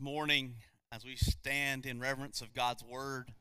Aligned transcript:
morning 0.00 0.54
as 0.92 1.04
we 1.04 1.16
stand 1.16 1.86
in 1.86 2.00
reverence 2.00 2.40
of 2.40 2.54
God's 2.54 2.82
word. 2.84 3.32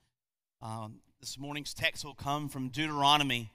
Um, 0.62 1.00
this 1.20 1.38
morning's 1.38 1.74
text 1.74 2.04
will 2.04 2.14
come 2.14 2.50
from 2.50 2.70
Deuteronomy 2.70 3.52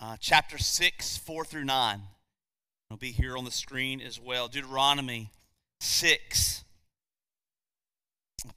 uh, 0.00 0.16
chapter 0.20 0.58
6, 0.58 1.16
4 1.18 1.44
through 1.44 1.64
9. 1.64 2.00
It'll 2.88 2.98
be 2.98 3.12
here 3.12 3.36
on 3.36 3.44
the 3.44 3.50
screen 3.50 4.00
as 4.00 4.20
well. 4.20 4.48
Deuteronomy 4.48 5.30
6. 5.80 6.64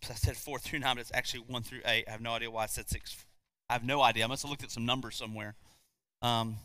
I 0.10 0.14
said 0.14 0.38
4 0.38 0.60
through 0.60 0.80
9, 0.80 0.96
but 0.96 1.02
it's 1.02 1.12
actually 1.14 1.44
1 1.48 1.64
through 1.64 1.82
8. 1.86 2.06
I 2.08 2.12
have 2.12 2.22
no 2.22 2.32
idea 2.32 2.52
why 2.52 2.64
I 2.64 2.68
said 2.68 2.90
6. 2.90 3.26
I 3.70 3.74
have 3.74 3.84
no 3.84 4.02
idea. 4.02 4.24
I 4.24 4.28
must 4.28 4.44
have 4.44 4.50
looked 4.50 4.64
at 4.64 4.72
some 4.72 4.86
numbers 4.86 5.16
somewhere. 5.16 5.56
Um, 6.22 6.58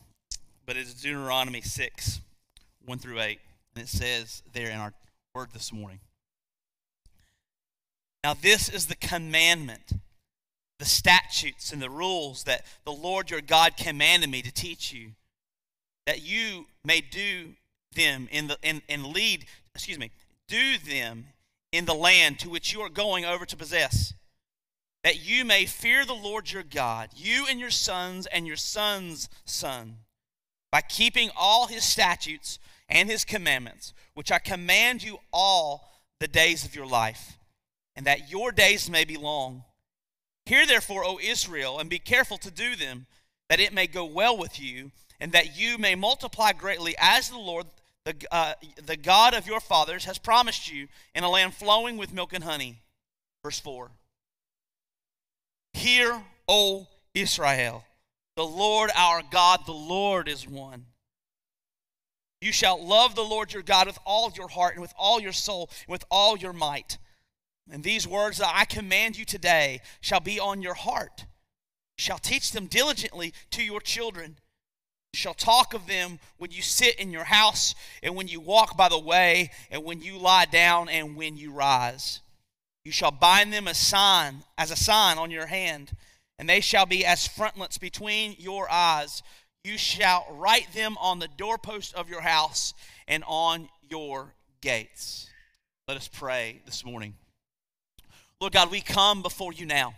but 0.67 0.77
it's 0.77 0.95
Deuteronomy 0.95 1.63
6, 1.63 2.21
1 2.85 2.99
through 2.99 3.21
8. 3.21 3.39
And 3.75 3.85
it 3.85 3.89
says 3.89 4.43
there 4.53 4.71
in 4.71 4.79
our 4.79 4.93
word 5.35 5.51
this 5.53 5.73
morning. 5.73 6.01
Now, 8.25 8.35
this 8.35 8.69
is 8.69 8.87
the 8.87 8.97
commandment, 8.97 9.93
the 10.79 10.85
statutes, 10.85 11.73
and 11.73 11.81
the 11.81 11.91
rules 11.91 12.45
that 12.45 12.67
the 12.85 12.93
Lord 12.93 13.31
your 13.31 13.41
God 13.41 13.77
commanded 13.77 14.29
me 14.29 14.43
to 14.43 14.53
teach 14.53 14.93
you, 14.93 15.13
that 16.07 16.23
you 16.23 16.67
may 16.85 17.01
do 17.01 17.55
them 17.95 18.29
in 18.31 18.49
the 18.49 18.59
in, 18.63 18.83
and 18.89 19.07
lead, 19.07 19.47
excuse 19.75 19.99
me, 19.99 20.11
do 20.49 20.79
them 20.79 21.27
in 21.71 21.85
the 21.85 21.95
land 21.95 22.39
to 22.41 22.51
which 22.51 22.73
you 22.73 22.81
are 22.81 22.89
going 22.89 23.25
over 23.25 23.47
to 23.47 23.57
possess, 23.57 24.15
that 25.05 25.25
you 25.25 25.45
may 25.45 25.65
fear 25.65 26.05
the 26.05 26.13
Lord 26.13 26.51
your 26.51 26.65
God, 26.65 27.11
you 27.15 27.47
and 27.49 27.61
your 27.61 27.71
sons 27.71 28.27
and 28.27 28.47
your 28.47 28.57
sons' 28.57 29.29
son, 29.45 29.99
by 30.73 30.81
keeping 30.81 31.31
all 31.37 31.69
his 31.69 31.85
statutes 31.85 32.59
and 32.89 33.09
his 33.09 33.25
commandments, 33.25 33.95
which 34.15 34.33
I 34.33 34.39
command 34.39 35.05
you 35.05 35.19
all 35.33 35.89
the 36.19 36.29
days 36.29 36.65
of 36.65 36.75
your 36.75 36.87
life 36.87 37.38
and 37.99 38.07
that 38.07 38.31
your 38.31 38.53
days 38.53 38.89
may 38.89 39.05
be 39.05 39.17
long. 39.17 39.65
Hear 40.47 40.69
therefore, 40.69 41.05
O 41.05 41.19
Israel, 41.21 41.81
and 41.81 41.91
be 41.91 41.99
careful 41.99 42.39
to 42.39 42.51
do 42.51 42.77
them, 42.77 43.07
that 43.49 43.59
it 43.59 43.73
may 43.73 43.89
go 43.89 44.05
well 44.05 44.39
with 44.39 44.61
you, 44.61 44.93
and 45.19 45.33
that 45.33 45.59
you 45.59 45.79
may 45.79 45.97
multiply 45.97 46.53
greatly, 46.53 46.95
as 46.97 47.29
the 47.29 47.39
Lord, 47.39 47.67
the, 48.05 48.15
uh, 48.31 48.55
the 48.87 48.97
God 48.97 49.35
of 49.35 49.49
your 49.49 49.59
fathers, 49.59 50.05
has 50.05 50.17
promised 50.17 50.71
you, 50.73 50.87
in 51.13 51.25
a 51.25 51.29
land 51.29 51.55
flowing 51.55 51.97
with 51.97 52.13
milk 52.13 52.33
and 52.33 52.45
honey. 52.45 52.79
Verse 53.43 53.59
4. 53.59 53.91
Hear, 55.73 56.23
O 56.47 56.87
Israel, 57.15 57.85
the 58.37 58.47
Lord 58.47 58.91
our 58.95 59.23
God, 59.29 59.67
the 59.67 59.73
Lord 59.73 60.29
is 60.29 60.47
one. 60.47 60.87
You 62.41 62.53
shall 62.53 62.81
love 62.81 63.17
the 63.17 63.25
Lord 63.25 63.53
your 63.53 63.65
God 63.65 63.89
with 63.89 63.99
all 64.07 64.33
your 64.37 64.47
heart 64.47 64.75
and 64.75 64.83
with 64.83 64.95
all 64.97 65.21
your 65.21 65.33
soul, 65.33 65.69
and 65.81 65.91
with 65.91 66.05
all 66.13 66.39
your 66.39 66.53
might. 66.53 66.97
And 67.71 67.85
these 67.85 68.09
words 68.09 68.39
that 68.39 68.53
I 68.55 68.65
command 68.65 69.19
you 69.19 69.25
today 69.25 69.81
shall 70.01 70.21
be 70.21 70.41
on 70.41 70.63
your 70.63 70.75
heart. 70.75 71.27
Shall 71.97 72.19
teach 72.19 72.53
them 72.53 72.67
diligently 72.67 73.35
to 73.51 73.63
your 73.63 73.81
children. 73.81 74.37
Shall 75.15 75.35
talk 75.35 75.75
of 75.75 75.87
them 75.87 76.19
when 76.39 76.51
you 76.51 76.63
sit 76.63 76.97
in 76.97 77.11
your 77.11 77.25
house, 77.25 77.75
and 78.03 78.15
when 78.15 78.29
you 78.29 78.41
walk 78.41 78.77
by 78.77 78.89
the 78.89 78.99
way, 78.99 79.51
and 79.71 79.85
when 79.85 80.01
you 80.01 80.19
lie 80.19 80.45
down, 80.45 80.89
and 80.89 81.17
when 81.17 81.37
you 81.37 81.53
rise. 81.53 82.21
You 82.85 82.93
shall 82.93 83.11
bind 83.11 83.53
them 83.53 83.67
a 83.67 83.75
sign, 83.75 84.45
as 84.57 84.71
a 84.71 84.77
sign 84.77 85.19
on 85.19 85.31
your 85.31 85.47
hand, 85.47 85.93
and 86.39 86.49
they 86.49 86.61
shall 86.61 86.87
be 86.87 87.05
as 87.05 87.27
frontlets 87.27 87.79
between 87.79 88.37
your 88.39 88.71
eyes. 88.71 89.23
You 89.65 89.77
shall 89.77 90.27
write 90.31 90.73
them 90.73 90.97
on 91.01 91.19
the 91.19 91.29
doorpost 91.37 91.95
of 91.95 92.09
your 92.09 92.21
house 92.21 92.75
and 93.09 93.25
on 93.27 93.69
your 93.91 94.35
gates. 94.61 95.29
Let 95.89 95.97
us 95.97 96.09
pray 96.09 96.61
this 96.65 96.85
morning. 96.85 97.15
Lord 98.41 98.53
God, 98.53 98.71
we 98.71 98.81
come 98.81 99.21
before 99.23 99.53
you 99.53 99.67
now. 99.67 99.95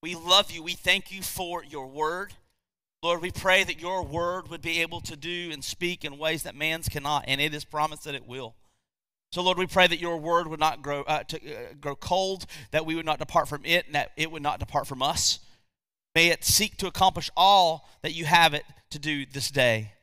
We 0.00 0.14
love 0.14 0.52
you. 0.52 0.62
We 0.62 0.74
thank 0.74 1.10
you 1.10 1.22
for 1.22 1.64
your 1.64 1.88
word. 1.88 2.32
Lord, 3.02 3.20
we 3.20 3.32
pray 3.32 3.64
that 3.64 3.80
your 3.80 4.04
word 4.04 4.48
would 4.48 4.62
be 4.62 4.80
able 4.80 5.00
to 5.02 5.16
do 5.16 5.50
and 5.52 5.64
speak 5.64 6.04
in 6.04 6.16
ways 6.16 6.44
that 6.44 6.54
man's 6.54 6.88
cannot, 6.88 7.24
and 7.26 7.40
it 7.40 7.52
is 7.52 7.64
promised 7.64 8.04
that 8.04 8.14
it 8.14 8.28
will. 8.28 8.54
So, 9.32 9.42
Lord, 9.42 9.58
we 9.58 9.66
pray 9.66 9.88
that 9.88 9.98
your 9.98 10.18
word 10.18 10.46
would 10.46 10.60
not 10.60 10.82
grow, 10.82 11.02
uh, 11.02 11.24
to, 11.24 11.36
uh, 11.36 11.72
grow 11.80 11.96
cold, 11.96 12.46
that 12.70 12.86
we 12.86 12.94
would 12.94 13.04
not 13.04 13.18
depart 13.18 13.48
from 13.48 13.64
it, 13.64 13.86
and 13.86 13.94
that 13.96 14.12
it 14.16 14.30
would 14.30 14.42
not 14.42 14.60
depart 14.60 14.86
from 14.86 15.02
us. 15.02 15.40
May 16.14 16.28
it 16.28 16.44
seek 16.44 16.76
to 16.76 16.86
accomplish 16.86 17.28
all 17.36 17.88
that 18.02 18.14
you 18.14 18.24
have 18.24 18.54
it 18.54 18.64
to 18.90 19.00
do 19.00 19.26
this 19.26 19.50
day. 19.50 19.94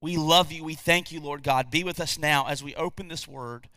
We 0.00 0.16
love 0.16 0.50
you. 0.50 0.64
We 0.64 0.74
thank 0.74 1.12
you, 1.12 1.20
Lord 1.20 1.44
God. 1.44 1.70
Be 1.70 1.84
with 1.84 2.00
us 2.00 2.18
now 2.18 2.48
as 2.48 2.62
we 2.62 2.74
open 2.74 3.06
this 3.06 3.28
word 3.28 3.68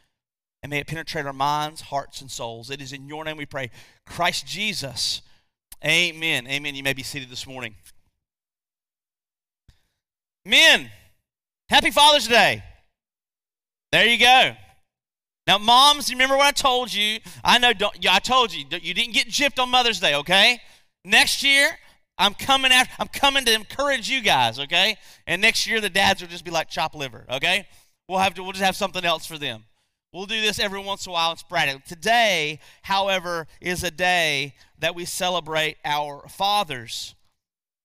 and 0.64 0.70
may 0.70 0.80
it 0.80 0.88
penetrate 0.88 1.26
our 1.26 1.34
minds, 1.34 1.82
hearts, 1.82 2.22
and 2.22 2.30
souls. 2.30 2.70
It 2.70 2.82
is 2.82 2.94
in 2.94 3.08
your 3.08 3.24
name 3.24 3.38
we 3.38 3.46
pray. 3.46 3.72
Christ 4.06 4.46
Jesus. 4.46 5.22
Amen. 5.84 6.48
Amen. 6.48 6.76
You 6.76 6.84
may 6.84 6.94
be 6.94 7.04
seated 7.04 7.30
this 7.30 7.48
morning. 7.48 7.76
Men, 10.46 10.90
happy 11.70 11.92
Father's 11.92 12.28
Day. 12.28 12.64
There 13.92 14.06
you 14.06 14.20
go. 14.20 14.56
Now, 15.48 15.58
moms, 15.58 16.12
remember 16.12 16.38
what 16.38 16.48
I 16.48 16.52
told 16.52 16.94
you? 16.94 17.20
I 17.44 17.58
know. 17.58 17.74
I 18.10 18.20
told 18.20 18.54
you 18.54 18.66
you 18.82 18.94
didn't 18.94 19.14
get 19.14 19.28
gypped 19.28 19.62
on 19.62 19.70
Mother's 19.70 20.00
Day. 20.00 20.16
Okay. 20.16 20.62
Next 21.04 21.44
year, 21.44 21.68
I'm 22.18 22.36
coming 22.36 22.72
after. 22.72 22.94
I'm 23.00 23.08
coming 23.08 23.46
to 23.46 23.54
encourage 23.54 24.08
you 24.10 24.22
guys. 24.22 24.60
Okay. 24.60 24.98
And 25.26 25.42
next 25.42 25.66
year, 25.66 25.82
the 25.82 25.90
dads 25.90 26.22
will 26.22 26.30
just 26.30 26.46
be 26.46 26.52
like 26.52 26.70
chop 26.70 26.94
liver. 26.94 27.26
Okay. 27.30 27.68
We'll 28.08 28.20
have 28.20 28.36
to. 28.36 28.44
We'll 28.44 28.52
just 28.52 28.64
have 28.64 28.76
something 28.76 29.04
else 29.04 29.26
for 29.26 29.40
them. 29.40 29.64
We'll 30.14 30.26
do 30.26 30.42
this 30.42 30.60
every 30.60 30.80
once 30.80 31.06
in 31.06 31.12
a 31.12 31.14
while. 31.14 31.32
It's 31.32 31.42
sporadic. 31.42 31.86
Today, 31.86 32.60
however, 32.82 33.48
is 33.62 33.84
a 33.84 33.92
day 33.92 34.56
that 34.80 34.94
we 34.94 35.06
celebrate 35.06 35.78
our 35.86 36.28
fathers. 36.28 37.16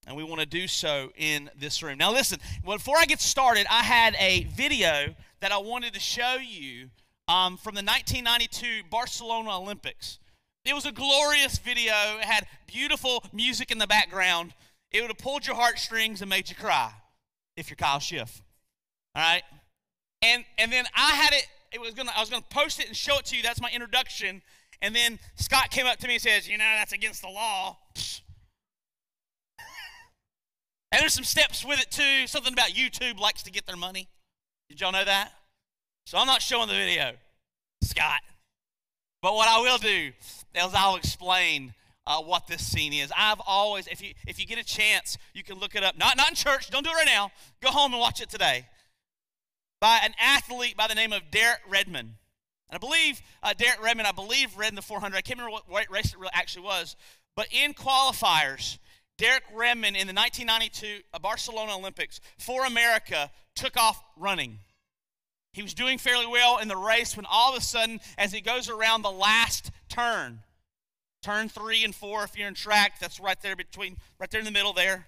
And 0.08 0.16
we 0.16 0.24
want 0.24 0.40
to 0.40 0.46
do 0.46 0.66
so 0.66 1.10
in 1.16 1.50
this 1.56 1.82
room. 1.82 1.98
Now, 1.98 2.12
listen, 2.12 2.40
before 2.64 2.96
I 2.96 3.04
get 3.04 3.20
started, 3.20 3.66
I 3.70 3.82
had 3.82 4.16
a 4.18 4.44
video 4.56 5.14
that 5.40 5.52
I 5.52 5.58
wanted 5.58 5.94
to 5.94 6.00
show 6.00 6.36
you 6.36 6.90
um, 7.28 7.56
from 7.56 7.74
the 7.74 7.82
1992 7.82 8.88
Barcelona 8.90 9.58
Olympics. 9.58 10.18
It 10.64 10.74
was 10.74 10.84
a 10.84 10.92
glorious 10.92 11.58
video. 11.58 11.92
It 12.18 12.24
had 12.24 12.46
beautiful 12.66 13.24
music 13.32 13.70
in 13.70 13.78
the 13.78 13.86
background. 13.86 14.52
It 14.90 15.00
would 15.00 15.10
have 15.10 15.18
pulled 15.18 15.46
your 15.46 15.54
heartstrings 15.54 16.22
and 16.22 16.30
made 16.30 16.48
you 16.48 16.56
cry 16.56 16.92
if 17.56 17.70
you're 17.70 17.76
Kyle 17.76 18.00
Schiff. 18.00 18.42
All 19.14 19.22
right? 19.22 19.42
And, 20.22 20.44
and 20.58 20.72
then 20.72 20.86
I 20.94 21.10
had 21.12 21.32
it 21.32 21.46
it 21.76 21.80
was 21.80 21.94
gonna 21.94 22.10
I 22.16 22.20
was 22.20 22.30
gonna 22.30 22.42
post 22.48 22.80
it 22.80 22.86
and 22.86 22.96
show 22.96 23.18
it 23.18 23.26
to 23.26 23.36
you. 23.36 23.42
That's 23.42 23.60
my 23.60 23.70
introduction. 23.70 24.40
And 24.80 24.96
then 24.96 25.18
Scott 25.36 25.70
came 25.70 25.86
up 25.86 25.98
to 25.98 26.08
me 26.08 26.14
and 26.14 26.22
says, 26.22 26.48
you 26.48 26.56
know, 26.58 26.64
that's 26.64 26.92
against 26.92 27.22
the 27.22 27.28
law. 27.28 27.76
and 30.92 31.00
there's 31.00 31.14
some 31.14 31.24
steps 31.24 31.64
with 31.64 31.80
it 31.80 31.90
too. 31.90 32.26
Something 32.26 32.52
about 32.52 32.70
YouTube 32.70 33.20
likes 33.20 33.42
to 33.44 33.50
get 33.50 33.66
their 33.66 33.76
money. 33.76 34.08
Did 34.68 34.80
y'all 34.80 34.92
know 34.92 35.04
that? 35.04 35.32
So 36.06 36.18
I'm 36.18 36.26
not 36.26 36.40
showing 36.42 36.68
the 36.68 36.74
video, 36.74 37.12
Scott. 37.82 38.20
But 39.22 39.34
what 39.34 39.48
I 39.48 39.60
will 39.60 39.78
do 39.78 40.12
is 40.54 40.74
I'll 40.74 40.96
explain 40.96 41.74
uh, 42.06 42.20
what 42.20 42.46
this 42.46 42.64
scene 42.66 42.92
is. 42.92 43.12
I've 43.16 43.40
always, 43.46 43.86
if 43.86 44.00
you 44.02 44.14
if 44.26 44.40
you 44.40 44.46
get 44.46 44.58
a 44.58 44.64
chance, 44.64 45.18
you 45.34 45.42
can 45.42 45.58
look 45.58 45.74
it 45.74 45.82
up. 45.82 45.98
Not 45.98 46.16
not 46.16 46.30
in 46.30 46.34
church. 46.36 46.70
Don't 46.70 46.84
do 46.84 46.90
it 46.90 46.94
right 46.94 47.06
now. 47.06 47.30
Go 47.62 47.70
home 47.70 47.92
and 47.92 48.00
watch 48.00 48.22
it 48.22 48.30
today 48.30 48.66
by 49.80 50.00
an 50.02 50.14
athlete 50.20 50.76
by 50.76 50.86
the 50.86 50.94
name 50.94 51.12
of 51.12 51.30
Derek 51.30 51.60
Redmond. 51.68 52.14
And 52.68 52.76
I 52.76 52.78
believe 52.78 53.20
uh, 53.42 53.52
Derek 53.56 53.82
Redmond, 53.82 54.08
I 54.08 54.12
believe, 54.12 54.56
ran 54.56 54.74
the 54.74 54.82
400. 54.82 55.16
I 55.16 55.20
can't 55.20 55.38
remember 55.38 55.60
what 55.68 55.90
race 55.90 56.12
it 56.12 56.18
really 56.18 56.32
actually 56.32 56.64
was. 56.64 56.96
But 57.36 57.48
in 57.52 57.74
qualifiers, 57.74 58.78
Derek 59.18 59.44
Redmond 59.54 59.96
in 59.96 60.06
the 60.06 60.12
1992 60.12 61.02
uh, 61.12 61.18
Barcelona 61.18 61.76
Olympics 61.76 62.20
for 62.38 62.64
America 62.64 63.30
took 63.54 63.76
off 63.76 64.02
running. 64.16 64.58
He 65.52 65.62
was 65.62 65.74
doing 65.74 65.96
fairly 65.96 66.26
well 66.26 66.58
in 66.58 66.68
the 66.68 66.76
race 66.76 67.16
when 67.16 67.24
all 67.24 67.52
of 67.52 67.58
a 67.58 67.64
sudden, 67.64 68.00
as 68.18 68.32
he 68.32 68.42
goes 68.42 68.68
around 68.68 69.02
the 69.02 69.10
last 69.10 69.70
turn, 69.88 70.40
turn 71.22 71.48
three 71.48 71.82
and 71.82 71.94
four, 71.94 72.24
if 72.24 72.36
you're 72.36 72.48
in 72.48 72.54
track, 72.54 73.00
that's 73.00 73.18
right 73.18 73.40
there 73.40 73.56
between, 73.56 73.96
right 74.18 74.30
there 74.30 74.40
in 74.40 74.44
the 74.44 74.50
middle 74.50 74.74
there, 74.74 75.06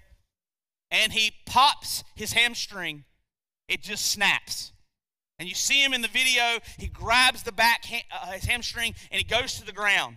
and 0.91 1.13
he 1.13 1.33
pops 1.45 2.03
his 2.15 2.33
hamstring 2.33 3.05
it 3.69 3.83
just 3.83 4.07
snaps. 4.07 4.73
And 5.39 5.49
you 5.49 5.55
see 5.55 5.83
him 5.83 5.95
in 5.95 6.03
the 6.03 6.09
video, 6.09 6.59
he 6.79 6.89
grabs 6.89 7.45
the 7.45 7.53
back, 7.53 7.85
uh, 8.11 8.33
his 8.33 8.45
hamstring, 8.45 8.95
and 9.13 9.19
he 9.19 9.25
goes 9.25 9.55
to 9.55 9.65
the 9.65 9.73
ground. 9.73 10.17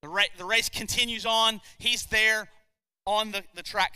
The, 0.00 0.08
ra- 0.08 0.22
the 0.38 0.44
race 0.44 0.68
continues 0.68 1.26
on. 1.26 1.60
He's 1.78 2.06
there 2.06 2.48
on 3.06 3.32
the, 3.32 3.42
the 3.54 3.62
track. 3.62 3.94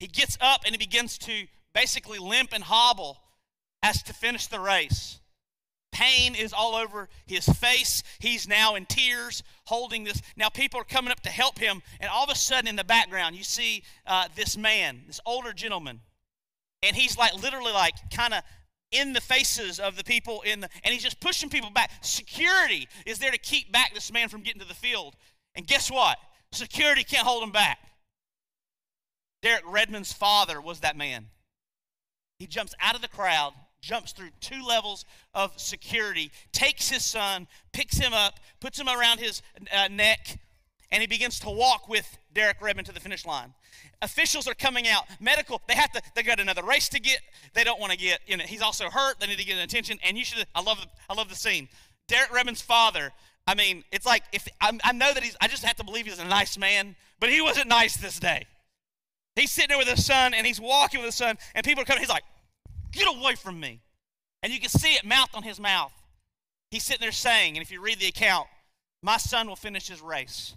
He 0.00 0.08
gets 0.08 0.36
up 0.40 0.62
and 0.64 0.74
he 0.74 0.78
begins 0.78 1.18
to 1.18 1.46
basically 1.72 2.18
limp 2.18 2.50
and 2.52 2.64
hobble 2.64 3.18
as 3.82 4.02
to 4.04 4.12
finish 4.12 4.46
the 4.46 4.60
race. 4.60 5.20
Pain 5.92 6.34
is 6.34 6.52
all 6.52 6.74
over 6.74 7.08
his 7.26 7.46
face. 7.46 8.02
He's 8.18 8.46
now 8.46 8.74
in 8.74 8.84
tears 8.84 9.42
holding 9.64 10.04
this. 10.04 10.20
Now, 10.36 10.50
people 10.50 10.80
are 10.80 10.84
coming 10.84 11.10
up 11.10 11.20
to 11.20 11.30
help 11.30 11.58
him, 11.58 11.80
and 12.00 12.10
all 12.10 12.24
of 12.24 12.28
a 12.28 12.34
sudden, 12.34 12.68
in 12.68 12.76
the 12.76 12.84
background, 12.84 13.34
you 13.34 13.44
see 13.44 13.82
uh, 14.06 14.28
this 14.34 14.58
man, 14.58 15.04
this 15.06 15.20
older 15.24 15.54
gentleman 15.54 16.00
and 16.82 16.96
he's 16.96 17.16
like 17.16 17.34
literally 17.34 17.72
like 17.72 17.94
kind 18.10 18.34
of 18.34 18.42
in 18.92 19.12
the 19.12 19.20
faces 19.20 19.80
of 19.80 19.96
the 19.96 20.04
people 20.04 20.42
in 20.42 20.60
the, 20.60 20.68
and 20.84 20.92
he's 20.92 21.02
just 21.02 21.20
pushing 21.20 21.50
people 21.50 21.70
back. 21.70 21.90
Security 22.02 22.88
is 23.04 23.18
there 23.18 23.30
to 23.30 23.38
keep 23.38 23.72
back 23.72 23.92
this 23.94 24.12
man 24.12 24.28
from 24.28 24.42
getting 24.42 24.60
to 24.60 24.68
the 24.68 24.74
field. 24.74 25.16
And 25.54 25.66
guess 25.66 25.90
what? 25.90 26.18
Security 26.52 27.02
can't 27.02 27.26
hold 27.26 27.42
him 27.42 27.50
back. 27.50 27.78
Derek 29.42 29.64
Redmond's 29.66 30.12
father 30.12 30.60
was 30.60 30.80
that 30.80 30.96
man. 30.96 31.26
He 32.38 32.46
jumps 32.46 32.74
out 32.80 32.94
of 32.94 33.02
the 33.02 33.08
crowd, 33.08 33.52
jumps 33.80 34.12
through 34.12 34.30
two 34.40 34.62
levels 34.62 35.04
of 35.34 35.58
security, 35.58 36.30
takes 36.52 36.88
his 36.88 37.04
son, 37.04 37.48
picks 37.72 37.96
him 37.96 38.12
up, 38.12 38.40
puts 38.60 38.78
him 38.78 38.88
around 38.88 39.20
his 39.20 39.42
uh, 39.74 39.88
neck, 39.88 40.38
and 40.90 41.00
he 41.00 41.06
begins 41.06 41.40
to 41.40 41.50
walk 41.50 41.88
with 41.88 42.18
Derek 42.36 42.60
Redmond 42.60 42.86
to 42.86 42.92
the 42.92 43.00
finish 43.00 43.24
line. 43.24 43.54
Officials 44.02 44.46
are 44.46 44.52
coming 44.52 44.86
out. 44.86 45.04
Medical, 45.20 45.62
they 45.66 45.74
have 45.74 45.90
to, 45.92 46.02
they 46.14 46.22
got 46.22 46.38
another 46.38 46.62
race 46.62 46.86
to 46.90 47.00
get. 47.00 47.20
They 47.54 47.64
don't 47.64 47.80
want 47.80 47.92
to 47.92 47.98
get, 47.98 48.20
you 48.26 48.36
know, 48.36 48.44
he's 48.44 48.60
also 48.60 48.90
hurt. 48.90 49.18
They 49.18 49.26
need 49.26 49.38
to 49.38 49.44
get 49.44 49.56
an 49.56 49.62
attention. 49.62 49.98
And 50.04 50.18
you 50.18 50.24
should, 50.24 50.46
I 50.54 50.60
love, 50.60 50.86
I 51.08 51.14
love 51.14 51.30
the 51.30 51.34
scene. 51.34 51.66
Derek 52.08 52.30
Redmond's 52.30 52.60
father, 52.60 53.10
I 53.46 53.54
mean, 53.54 53.84
it's 53.90 54.04
like, 54.04 54.22
if 54.34 54.46
I, 54.60 54.78
I 54.84 54.92
know 54.92 55.14
that 55.14 55.22
he's, 55.22 55.34
I 55.40 55.48
just 55.48 55.64
have 55.64 55.76
to 55.76 55.84
believe 55.84 56.04
he's 56.04 56.18
a 56.18 56.26
nice 56.26 56.58
man, 56.58 56.94
but 57.20 57.30
he 57.30 57.40
wasn't 57.40 57.68
nice 57.68 57.96
this 57.96 58.20
day. 58.20 58.44
He's 59.34 59.50
sitting 59.50 59.70
there 59.70 59.78
with 59.78 59.88
his 59.88 60.04
son 60.04 60.34
and 60.34 60.46
he's 60.46 60.60
walking 60.60 61.00
with 61.00 61.06
his 61.06 61.14
son, 61.14 61.38
and 61.54 61.64
people 61.64 61.82
are 61.82 61.86
coming. 61.86 62.00
He's 62.00 62.10
like, 62.10 62.24
get 62.92 63.08
away 63.08 63.34
from 63.36 63.58
me. 63.58 63.80
And 64.42 64.52
you 64.52 64.60
can 64.60 64.68
see 64.68 64.92
it 64.92 65.06
mouth 65.06 65.30
on 65.32 65.42
his 65.42 65.58
mouth. 65.58 65.92
He's 66.70 66.84
sitting 66.84 67.00
there 67.00 67.12
saying, 67.12 67.56
and 67.56 67.62
if 67.62 67.70
you 67.70 67.80
read 67.80 67.98
the 67.98 68.08
account, 68.08 68.46
my 69.02 69.16
son 69.16 69.48
will 69.48 69.56
finish 69.56 69.88
his 69.88 70.02
race. 70.02 70.54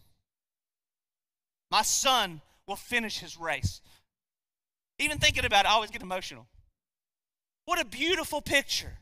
My 1.72 1.82
son 1.82 2.42
will 2.68 2.76
finish 2.76 3.20
his 3.20 3.38
race. 3.38 3.82
Even 4.98 5.18
thinking 5.18 5.46
about 5.46 5.66
it, 5.66 5.70
I 5.70 5.74
always 5.74 5.92
get 5.92 6.02
emotional. 6.02 6.48
What 7.66 7.80
a 7.80 7.86
beautiful 7.86 8.42
picture 8.42 9.00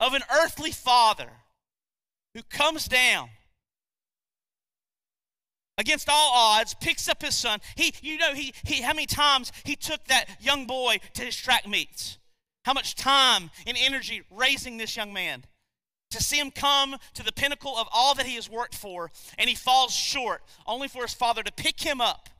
of 0.00 0.14
an 0.14 0.22
earthly 0.30 0.70
father 0.70 1.30
who 2.34 2.42
comes 2.42 2.86
down 2.86 3.30
against 5.78 6.08
all 6.08 6.32
odds, 6.34 6.74
picks 6.74 7.08
up 7.08 7.22
his 7.22 7.34
son. 7.34 7.60
He, 7.76 7.94
you 8.00 8.18
know, 8.18 8.34
he, 8.34 8.54
he, 8.64 8.82
how 8.82 8.92
many 8.92 9.06
times 9.06 9.52
he 9.64 9.76
took 9.76 10.04
that 10.04 10.28
young 10.40 10.66
boy 10.66 10.98
to 11.14 11.22
his 11.22 11.36
track 11.36 11.66
meets? 11.66 12.18
How 12.64 12.72
much 12.72 12.94
time 12.94 13.50
and 13.66 13.76
energy 13.78 14.22
raising 14.30 14.76
this 14.76 14.96
young 14.96 15.12
man? 15.12 15.44
To 16.14 16.22
see 16.22 16.38
him 16.38 16.52
come 16.52 16.94
to 17.14 17.24
the 17.24 17.32
pinnacle 17.32 17.76
of 17.76 17.88
all 17.92 18.14
that 18.14 18.24
he 18.24 18.36
has 18.36 18.48
worked 18.48 18.76
for, 18.76 19.10
and 19.36 19.48
he 19.48 19.56
falls 19.56 19.92
short, 19.92 20.44
only 20.64 20.86
for 20.86 21.02
his 21.02 21.12
father 21.12 21.42
to 21.42 21.50
pick 21.50 21.80
him 21.80 22.00
up 22.00 22.30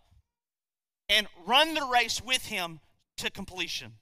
and 1.08 1.26
run 1.44 1.74
the 1.74 1.84
race 1.84 2.22
with 2.22 2.46
him 2.46 2.78
to 3.16 3.32
completion. 3.32 3.94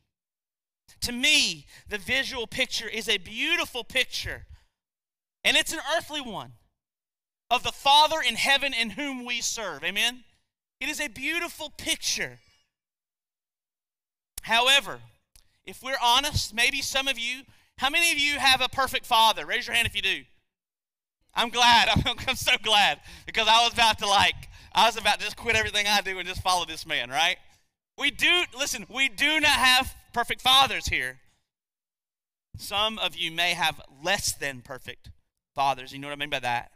To 1.01 1.13
me, 1.13 1.65
the 1.89 1.97
visual 1.97 2.47
picture 2.47 2.87
is 2.87 3.09
a 3.09 3.17
beautiful 3.17 3.83
picture, 3.83 4.45
and 5.43 5.57
it's 5.57 5.73
an 5.73 5.81
earthly 5.97 6.21
one 6.21 6.53
of 7.51 7.63
the 7.63 7.73
Father 7.73 8.21
in 8.21 8.35
heaven 8.35 8.75
in 8.75 8.91
whom 8.91 9.25
we 9.25 9.41
serve. 9.41 9.83
Amen? 9.83 10.25
It 10.83 10.91
is 10.91 11.01
a 11.01 11.09
beautiful 11.09 11.71
picture. 11.71 12.41
However, 14.43 14.99
if 15.65 15.83
we're 15.83 15.97
honest, 16.03 16.53
maybe 16.53 16.83
some 16.83 17.09
of 17.09 17.19
you, 17.19 17.45
how 17.83 17.91
many 17.91 18.13
of 18.13 18.19
you 18.19 18.39
have 18.39 18.61
a 18.61 18.69
perfect 18.69 19.05
father? 19.05 19.45
Raise 19.45 19.67
your 19.67 19.75
hand 19.75 19.89
if 19.89 19.97
you 19.97 20.03
do. 20.03 20.23
I'm 21.35 21.49
glad. 21.49 21.89
I'm, 22.29 22.37
so 22.37 22.53
glad 22.63 23.01
because 23.27 23.49
I 23.49 23.65
was 23.65 23.73
about 23.73 23.99
to 23.99 24.07
like, 24.07 24.37
I 24.73 24.87
was 24.87 24.97
about 24.97 25.19
to 25.19 25.25
just 25.25 25.37
quit 25.37 25.57
everything 25.57 25.87
I 25.89 26.01
do 26.01 26.17
and 26.17 26.29
just 26.29 26.43
follow 26.43 26.65
this 26.65 26.87
man, 26.87 27.11
right? 27.11 27.39
We 27.99 28.13
do, 28.13 28.45
listen, 28.57 28.87
we 28.89 29.09
do 29.09 29.41
not 29.41 29.51
have 29.51 29.97
perfect 30.13 30.43
fathers 30.43 30.87
here. 30.87 31.19
Some 32.57 33.01
of 33.01 33.17
you 33.17 33.33
may 33.33 33.55
have 33.55 33.81
less 34.01 34.31
than 34.31 34.61
perfect 34.61 35.11
fathers. 35.53 35.93
You 35.93 35.99
know 35.99 36.07
what 36.07 36.17
I 36.17 36.21
mean 36.21 36.31
by 36.31 36.39
that? 36.39 36.71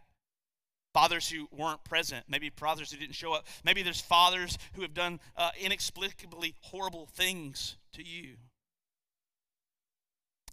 fathers 0.92 1.28
who 1.28 1.46
weren't 1.54 1.84
present, 1.84 2.24
maybe 2.26 2.50
fathers 2.56 2.90
who 2.90 2.96
didn't 2.96 3.14
show 3.14 3.34
up. 3.34 3.46
Maybe 3.62 3.82
there's 3.82 4.00
fathers 4.00 4.56
who 4.72 4.80
have 4.80 4.94
done 4.94 5.20
uh, 5.36 5.50
inexplicably 5.60 6.54
horrible 6.62 7.06
things 7.12 7.76
to 7.92 8.02
you. 8.02 8.36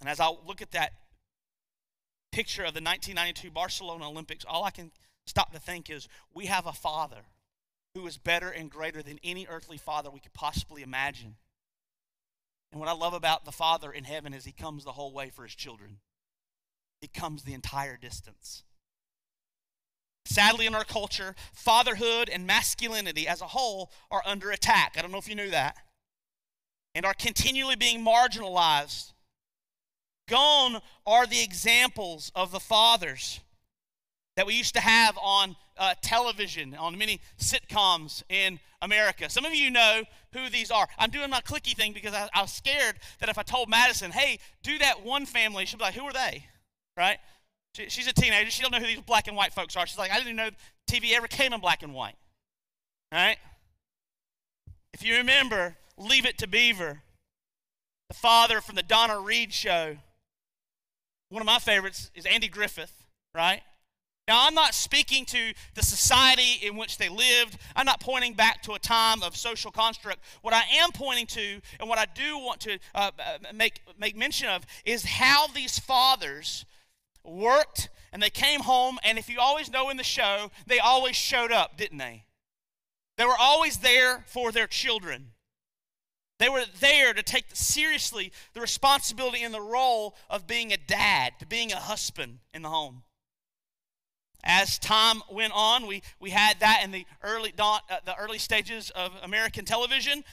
And 0.04 0.10
as 0.10 0.20
I 0.20 0.28
look 0.46 0.62
at 0.62 0.72
that 0.72 0.92
picture 2.34 2.64
of 2.64 2.74
the 2.74 2.82
1992 2.82 3.50
Barcelona 3.52 4.10
Olympics, 4.10 4.44
all 4.44 4.66
I 4.66 4.70
can 4.70 4.92
stop 5.26 5.54
to 5.54 5.60
think 5.60 5.90
is 5.90 6.10
we 6.34 6.48
have 6.48 6.66
a 6.66 6.74
father 6.74 7.22
who 7.96 8.06
is 8.06 8.18
better 8.18 8.50
and 8.50 8.70
greater 8.70 9.02
than 9.02 9.18
any 9.24 9.48
earthly 9.48 9.78
father 9.78 10.12
we 10.12 10.20
could 10.20 10.34
possibly 10.34 10.84
imagine. 10.84 11.36
And 12.74 12.82
what 12.82 12.90
I 12.90 12.94
love 12.94 13.14
about 13.14 13.46
the 13.46 13.54
Father 13.54 13.94
in 13.94 14.04
heaven 14.04 14.34
is 14.34 14.44
he 14.44 14.52
comes 14.52 14.84
the 14.84 14.92
whole 14.92 15.14
way 15.14 15.30
for 15.30 15.44
his 15.44 15.56
children. 15.56 16.00
He 17.00 17.08
comes 17.08 17.44
the 17.44 17.54
entire 17.54 17.96
distance. 17.96 18.64
Sadly, 20.26 20.66
in 20.66 20.76
our 20.76 20.84
culture, 20.84 21.34
fatherhood 21.54 22.28
and 22.28 22.46
masculinity 22.46 23.26
as 23.26 23.40
a 23.40 23.48
whole 23.48 23.90
are 24.12 24.24
under 24.26 24.52
attack. 24.52 24.96
I 24.98 25.02
don't 25.02 25.14
know 25.14 25.18
if 25.18 25.30
you 25.30 25.36
knew 25.36 25.52
that. 25.52 25.78
And 26.94 27.06
are 27.06 27.14
continually 27.14 27.78
being 27.78 28.04
marginalized. 28.04 29.13
Gone 30.28 30.80
are 31.06 31.26
the 31.26 31.42
examples 31.42 32.32
of 32.36 32.52
the 32.52 32.60
fathers 32.60 33.40
that 34.36 34.48
we 34.48 34.56
used 34.56 34.74
to 34.74 34.82
have 34.82 35.18
on 35.22 35.56
uh, 35.78 35.94
television, 36.02 36.76
on 36.76 36.98
many 36.98 37.20
sitcoms 37.38 38.24
in 38.30 38.60
America. 38.82 39.30
Some 39.30 39.46
of 39.46 39.54
you 39.54 39.70
know 39.70 40.04
who 40.34 40.50
these 40.50 40.72
are. 40.72 40.88
I'm 40.98 41.10
doing 41.10 41.30
my 41.30 41.42
clicky 41.42 41.76
thing 41.76 41.94
because 41.94 42.14
I, 42.14 42.30
I 42.34 42.42
was 42.42 42.52
scared 42.52 42.96
that 43.20 43.30
if 43.30 43.38
I 43.38 43.44
told 43.44 43.70
Madison, 43.70 44.12
hey, 44.12 44.40
do 44.64 44.78
that 44.80 45.06
one 45.06 45.26
family, 45.26 45.66
she'd 45.66 45.78
be 45.78 45.84
like, 45.84 45.94
who 45.94 46.04
are 46.04 46.14
they? 46.14 46.46
Right? 46.98 47.18
She, 47.76 47.90
she's 47.90 48.08
a 48.08 48.14
teenager. 48.14 48.50
She 48.50 48.62
don't 48.62 48.72
know 48.72 48.80
who 48.80 48.88
these 48.88 49.02
black 49.02 49.28
and 49.28 49.38
white 49.38 49.54
folks 49.54 49.76
are. 49.76 49.86
She's 49.86 49.98
like, 49.98 50.12
I 50.12 50.18
didn't 50.18 50.36
know 50.36 50.50
TV 50.90 51.14
ever 51.14 51.28
came 51.28 51.54
in 51.54 51.60
black 51.60 51.84
and 51.84 51.94
white. 51.94 52.16
Right? 53.12 53.38
If 54.94 55.04
you 55.04 55.18
remember, 55.18 55.76
Leave 55.98 56.26
It 56.26 56.38
to 56.40 56.48
Beaver, 56.48 57.02
the 58.10 58.14
father 58.16 58.62
from 58.62 58.76
the 58.76 58.84
Donna 58.84 59.20
Reed 59.20 59.54
show. 59.54 59.98
One 61.34 61.42
of 61.42 61.48
my 61.48 61.58
favorites 61.58 62.12
is 62.14 62.28
Andy 62.28 62.48
Griffith, 62.48 63.06
right? 63.34 63.64
Now, 64.28 64.46
I'm 64.46 64.54
not 64.54 64.76
speaking 64.76 65.26
to 65.26 65.54
the 65.74 65.82
society 65.82 66.64
in 66.64 66.78
which 66.78 67.00
they 67.00 67.10
lived. 67.10 67.58
I'm 67.76 67.88
not 67.88 68.00
pointing 68.00 68.36
back 68.36 68.62
to 68.64 68.74
a 68.74 68.80
time 68.80 69.24
of 69.24 69.36
social 69.36 69.72
construct. 69.72 70.20
What 70.44 70.54
I 70.54 70.62
am 70.76 70.92
pointing 70.92 71.26
to, 71.26 71.60
and 71.80 71.90
what 71.90 71.98
I 71.98 72.06
do 72.06 72.38
want 72.38 72.62
to 72.62 72.78
uh, 72.94 73.10
uh 73.18 73.52
make, 73.52 73.82
make 73.98 74.16
mention 74.16 74.48
of, 74.48 74.64
is 74.86 75.06
how 75.06 75.48
these 75.48 75.80
fathers 75.80 76.66
worked, 77.24 77.90
and 78.12 78.22
they 78.22 78.30
came 78.30 78.60
home, 78.60 79.00
and 79.04 79.18
if 79.18 79.28
you 79.28 79.40
always 79.40 79.72
know 79.72 79.90
in 79.90 79.98
the 79.98 80.04
show, 80.04 80.52
they 80.68 80.78
always 80.78 81.16
showed 81.16 81.52
up, 81.52 81.78
didn't 81.78 81.98
they? 81.98 82.26
They 83.18 83.26
were 83.26 83.40
always 83.40 83.78
there 83.78 84.24
for 84.28 84.52
their 84.52 84.68
children. 84.68 85.33
They 86.44 86.50
were 86.50 86.66
there 86.82 87.14
to 87.14 87.24
take 87.24 87.46
seriously 87.54 88.34
the 88.52 88.60
responsibility 88.60 89.44
and 89.44 89.54
the 89.54 89.62
role 89.62 90.18
of 90.30 90.46
being 90.46 90.74
a 90.74 90.78
dad, 90.78 91.40
to 91.40 91.46
being 91.46 91.72
a 91.72 91.78
husband 91.78 92.40
in 92.54 92.64
the 92.64 92.68
home. 92.68 93.04
As 94.44 94.78
time 94.78 95.22
went 95.32 95.54
on, 95.56 95.88
we, 95.88 96.04
we 96.20 96.32
had 96.32 96.60
that 96.60 96.82
in 96.84 96.92
the 96.92 97.06
early, 97.24 97.54
uh, 97.58 97.80
the 98.04 98.18
early 98.18 98.40
stages 98.40 98.90
of 98.90 99.14
American 99.24 99.64
television. 99.64 100.26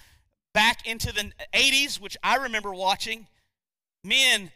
Back 0.53 0.85
into 0.85 1.13
the 1.13 1.31
80s, 1.55 2.01
which 2.01 2.17
I 2.25 2.35
remember 2.39 2.75
watching, 2.75 3.29
men 4.03 4.51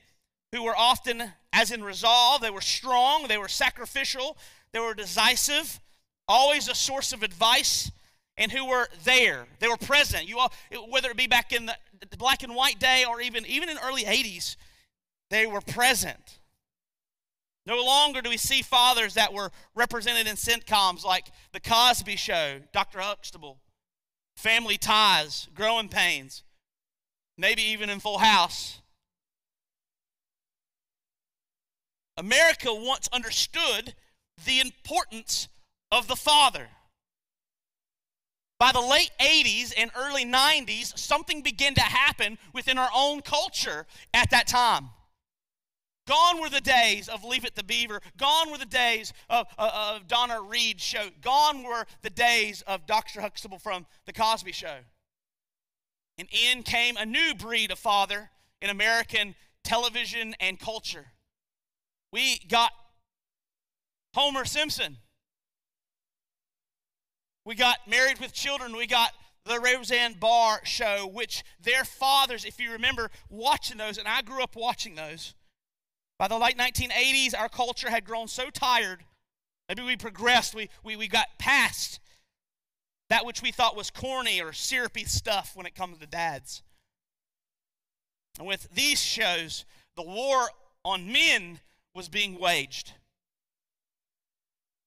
who 0.51 0.65
were 0.65 0.77
often, 0.77 1.23
as 1.53 1.71
in 1.71 1.85
resolve, 1.85 2.41
they 2.41 2.51
were 2.51 2.63
strong, 2.63 3.29
they 3.29 3.39
were 3.39 3.47
sacrificial, 3.47 4.37
they 4.73 4.81
were 4.81 4.93
decisive, 4.93 5.79
always 6.27 6.67
a 6.67 6.75
source 6.75 7.13
of 7.13 7.23
advice, 7.23 7.93
and 8.37 8.51
who 8.51 8.67
were 8.67 8.89
there. 9.05 9.47
They 9.61 9.69
were 9.69 9.77
present. 9.77 10.29
You 10.29 10.39
all, 10.39 10.53
whether 10.89 11.11
it 11.11 11.17
be 11.17 11.27
back 11.27 11.53
in 11.53 11.67
the, 11.67 11.77
black 12.19 12.43
and 12.43 12.55
white 12.55 12.79
day 12.79 13.05
or 13.09 13.21
even 13.21 13.47
even 13.47 13.69
in 13.69 13.79
early 13.83 14.05
80s, 14.05 14.57
they 15.31 15.47
were 15.47 15.61
present. 15.61 16.39
No 17.67 17.83
longer 17.83 18.21
do 18.21 18.29
we 18.29 18.37
see 18.37 18.61
fathers 18.61 19.15
that 19.15 19.33
were 19.33 19.51
represented 19.75 20.27
in 20.27 20.37
sitcoms 20.37 21.05
like 21.05 21.29
The 21.53 21.61
Cosby 21.61 22.17
Show, 22.17 22.61
Dr. 22.73 23.01
Huxtable, 23.01 23.59
Family 24.37 24.77
Ties, 24.77 25.49
Growing 25.55 25.89
Pains, 25.89 26.43
maybe 27.39 27.63
even 27.63 27.89
in 27.89 28.01
Full 28.01 28.19
House. 28.19 28.83
America 32.17 32.73
once 32.73 33.09
understood 33.13 33.95
the 34.45 34.61
importance 34.61 35.49
of 35.91 36.07
the 36.07 36.17
father. 36.17 36.69
By 38.65 38.73
the 38.73 38.81
late 38.81 39.11
80s 39.21 39.75
and 39.77 39.91
early 39.95 40.25
90s, 40.25 40.97
something 40.99 41.43
began 41.43 41.75
to 41.75 41.83
happen 41.83 42.39
within 42.55 42.79
our 42.79 42.89
own 42.97 43.21
culture 43.21 43.85
at 44.15 44.31
that 44.31 44.47
time. 44.47 44.89
Gone 46.09 46.41
were 46.41 46.49
the 46.49 46.63
days 46.63 47.11
of 47.11 47.25
Leave 47.25 47.45
It 47.45 47.57
to 47.57 47.63
Beaver. 47.63 48.01
Gone 48.17 48.51
were 48.51 48.57
the 48.57 48.65
days 48.65 49.13
of, 49.29 49.49
of, 49.59 49.71
of 49.71 50.09
Donna 50.09 50.41
Reed 50.41 50.81
show. 50.81 51.11
Gone 51.21 51.63
were 51.63 51.85
the 52.01 52.09
days 52.09 52.63
of 52.63 52.87
Dr. 52.87 53.21
Huxtable 53.21 53.59
from 53.59 53.85
The 54.07 54.15
Cosby 54.15 54.53
Show. 54.53 54.79
And 56.17 56.27
in 56.33 56.63
came 56.63 56.97
a 56.97 57.05
new 57.05 57.35
breed 57.35 57.71
of 57.71 57.79
father 57.79 58.31
in 58.63 58.71
American 58.71 59.35
television 59.63 60.35
and 60.41 60.59
culture. 60.59 61.09
We 62.15 62.39
got 62.49 62.73
Homer 64.15 64.47
Simpson. 64.47 64.97
We 67.45 67.55
got 67.55 67.79
Married 67.87 68.21
with 68.21 68.33
Children. 68.33 68.77
We 68.77 68.87
got 68.87 69.13
the 69.45 69.61
Roseanne 69.61 70.15
Barr 70.15 70.61
show, 70.65 71.07
which 71.07 71.45
their 71.61 71.85
fathers, 71.85 72.45
if 72.45 72.59
you 72.59 72.73
remember 72.73 73.11
watching 73.29 73.77
those, 73.77 73.99
and 73.99 74.09
I 74.09 74.23
grew 74.23 74.43
up 74.43 74.57
watching 74.57 74.95
those, 74.95 75.35
by 76.19 76.29
the 76.29 76.39
late 76.39 76.57
1980s, 76.57 77.39
our 77.39 77.49
culture 77.49 77.91
had 77.91 78.05
grown 78.05 78.29
so 78.29 78.49
tired. 78.49 79.05
Maybe 79.69 79.83
we 79.83 79.97
progressed, 79.97 80.55
we, 80.55 80.71
we, 80.83 80.97
we 80.97 81.09
got 81.09 81.27
past 81.39 82.01
that 83.11 83.27
which 83.27 83.43
we 83.43 83.53
thought 83.53 83.77
was 83.77 83.91
corny 83.91 84.41
or 84.41 84.53
syrupy 84.53 85.05
stuff 85.05 85.53
when 85.55 85.67
it 85.67 85.75
comes 85.75 85.99
to 85.99 86.07
dads. 86.07 86.63
And 88.39 88.49
with 88.49 88.69
these 88.75 89.01
shows, 89.01 89.65
the 89.97 90.03
war 90.03 90.49
on 90.85 91.13
men 91.13 91.61
was 91.95 92.09
being 92.09 92.39
waged. 92.39 92.93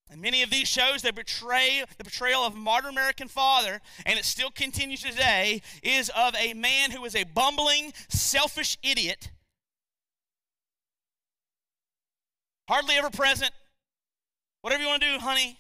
And 0.10 0.22
many 0.22 0.42
of 0.42 0.50
these 0.50 0.68
shows, 0.68 1.02
they 1.02 1.12
betray 1.12 1.84
the 1.98 2.04
portrayal 2.04 2.42
of 2.42 2.54
a 2.54 2.58
modern 2.58 2.92
American 2.92 3.28
father, 3.28 3.82
and 4.06 4.18
it 4.18 4.26
still 4.26 4.50
continues 4.50 5.02
today, 5.02 5.62
is 5.84 6.10
of 6.16 6.34
a 6.36 6.54
man 6.54 6.92
who 6.92 7.04
is 7.04 7.16
a 7.16 7.26
bumbling, 7.26 7.94
selfish 8.08 8.78
idiot, 8.82 9.32
hardly 12.70 12.96
ever 12.96 13.10
present. 13.10 13.52
Whatever 14.62 14.84
you 14.84 14.90
want 14.90 15.02
to 15.02 15.14
do, 15.14 15.20
honey. 15.20 15.58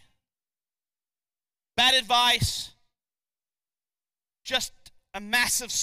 Bad 1.76 1.96
advice. 1.96 2.72
Just 4.44 4.74
a 5.14 5.22
massive 5.22 5.74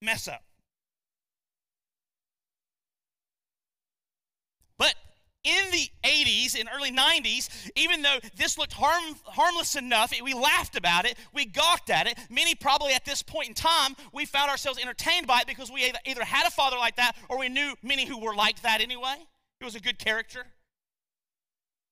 mess 0.00 0.28
up. 0.28 0.42
But 4.78 4.94
in 5.44 5.70
the 5.70 5.88
80s 6.04 6.58
and 6.58 6.68
early 6.74 6.92
90s, 6.92 7.70
even 7.76 8.02
though 8.02 8.18
this 8.36 8.58
looked 8.58 8.72
harm, 8.72 9.16
harmless 9.24 9.74
enough, 9.76 10.12
we 10.22 10.34
laughed 10.34 10.76
about 10.76 11.04
it, 11.04 11.16
we 11.34 11.44
gawked 11.44 11.90
at 11.90 12.06
it. 12.06 12.18
Many 12.30 12.54
probably 12.54 12.92
at 12.92 13.04
this 13.04 13.22
point 13.22 13.48
in 13.48 13.54
time, 13.54 13.96
we 14.12 14.24
found 14.24 14.50
ourselves 14.50 14.78
entertained 14.78 15.26
by 15.26 15.40
it 15.40 15.46
because 15.46 15.70
we 15.70 15.92
either 16.06 16.24
had 16.24 16.46
a 16.46 16.50
father 16.50 16.76
like 16.76 16.96
that 16.96 17.16
or 17.28 17.38
we 17.38 17.48
knew 17.48 17.74
many 17.82 18.06
who 18.06 18.18
were 18.18 18.34
like 18.34 18.62
that 18.62 18.80
anyway. 18.80 19.16
He 19.58 19.64
was 19.64 19.74
a 19.74 19.80
good 19.80 19.98
character. 19.98 20.44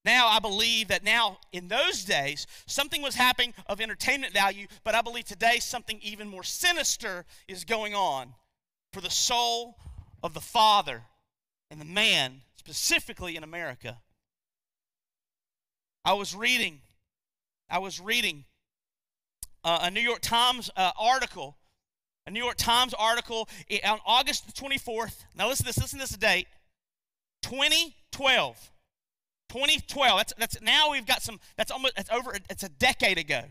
Now, 0.04 0.28
I 0.28 0.38
believe 0.38 0.88
that 0.88 1.04
now, 1.04 1.38
in 1.52 1.68
those 1.68 2.04
days, 2.04 2.46
something 2.66 3.02
was 3.02 3.14
happening 3.14 3.52
of 3.66 3.80
entertainment 3.80 4.32
value, 4.32 4.66
but 4.82 4.94
I 4.94 5.02
believe 5.02 5.24
today 5.24 5.58
something 5.58 5.98
even 6.02 6.26
more 6.26 6.42
sinister 6.42 7.26
is 7.48 7.64
going 7.64 7.94
on 7.94 8.34
for 8.92 9.02
the 9.02 9.10
soul 9.10 9.76
of 10.22 10.32
the 10.32 10.40
father 10.40 11.02
and 11.70 11.80
the 11.80 11.84
man 11.84 12.40
specifically 12.74 13.36
in 13.36 13.42
America. 13.42 13.98
I 16.04 16.14
was 16.14 16.34
reading, 16.34 16.80
I 17.68 17.78
was 17.78 18.00
reading 18.00 18.44
uh, 19.64 19.80
a 19.82 19.90
New 19.90 20.00
York 20.00 20.20
Times 20.20 20.70
uh, 20.76 20.92
article, 20.98 21.56
a 22.26 22.30
New 22.30 22.42
York 22.42 22.56
Times 22.56 22.94
article 22.94 23.48
on 23.84 23.98
August 24.06 24.46
the 24.46 24.52
24th. 24.52 25.24
Now 25.36 25.48
listen 25.48 25.66
to 25.66 25.72
this, 25.72 25.78
listen 25.78 25.98
to 25.98 26.04
this 26.04 26.16
date 26.16 26.46
2012. 27.42 28.70
2012. 29.48 30.18
That's, 30.18 30.32
that's 30.38 30.62
now 30.62 30.92
we've 30.92 31.06
got 31.06 31.22
some, 31.22 31.40
that's 31.56 31.72
almost, 31.72 31.96
that's 31.96 32.10
over, 32.10 32.36
it's 32.48 32.62
a 32.62 32.68
decade 32.68 33.18
ago. 33.18 33.42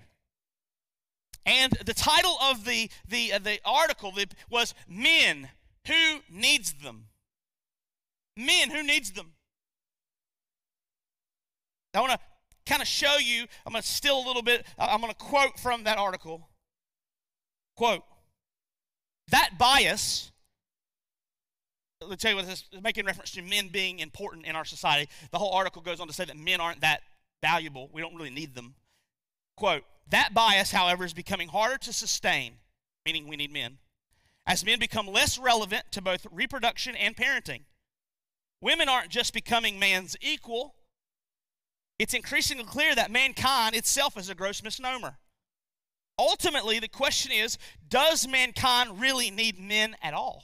And 1.45 1.73
the 1.85 1.93
title 1.93 2.37
of 2.41 2.63
the, 2.63 2.89
the, 3.07 3.33
uh, 3.33 3.39
the 3.39 3.59
article 3.65 4.13
was 4.49 4.73
Men 4.87 5.49
Who 5.87 6.19
Needs 6.29 6.73
Them? 6.73 7.09
Men 8.39 8.71
who 8.71 8.83
needs 8.83 9.11
them. 9.11 9.33
I 11.93 12.01
want 12.01 12.13
to 12.13 12.19
kind 12.65 12.81
of 12.81 12.87
show 12.87 13.17
you, 13.17 13.45
I'm 13.65 13.73
going 13.73 13.81
to 13.81 13.87
still 13.87 14.23
a 14.23 14.25
little 14.25 14.43
bit, 14.43 14.65
I'm 14.77 15.01
going 15.01 15.11
to 15.11 15.17
quote 15.17 15.59
from 15.59 15.83
that 15.85 15.97
article. 15.97 16.47
Quote, 17.75 18.03
that 19.29 19.51
bias, 19.57 20.31
let's 22.07 22.21
tell 22.21 22.31
you 22.31 22.37
what 22.37 22.45
this 22.45 22.65
is 22.71 22.81
making 22.81 23.05
reference 23.05 23.31
to 23.31 23.41
men 23.41 23.69
being 23.69 23.99
important 23.99 24.45
in 24.45 24.55
our 24.55 24.65
society. 24.65 25.09
The 25.31 25.37
whole 25.39 25.53
article 25.53 25.81
goes 25.81 25.99
on 25.99 26.07
to 26.07 26.13
say 26.13 26.25
that 26.25 26.37
men 26.37 26.61
aren't 26.61 26.81
that 26.81 27.01
valuable. 27.41 27.89
We 27.91 28.01
don't 28.01 28.15
really 28.15 28.29
need 28.29 28.55
them. 28.55 28.75
Quote, 29.57 29.83
that 30.09 30.33
bias, 30.33 30.71
however, 30.71 31.05
is 31.05 31.13
becoming 31.13 31.49
harder 31.49 31.77
to 31.79 31.93
sustain, 31.93 32.53
meaning 33.05 33.27
we 33.27 33.35
need 33.35 33.51
men, 33.51 33.77
as 34.45 34.65
men 34.65 34.79
become 34.79 35.07
less 35.07 35.37
relevant 35.37 35.83
to 35.91 36.01
both 36.01 36.25
reproduction 36.31 36.95
and 36.95 37.15
parenting. 37.15 37.61
Women 38.61 38.89
aren't 38.89 39.09
just 39.09 39.33
becoming 39.33 39.79
man's 39.79 40.15
equal. 40.21 40.75
It's 41.97 42.13
increasingly 42.13 42.63
clear 42.63 42.95
that 42.95 43.11
mankind 43.11 43.75
itself 43.75 44.17
is 44.17 44.29
a 44.29 44.35
gross 44.35 44.63
misnomer. 44.63 45.17
Ultimately, 46.17 46.79
the 46.79 46.89
question 46.89 47.31
is 47.31 47.57
does 47.87 48.27
mankind 48.27 48.99
really 48.99 49.31
need 49.31 49.59
men 49.59 49.95
at 50.01 50.13
all? 50.13 50.43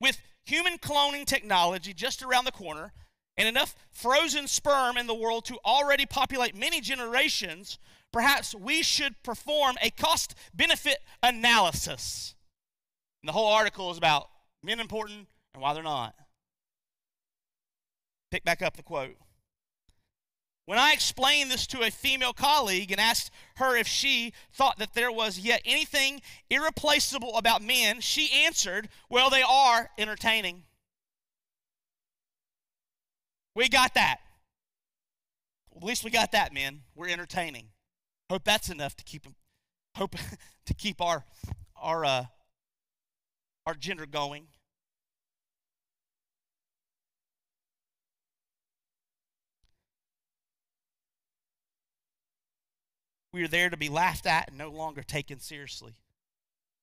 With 0.00 0.20
human 0.44 0.78
cloning 0.78 1.26
technology 1.26 1.92
just 1.92 2.22
around 2.22 2.46
the 2.46 2.52
corner 2.52 2.92
and 3.36 3.46
enough 3.46 3.74
frozen 3.90 4.46
sperm 4.46 4.96
in 4.96 5.06
the 5.06 5.14
world 5.14 5.44
to 5.46 5.58
already 5.64 6.06
populate 6.06 6.54
many 6.54 6.80
generations, 6.80 7.78
perhaps 8.12 8.54
we 8.54 8.82
should 8.82 9.22
perform 9.22 9.76
a 9.82 9.90
cost 9.90 10.34
benefit 10.54 10.98
analysis. 11.22 12.34
And 13.22 13.28
the 13.28 13.32
whole 13.32 13.48
article 13.48 13.90
is 13.90 13.98
about 13.98 14.28
men 14.62 14.80
important 14.80 15.28
and 15.54 15.62
why 15.62 15.74
they're 15.74 15.82
not. 15.82 16.14
Pick 18.32 18.44
back 18.44 18.62
up 18.62 18.78
the 18.78 18.82
quote. 18.82 19.14
When 20.64 20.78
I 20.78 20.94
explained 20.94 21.50
this 21.50 21.66
to 21.66 21.82
a 21.82 21.90
female 21.90 22.32
colleague 22.32 22.90
and 22.90 22.98
asked 22.98 23.30
her 23.56 23.76
if 23.76 23.86
she 23.86 24.32
thought 24.50 24.78
that 24.78 24.94
there 24.94 25.12
was 25.12 25.38
yet 25.38 25.60
anything 25.66 26.22
irreplaceable 26.48 27.36
about 27.36 27.60
men, 27.60 28.00
she 28.00 28.44
answered, 28.46 28.88
Well, 29.10 29.28
they 29.28 29.42
are 29.42 29.90
entertaining. 29.98 30.62
We 33.54 33.68
got 33.68 33.92
that. 33.94 34.20
At 35.76 35.84
least 35.84 36.02
we 36.02 36.10
got 36.10 36.32
that, 36.32 36.54
men. 36.54 36.84
We're 36.94 37.10
entertaining. 37.10 37.66
Hope 38.30 38.44
that's 38.44 38.70
enough 38.70 38.96
to 38.96 39.04
keep 39.04 39.26
hope 39.94 40.16
to 40.64 40.72
keep 40.72 41.02
our 41.02 41.26
our 41.76 42.02
uh, 42.06 42.24
our 43.66 43.74
gender 43.74 44.06
going. 44.06 44.46
We 53.32 53.42
are 53.44 53.48
there 53.48 53.70
to 53.70 53.76
be 53.76 53.88
laughed 53.88 54.26
at 54.26 54.48
and 54.48 54.58
no 54.58 54.70
longer 54.70 55.02
taken 55.02 55.40
seriously. 55.40 55.94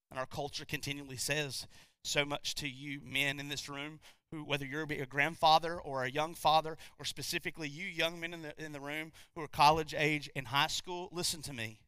And 0.09 0.19
our 0.19 0.25
culture 0.25 0.65
continually 0.65 1.17
says 1.17 1.67
so 2.03 2.25
much 2.25 2.55
to 2.55 2.67
you 2.67 3.01
men 3.03 3.39
in 3.39 3.49
this 3.49 3.69
room 3.69 3.99
who 4.31 4.43
whether 4.43 4.65
you're 4.65 4.83
a 4.83 5.05
grandfather 5.05 5.79
or 5.79 6.03
a 6.03 6.09
young 6.09 6.33
father 6.33 6.77
or 6.97 7.05
specifically 7.05 7.67
you 7.67 7.85
young 7.85 8.19
men 8.19 8.33
in 8.33 8.41
the 8.41 8.63
in 8.63 8.71
the 8.71 8.79
room 8.79 9.11
who 9.35 9.41
are 9.41 9.47
college 9.47 9.93
age 9.97 10.29
in 10.35 10.45
high 10.45 10.67
school 10.67 11.09
listen 11.11 11.41
to 11.43 11.53
me. 11.53 11.79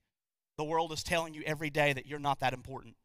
The 0.58 0.64
world 0.64 0.92
is 0.92 1.04
telling 1.04 1.34
you 1.34 1.42
every 1.46 1.70
day 1.70 1.94
that 1.94 2.06
you're 2.06 2.20
not 2.20 2.40
that 2.42 2.54
important. 2.54 2.96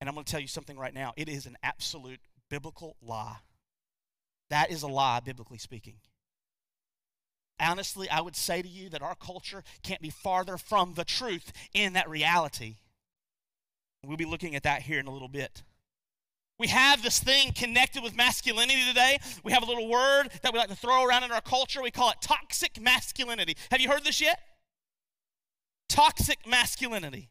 And 0.00 0.08
i'm 0.08 0.14
going 0.14 0.24
to 0.24 0.30
tell 0.30 0.40
you 0.40 0.48
something 0.48 0.78
right 0.78 0.94
now. 0.94 1.12
It 1.16 1.28
is 1.28 1.46
an 1.46 1.56
absolute 1.62 2.20
biblical 2.48 2.96
lie. 3.02 3.38
That 4.50 4.70
is 4.70 4.82
a 4.82 4.88
lie 4.88 5.20
biblically 5.20 5.58
speaking 5.58 5.94
honestly, 7.60 8.08
I 8.08 8.20
would 8.20 8.36
say 8.36 8.62
to 8.62 8.68
you 8.68 8.88
that 8.90 9.02
our 9.02 9.14
culture 9.14 9.62
can't 9.82 10.00
be 10.00 10.10
farther 10.10 10.56
from 10.56 10.94
the 10.94 11.04
truth 11.04 11.52
in 11.74 11.92
that 11.92 12.08
reality. 12.08 12.76
We'll 14.04 14.16
be 14.16 14.24
looking 14.24 14.56
at 14.56 14.62
that 14.62 14.82
here 14.82 14.98
in 14.98 15.06
a 15.06 15.12
little 15.12 15.28
bit. 15.28 15.62
We 16.58 16.68
have 16.68 17.02
this 17.02 17.18
thing 17.18 17.52
connected 17.52 18.02
with 18.02 18.14
masculinity 18.14 18.84
today. 18.86 19.18
We 19.42 19.52
have 19.52 19.62
a 19.62 19.66
little 19.66 19.88
word 19.88 20.28
that 20.42 20.52
we 20.52 20.58
like 20.58 20.68
to 20.68 20.76
throw 20.76 21.06
around 21.06 21.24
in 21.24 21.32
our 21.32 21.40
culture. 21.40 21.82
We 21.82 21.90
call 21.90 22.10
it 22.10 22.16
toxic 22.20 22.80
masculinity. 22.80 23.56
Have 23.70 23.80
you 23.80 23.88
heard 23.88 24.04
this 24.04 24.20
yet? 24.20 24.38
Toxic 25.88 26.46
masculinity. 26.46 27.30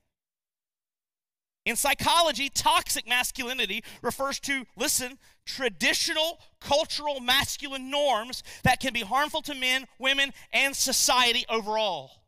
In 1.70 1.76
psychology, 1.76 2.50
toxic 2.50 3.08
masculinity 3.08 3.84
refers 4.02 4.40
to, 4.40 4.66
listen, 4.76 5.20
traditional 5.46 6.40
cultural 6.60 7.20
masculine 7.20 7.92
norms 7.92 8.42
that 8.64 8.80
can 8.80 8.92
be 8.92 9.02
harmful 9.02 9.44
to 9.44 9.54
men, 9.54 9.86
women, 10.00 10.34
and 10.52 10.76
society 10.76 11.46
overall. 11.48 12.24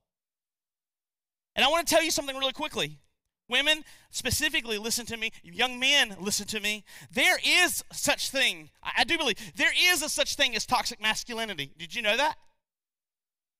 And 1.55 1.65
I 1.65 1.69
want 1.69 1.87
to 1.87 1.91
tell 1.91 2.03
you 2.03 2.11
something 2.11 2.37
really 2.37 2.53
quickly. 2.53 2.99
Women, 3.49 3.83
specifically, 4.11 4.77
listen 4.77 5.07
to 5.07 5.17
me. 5.17 5.31
Young 5.41 5.79
men, 5.79 6.17
listen 6.19 6.45
to 6.45 6.59
me. 6.59 6.85
There 7.11 7.39
is 7.43 7.83
such 7.91 8.29
thing. 8.29 8.69
I 8.83 9.05
do 9.05 9.17
believe 9.17 9.37
there 9.55 9.73
is 9.91 10.03
a 10.03 10.09
such 10.09 10.35
thing 10.35 10.55
as 10.55 10.67
toxic 10.67 11.01
masculinity. 11.01 11.71
Did 11.79 11.95
you 11.95 12.03
know 12.03 12.15
that? 12.15 12.35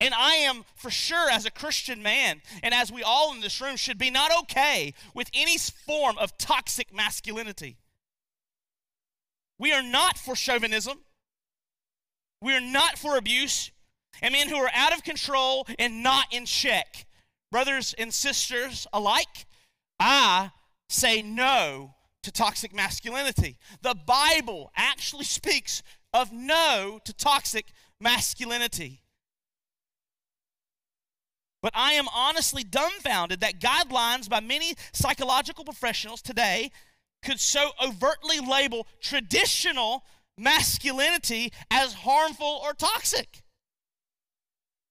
And 0.01 0.15
I 0.15 0.33
am 0.37 0.65
for 0.73 0.89
sure, 0.89 1.29
as 1.29 1.45
a 1.45 1.51
Christian 1.51 2.01
man, 2.01 2.41
and 2.63 2.73
as 2.73 2.91
we 2.91 3.03
all 3.03 3.33
in 3.33 3.39
this 3.39 3.61
room, 3.61 3.75
should 3.75 3.99
be 3.99 4.09
not 4.09 4.31
okay 4.41 4.95
with 5.13 5.29
any 5.31 5.59
form 5.59 6.17
of 6.17 6.39
toxic 6.39 6.91
masculinity. 6.91 7.77
We 9.59 9.71
are 9.71 9.83
not 9.83 10.17
for 10.17 10.35
chauvinism. 10.35 10.97
We 12.41 12.55
are 12.55 12.61
not 12.61 12.97
for 12.97 13.15
abuse. 13.15 13.69
And 14.23 14.33
men 14.33 14.49
who 14.49 14.55
are 14.55 14.71
out 14.73 14.91
of 14.91 15.03
control 15.03 15.67
and 15.77 16.01
not 16.01 16.33
in 16.33 16.47
check. 16.47 17.05
Brothers 17.51 17.93
and 17.95 18.11
sisters 18.11 18.87
alike, 18.91 19.45
I 19.99 20.49
say 20.89 21.21
no 21.21 21.93
to 22.23 22.31
toxic 22.31 22.73
masculinity. 22.73 23.57
The 23.83 23.95
Bible 24.07 24.71
actually 24.75 25.25
speaks 25.25 25.83
of 26.11 26.31
no 26.31 26.99
to 27.05 27.13
toxic 27.13 27.67
masculinity. 27.99 29.00
But 31.61 31.73
I 31.75 31.93
am 31.93 32.07
honestly 32.13 32.63
dumbfounded 32.63 33.39
that 33.41 33.59
guidelines 33.59 34.27
by 34.29 34.39
many 34.39 34.75
psychological 34.93 35.63
professionals 35.63 36.21
today 36.21 36.71
could 37.23 37.39
so 37.39 37.71
overtly 37.83 38.39
label 38.39 38.87
traditional 38.99 40.03
masculinity 40.37 41.53
as 41.69 41.93
harmful 41.93 42.59
or 42.63 42.73
toxic. 42.73 43.43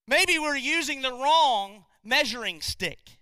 Maybe 0.07 0.39
we're 0.39 0.57
using 0.57 1.03
the 1.03 1.13
wrong 1.13 1.85
measuring 2.05 2.61
stick. 2.61 3.20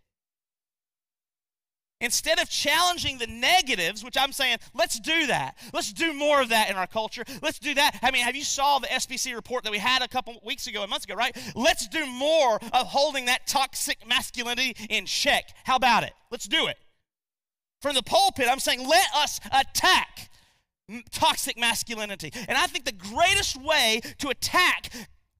Instead 2.01 2.39
of 2.39 2.49
challenging 2.49 3.19
the 3.19 3.27
negatives, 3.27 4.05
which 4.05 4.17
I'm 4.17 4.31
saying, 4.31 4.59
let's 4.73 5.01
do 5.01 5.27
that. 5.27 5.57
Let's 5.73 5.93
do 5.93 6.13
more 6.13 6.41
of 6.41 6.51
that 6.51 6.71
in 6.71 6.77
our 6.77 6.87
culture. 6.87 7.25
Let's 7.43 7.59
do 7.59 7.75
that. 7.75 7.99
I 8.03 8.13
mean, 8.13 8.23
have 8.23 8.37
you 8.37 8.45
saw 8.45 8.79
the 8.79 8.87
SBC 8.87 9.35
report 9.35 9.65
that 9.65 9.73
we 9.73 9.79
had 9.79 10.01
a 10.03 10.09
couple 10.09 10.39
weeks 10.45 10.69
ago, 10.69 10.83
and 10.83 10.91
months 10.91 11.07
ago, 11.07 11.15
right? 11.15 11.37
Let's 11.57 11.89
do 11.89 12.07
more 12.07 12.61
of 12.73 12.87
holding 12.87 13.25
that 13.25 13.49
toxic 13.49 14.07
masculinity 14.07 14.77
in 14.89 15.07
check. 15.07 15.51
How 15.65 15.75
about 15.75 16.05
it? 16.05 16.13
Let's 16.31 16.47
do 16.47 16.69
it. 16.69 16.77
From 17.83 17.97
the 17.97 18.03
pulpit, 18.03 18.47
I'm 18.49 18.61
saying, 18.61 18.87
let 18.87 19.09
us 19.17 19.41
attack 19.47 20.31
toxic 21.11 21.59
masculinity. 21.59 22.33
And 22.47 22.57
I 22.57 22.69
think 22.69 22.85
the 22.85 22.93
greatest 22.93 23.61
way 23.61 24.03
to 24.19 24.29
attack 24.29 24.93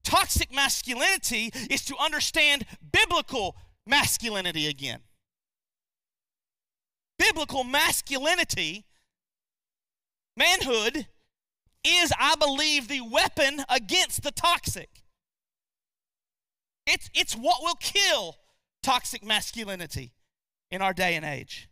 toxic 0.03 0.53
masculinity 0.53 1.51
is 1.69 1.85
to 1.85 1.95
understand 1.97 2.65
biblical 2.91 3.55
masculinity 3.85 4.67
again 4.67 4.99
biblical 7.19 7.63
masculinity, 7.63 8.85
manhood, 10.35 11.05
is, 11.83 12.11
I 12.19 12.35
believe, 12.35 12.87
the 12.87 13.01
weapon 13.01 13.63
against 13.69 14.23
the 14.23 14.31
toxic. 14.31 15.03
It's, 16.87 17.09
it's 17.13 17.35
what 17.35 17.61
will 17.61 17.75
kill 17.75 18.37
toxic 18.81 19.23
masculinity 19.23 20.13
in 20.71 20.81
our 20.81 20.93
day 20.93 21.15
and 21.15 21.25
age. 21.25 21.69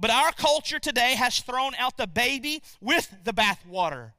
But 0.00 0.10
our 0.10 0.30
culture 0.32 0.78
today 0.78 1.14
has 1.14 1.40
thrown 1.40 1.72
out 1.76 1.96
the 1.96 2.06
baby 2.06 2.62
with 2.80 3.12
the 3.24 3.32
bathwater. 3.32 4.12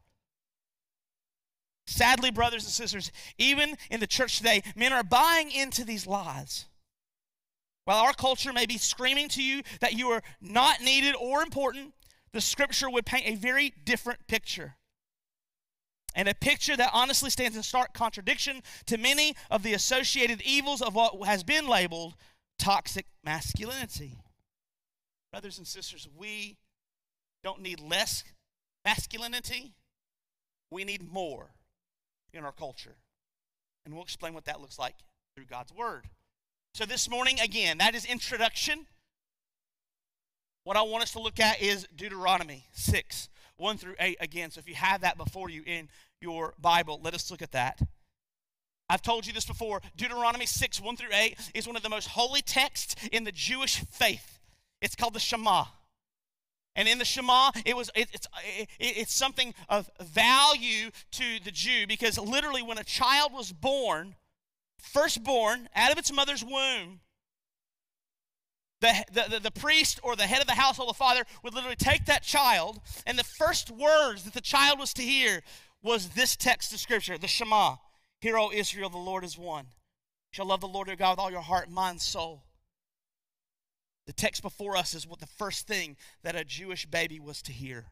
Sadly, 1.87 2.29
brothers 2.29 2.65
and 2.65 2.73
sisters, 2.73 3.11
even 3.37 3.75
in 3.89 3.99
the 3.99 4.07
church 4.07 4.37
today, 4.37 4.61
men 4.75 4.93
are 4.93 5.03
buying 5.03 5.51
into 5.51 5.83
these 5.83 6.05
lies. 6.05 6.65
While 7.89 8.03
our 8.03 8.13
culture 8.13 8.53
may 8.53 8.67
be 8.67 8.77
screaming 8.77 9.29
to 9.29 9.41
you 9.41 9.63
that 9.79 9.93
you 9.93 10.09
are 10.09 10.21
not 10.39 10.79
needed 10.79 11.15
or 11.19 11.41
important, 11.41 11.95
the 12.33 12.39
scripture 12.39 12.87
would 12.87 13.03
paint 13.03 13.25
a 13.25 13.33
very 13.33 13.73
different 13.83 14.27
picture. 14.27 14.75
And 16.13 16.29
a 16.29 16.35
picture 16.35 16.77
that 16.77 16.91
honestly 16.93 17.31
stands 17.31 17.57
in 17.57 17.63
stark 17.63 17.95
contradiction 17.95 18.61
to 18.85 18.99
many 18.99 19.35
of 19.49 19.63
the 19.63 19.73
associated 19.73 20.39
evils 20.43 20.83
of 20.83 20.93
what 20.93 21.25
has 21.25 21.43
been 21.43 21.67
labeled 21.67 22.13
toxic 22.59 23.07
masculinity. 23.23 24.19
Brothers 25.31 25.57
and 25.57 25.65
sisters, 25.65 26.07
we 26.15 26.57
don't 27.43 27.59
need 27.59 27.79
less 27.79 28.23
masculinity, 28.85 29.73
we 30.69 30.83
need 30.83 31.11
more 31.11 31.55
in 32.33 32.45
our 32.45 32.51
culture. 32.51 32.97
And 33.83 33.95
we'll 33.95 34.03
explain 34.03 34.35
what 34.35 34.45
that 34.45 34.61
looks 34.61 34.77
like 34.77 34.97
through 35.35 35.45
God's 35.45 35.73
Word. 35.73 36.07
So, 36.79 36.85
this 36.85 37.09
morning, 37.09 37.41
again, 37.41 37.79
that 37.79 37.93
is 37.93 38.05
introduction. 38.05 38.85
What 40.63 40.77
I 40.77 40.81
want 40.83 41.03
us 41.03 41.11
to 41.11 41.19
look 41.19 41.37
at 41.37 41.61
is 41.61 41.85
Deuteronomy 41.93 42.67
6, 42.71 43.27
1 43.57 43.77
through 43.77 43.95
8 43.99 44.15
again. 44.21 44.49
So, 44.49 44.59
if 44.59 44.69
you 44.69 44.75
have 44.75 45.01
that 45.01 45.17
before 45.17 45.49
you 45.49 45.61
in 45.65 45.89
your 46.21 46.53
Bible, 46.57 47.01
let 47.03 47.13
us 47.13 47.29
look 47.29 47.41
at 47.41 47.51
that. 47.51 47.81
I've 48.87 49.01
told 49.01 49.27
you 49.27 49.33
this 49.33 49.43
before. 49.43 49.81
Deuteronomy 49.97 50.45
6, 50.45 50.79
1 50.79 50.95
through 50.95 51.09
8 51.11 51.51
is 51.53 51.67
one 51.67 51.75
of 51.75 51.83
the 51.83 51.89
most 51.89 52.07
holy 52.07 52.41
texts 52.41 52.95
in 53.11 53.25
the 53.25 53.33
Jewish 53.33 53.83
faith. 53.91 54.39
It's 54.81 54.95
called 54.95 55.15
the 55.15 55.19
Shema. 55.19 55.65
And 56.77 56.87
in 56.87 56.97
the 56.97 57.03
Shema, 57.03 57.51
it 57.65 57.75
was 57.75 57.91
it, 57.93 58.07
it's 58.13 58.27
it, 58.57 58.69
it's 58.79 59.13
something 59.13 59.53
of 59.67 59.89
value 59.99 60.91
to 61.11 61.43
the 61.43 61.51
Jew 61.51 61.87
because 61.87 62.17
literally 62.17 62.63
when 62.63 62.77
a 62.77 62.85
child 62.85 63.33
was 63.33 63.51
born, 63.51 64.15
firstborn 64.81 65.69
out 65.75 65.91
of 65.91 65.97
its 65.97 66.11
mother's 66.11 66.43
womb, 66.43 67.01
the, 68.81 69.05
the, 69.11 69.39
the, 69.39 69.51
priest 69.51 69.99
or 70.03 70.15
the 70.15 70.23
head 70.23 70.41
of 70.41 70.47
the 70.47 70.53
household, 70.53 70.89
the 70.89 70.93
father, 70.93 71.23
would 71.43 71.53
literally 71.53 71.75
take 71.75 72.05
that 72.05 72.23
child, 72.23 72.79
and 73.05 73.19
the 73.19 73.23
first 73.23 73.69
words 73.69 74.23
that 74.23 74.33
the 74.33 74.41
child 74.41 74.79
was 74.79 74.93
to 74.93 75.01
hear 75.01 75.41
was 75.81 76.09
this 76.09 76.35
text 76.35 76.73
of 76.73 76.79
Scripture, 76.79 77.17
the 77.17 77.27
Shema. 77.27 77.75
Hear, 78.21 78.37
O 78.37 78.51
Israel, 78.53 78.89
the 78.89 78.97
Lord 78.97 79.23
is 79.23 79.37
one. 79.37 79.65
You 79.65 80.35
shall 80.35 80.45
love 80.45 80.61
the 80.61 80.67
Lord 80.67 80.87
your 80.87 80.95
God 80.95 81.11
with 81.11 81.19
all 81.19 81.31
your 81.31 81.41
heart, 81.41 81.69
mind, 81.69 82.01
soul. 82.01 82.43
The 84.07 84.13
text 84.13 84.41
before 84.41 84.75
us 84.75 84.93
is 84.93 85.07
what 85.07 85.19
the 85.19 85.27
first 85.27 85.67
thing 85.67 85.95
that 86.23 86.35
a 86.35 86.43
Jewish 86.43 86.85
baby 86.85 87.19
was 87.19 87.41
to 87.43 87.51
hear. 87.51 87.85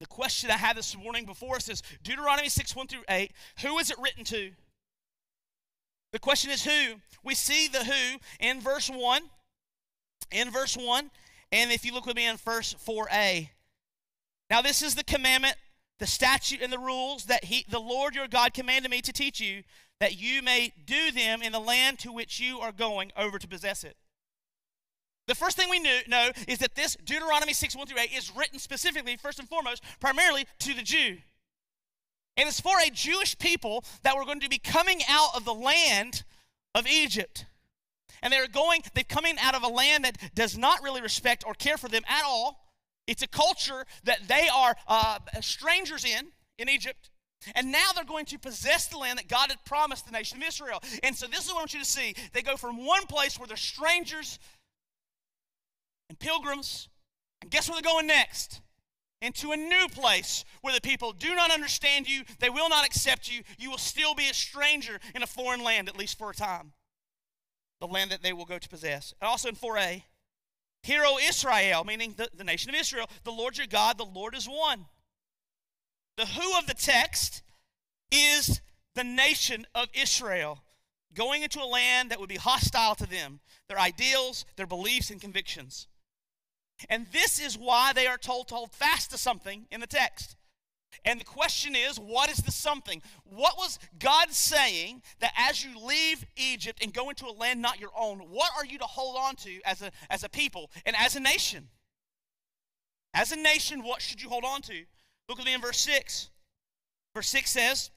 The 0.00 0.06
question 0.06 0.50
I 0.50 0.56
have 0.56 0.76
this 0.76 0.96
morning 0.96 1.24
before 1.24 1.56
us 1.56 1.68
is 1.68 1.82
Deuteronomy 2.02 2.48
6 2.48 2.76
1 2.76 2.86
through 2.86 3.04
8. 3.08 3.32
Who 3.62 3.78
is 3.78 3.90
it 3.90 3.98
written 3.98 4.24
to? 4.24 4.52
The 6.12 6.18
question 6.18 6.50
is 6.50 6.64
who? 6.64 6.94
We 7.22 7.34
see 7.34 7.68
the 7.68 7.84
who 7.84 8.18
in 8.40 8.60
verse 8.60 8.88
1. 8.88 9.22
In 10.32 10.50
verse 10.50 10.76
1. 10.76 11.10
And 11.52 11.72
if 11.72 11.84
you 11.84 11.92
look 11.92 12.06
with 12.06 12.16
me 12.16 12.26
in 12.26 12.36
verse 12.36 12.74
4a. 12.74 13.48
Now, 14.50 14.62
this 14.62 14.82
is 14.82 14.94
the 14.94 15.04
commandment, 15.04 15.56
the 15.98 16.06
statute, 16.06 16.62
and 16.62 16.72
the 16.72 16.78
rules 16.78 17.26
that 17.26 17.44
he, 17.44 17.66
the 17.68 17.78
Lord 17.78 18.14
your 18.14 18.28
God 18.28 18.54
commanded 18.54 18.90
me 18.90 19.02
to 19.02 19.12
teach 19.12 19.40
you, 19.40 19.62
that 20.00 20.18
you 20.18 20.42
may 20.42 20.72
do 20.86 21.10
them 21.10 21.42
in 21.42 21.52
the 21.52 21.58
land 21.58 21.98
to 22.00 22.12
which 22.12 22.40
you 22.40 22.60
are 22.60 22.72
going 22.72 23.12
over 23.16 23.38
to 23.38 23.48
possess 23.48 23.84
it. 23.84 23.96
The 25.26 25.34
first 25.34 25.58
thing 25.58 25.68
we 25.68 25.80
know 25.80 26.30
is 26.46 26.58
that 26.58 26.74
this 26.74 26.96
Deuteronomy 27.04 27.52
6 27.52 27.76
1 27.76 27.86
through 27.86 28.00
8 28.00 28.10
is 28.16 28.34
written 28.34 28.58
specifically, 28.58 29.16
first 29.18 29.38
and 29.38 29.48
foremost, 29.48 29.82
primarily 30.00 30.46
to 30.60 30.72
the 30.72 30.82
Jew. 30.82 31.18
And 32.38 32.48
it's 32.48 32.60
for 32.60 32.76
a 32.80 32.88
Jewish 32.88 33.36
people 33.36 33.84
that 34.04 34.16
were 34.16 34.24
going 34.24 34.40
to 34.40 34.48
be 34.48 34.58
coming 34.58 35.00
out 35.08 35.30
of 35.34 35.44
the 35.44 35.52
land 35.52 36.22
of 36.74 36.86
Egypt. 36.86 37.44
And 38.22 38.32
they're 38.32 38.46
going, 38.46 38.82
they're 38.94 39.04
coming 39.04 39.36
out 39.42 39.56
of 39.56 39.64
a 39.64 39.68
land 39.68 40.04
that 40.04 40.16
does 40.34 40.56
not 40.56 40.82
really 40.82 41.02
respect 41.02 41.44
or 41.46 41.52
care 41.52 41.76
for 41.76 41.88
them 41.88 42.02
at 42.08 42.22
all. 42.24 42.64
It's 43.08 43.22
a 43.22 43.26
culture 43.26 43.84
that 44.04 44.28
they 44.28 44.48
are 44.54 44.76
uh, 44.86 45.18
strangers 45.40 46.04
in, 46.04 46.28
in 46.58 46.68
Egypt. 46.68 47.10
And 47.54 47.72
now 47.72 47.90
they're 47.94 48.04
going 48.04 48.26
to 48.26 48.38
possess 48.38 48.86
the 48.86 48.98
land 48.98 49.18
that 49.18 49.28
God 49.28 49.50
had 49.50 49.64
promised 49.64 50.06
the 50.06 50.12
nation 50.12 50.38
of 50.38 50.46
Israel. 50.46 50.80
And 51.02 51.16
so 51.16 51.26
this 51.26 51.44
is 51.44 51.48
what 51.48 51.58
I 51.58 51.60
want 51.62 51.74
you 51.74 51.80
to 51.80 51.86
see. 51.86 52.14
They 52.32 52.42
go 52.42 52.56
from 52.56 52.84
one 52.84 53.06
place 53.06 53.38
where 53.38 53.46
they're 53.46 53.56
strangers 53.56 54.38
and 56.08 56.18
pilgrims, 56.18 56.88
and 57.42 57.50
guess 57.50 57.68
where 57.68 57.80
they're 57.80 57.90
going 57.90 58.06
next? 58.06 58.60
Into 59.20 59.52
a 59.52 59.56
new 59.56 59.88
place 59.88 60.44
where 60.60 60.74
the 60.74 60.80
people 60.80 61.12
do 61.12 61.34
not 61.34 61.50
understand 61.50 62.08
you, 62.08 62.22
they 62.38 62.50
will 62.50 62.68
not 62.68 62.86
accept 62.86 63.30
you, 63.30 63.42
you 63.58 63.70
will 63.70 63.78
still 63.78 64.14
be 64.14 64.28
a 64.28 64.34
stranger 64.34 64.98
in 65.14 65.22
a 65.22 65.26
foreign 65.26 65.62
land, 65.62 65.88
at 65.88 65.98
least 65.98 66.18
for 66.18 66.30
a 66.30 66.34
time. 66.34 66.72
The 67.80 67.86
land 67.86 68.10
that 68.10 68.22
they 68.22 68.32
will 68.32 68.44
go 68.44 68.58
to 68.58 68.68
possess. 68.68 69.14
And 69.20 69.28
also 69.28 69.48
in 69.48 69.56
4a, 69.56 70.02
Hear, 70.82 71.02
O 71.04 71.18
Israel, 71.18 71.84
meaning 71.84 72.14
the, 72.16 72.28
the 72.34 72.44
nation 72.44 72.70
of 72.70 72.76
Israel, 72.76 73.10
the 73.24 73.32
Lord 73.32 73.58
your 73.58 73.66
God, 73.66 73.98
the 73.98 74.04
Lord 74.04 74.34
is 74.34 74.46
one. 74.46 74.86
The 76.16 76.26
who 76.26 76.58
of 76.58 76.66
the 76.66 76.74
text 76.74 77.42
is 78.10 78.60
the 78.94 79.04
nation 79.04 79.66
of 79.74 79.88
Israel 79.94 80.62
going 81.14 81.42
into 81.42 81.60
a 81.60 81.64
land 81.64 82.10
that 82.10 82.20
would 82.20 82.28
be 82.28 82.36
hostile 82.36 82.94
to 82.96 83.06
them, 83.06 83.40
their 83.68 83.78
ideals, 83.78 84.44
their 84.56 84.66
beliefs, 84.66 85.10
and 85.10 85.20
convictions. 85.20 85.88
And 86.88 87.06
this 87.12 87.40
is 87.40 87.58
why 87.58 87.92
they 87.92 88.06
are 88.06 88.18
told 88.18 88.48
to 88.48 88.54
hold 88.54 88.72
fast 88.72 89.10
to 89.10 89.18
something 89.18 89.66
in 89.70 89.80
the 89.80 89.86
text. 89.86 90.36
And 91.04 91.20
the 91.20 91.24
question 91.24 91.76
is, 91.76 91.98
what 91.98 92.30
is 92.30 92.38
the 92.38 92.50
something? 92.50 93.02
What 93.24 93.56
was 93.56 93.78
God 93.98 94.32
saying 94.32 95.02
that 95.20 95.32
as 95.36 95.64
you 95.64 95.78
leave 95.78 96.24
Egypt 96.36 96.82
and 96.82 96.92
go 96.92 97.08
into 97.10 97.26
a 97.26 97.32
land 97.32 97.60
not 97.60 97.80
your 97.80 97.90
own, 97.96 98.18
what 98.18 98.50
are 98.56 98.64
you 98.64 98.78
to 98.78 98.84
hold 98.84 99.16
on 99.16 99.36
to 99.36 99.60
as 99.64 99.82
a, 99.82 99.90
as 100.10 100.24
a 100.24 100.28
people 100.28 100.70
and 100.86 100.96
as 100.96 101.14
a 101.14 101.20
nation? 101.20 101.68
As 103.14 103.32
a 103.32 103.36
nation, 103.36 103.82
what 103.82 104.02
should 104.02 104.22
you 104.22 104.28
hold 104.28 104.44
on 104.44 104.62
to? 104.62 104.84
Look 105.28 105.38
at 105.38 105.46
me 105.46 105.54
in 105.54 105.60
verse 105.60 105.80
6. 105.80 106.30
Verse 107.14 107.28
6 107.28 107.50
says, 107.50 107.90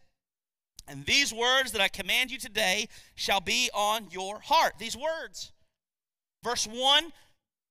And 0.87 1.05
these 1.05 1.33
words 1.33 1.71
that 1.71 1.81
I 1.81 1.87
command 1.87 2.31
you 2.31 2.37
today 2.37 2.87
shall 3.15 3.41
be 3.41 3.69
on 3.73 4.07
your 4.11 4.39
heart. 4.39 4.73
These 4.79 4.97
words. 4.97 5.51
Verse 6.43 6.65
1 6.65 7.11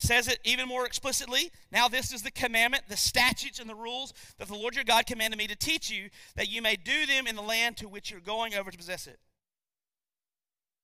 says 0.01 0.29
it 0.29 0.39
even 0.45 0.67
more 0.67 0.87
explicitly. 0.87 1.51
Now, 1.71 1.89
this 1.89 2.13
is 2.13 2.23
the 2.23 2.31
commandment, 2.31 2.85
the 2.89 2.97
statutes, 2.97 3.59
and 3.61 3.69
the 3.69 3.75
rules 3.75 4.13
that 4.39 4.49
the 4.49 4.55
Lord 4.55 4.75
your 4.75 4.85
God 4.85 5.07
commanded 5.07 5.39
me 5.39 5.47
to 5.47 5.57
teach 5.57 5.91
you, 5.91 6.09
that 6.37 6.49
you 6.49 6.63
may 6.63 6.77
do 6.77 7.07
them 7.07 7.27
in 7.27 7.37
the 7.37 7.43
land 7.43 7.77
to 7.79 7.89
which 7.89 8.11
you're 8.11 8.21
going 8.21 8.55
over 8.55 8.71
to 8.71 8.79
possess 8.79 9.07
it. 9.07 9.19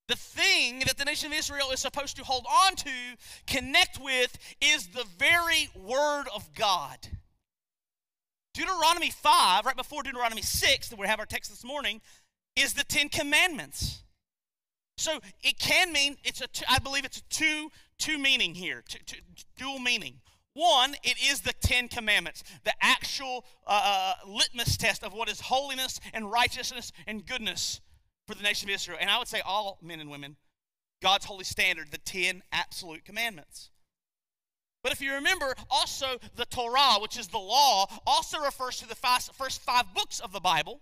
The 0.09 0.17
thing 0.17 0.81
that 0.81 0.99
the 0.99 1.05
nation 1.05 1.33
of 1.33 1.39
Israel 1.39 1.71
is 1.73 1.81
supposed 1.81 2.17
to 2.17 2.25
hold 2.25 2.47
on 2.67 2.77
to, 2.77 2.91
connect 3.47 3.99
with, 4.01 4.39
is 4.61 4.89
the 4.89 5.05
very 5.19 5.71
word 5.75 6.27
of 6.35 6.55
God. 6.55 6.99
Deuteronomy 8.55 9.11
5, 9.11 9.67
right 9.67 9.77
before 9.77 10.03
Deuteronomy 10.03 10.43
6, 10.43 10.89
that 10.89 10.99
we 10.99 11.07
have 11.07 11.19
our 11.19 11.27
text 11.27 11.51
this 11.51 11.65
morning, 11.65 12.01
is 12.55 12.75
the 12.75 12.85
Ten 12.85 13.09
Commandments. 13.09 14.03
So 14.99 15.19
it 15.43 15.59
can 15.59 15.93
mean 15.93 16.17
it's 16.25 16.41
a. 16.41 16.49
I 16.69 16.79
believe 16.79 17.05
it's 17.05 17.19
a 17.19 17.23
two 17.25 17.71
two 17.99 18.19
meaning 18.19 18.55
here, 18.55 18.83
two, 18.87 18.99
two, 19.07 19.19
dual 19.57 19.79
meaning. 19.79 20.21
One, 20.55 20.95
it 21.03 21.17
is 21.23 21.43
the 21.43 21.53
Ten 21.61 21.89
Commandments, 21.89 22.43
the 22.65 22.73
actual 22.81 23.45
uh, 23.67 24.15
uh, 24.25 24.29
litmus 24.29 24.79
test 24.79 25.05
of 25.05 25.13
what 25.13 25.29
is 25.29 25.41
holiness 25.41 26.01
and 26.15 26.31
righteousness 26.31 26.93
and 27.07 27.27
goodness 27.27 27.81
for 28.27 28.35
the 28.35 28.43
nation 28.43 28.71
of 28.71 28.75
Israel. 28.75 28.97
And 28.99 29.11
I 29.11 29.19
would 29.19 29.29
say 29.29 29.43
all 29.45 29.79
men 29.83 30.01
and 30.01 30.11
women, 30.11 30.37
God's 31.03 31.27
holy 31.27 31.45
standard, 31.45 31.91
the 31.91 31.99
Ten 31.99 32.43
Absolute 32.53 33.05
Commandments. 33.05 33.71
But 34.83 34.93
if 34.93 35.03
you 35.03 35.15
remember, 35.15 35.55
also 35.69 36.19
the 36.37 36.47
Torah, 36.47 37.01
which 37.01 37.19
is 37.19 37.29
the 37.29 37.39
law, 37.39 37.87
also 38.07 38.39
refers 38.39 38.79
to 38.79 38.89
the 38.89 38.95
first 38.95 39.63
five 39.63 39.85
books 39.95 40.21
of 40.21 40.33
the 40.33 40.41
Bible 40.41 40.81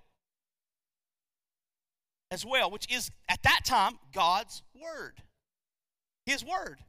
as 2.31 2.45
well, 2.45 2.71
which 2.71 2.93
is 2.93 3.11
at 3.29 3.43
that 3.43 3.61
time 3.65 3.99
God's 4.13 4.63
Word. 4.75 5.23
His 6.27 6.45
Word. 6.45 6.81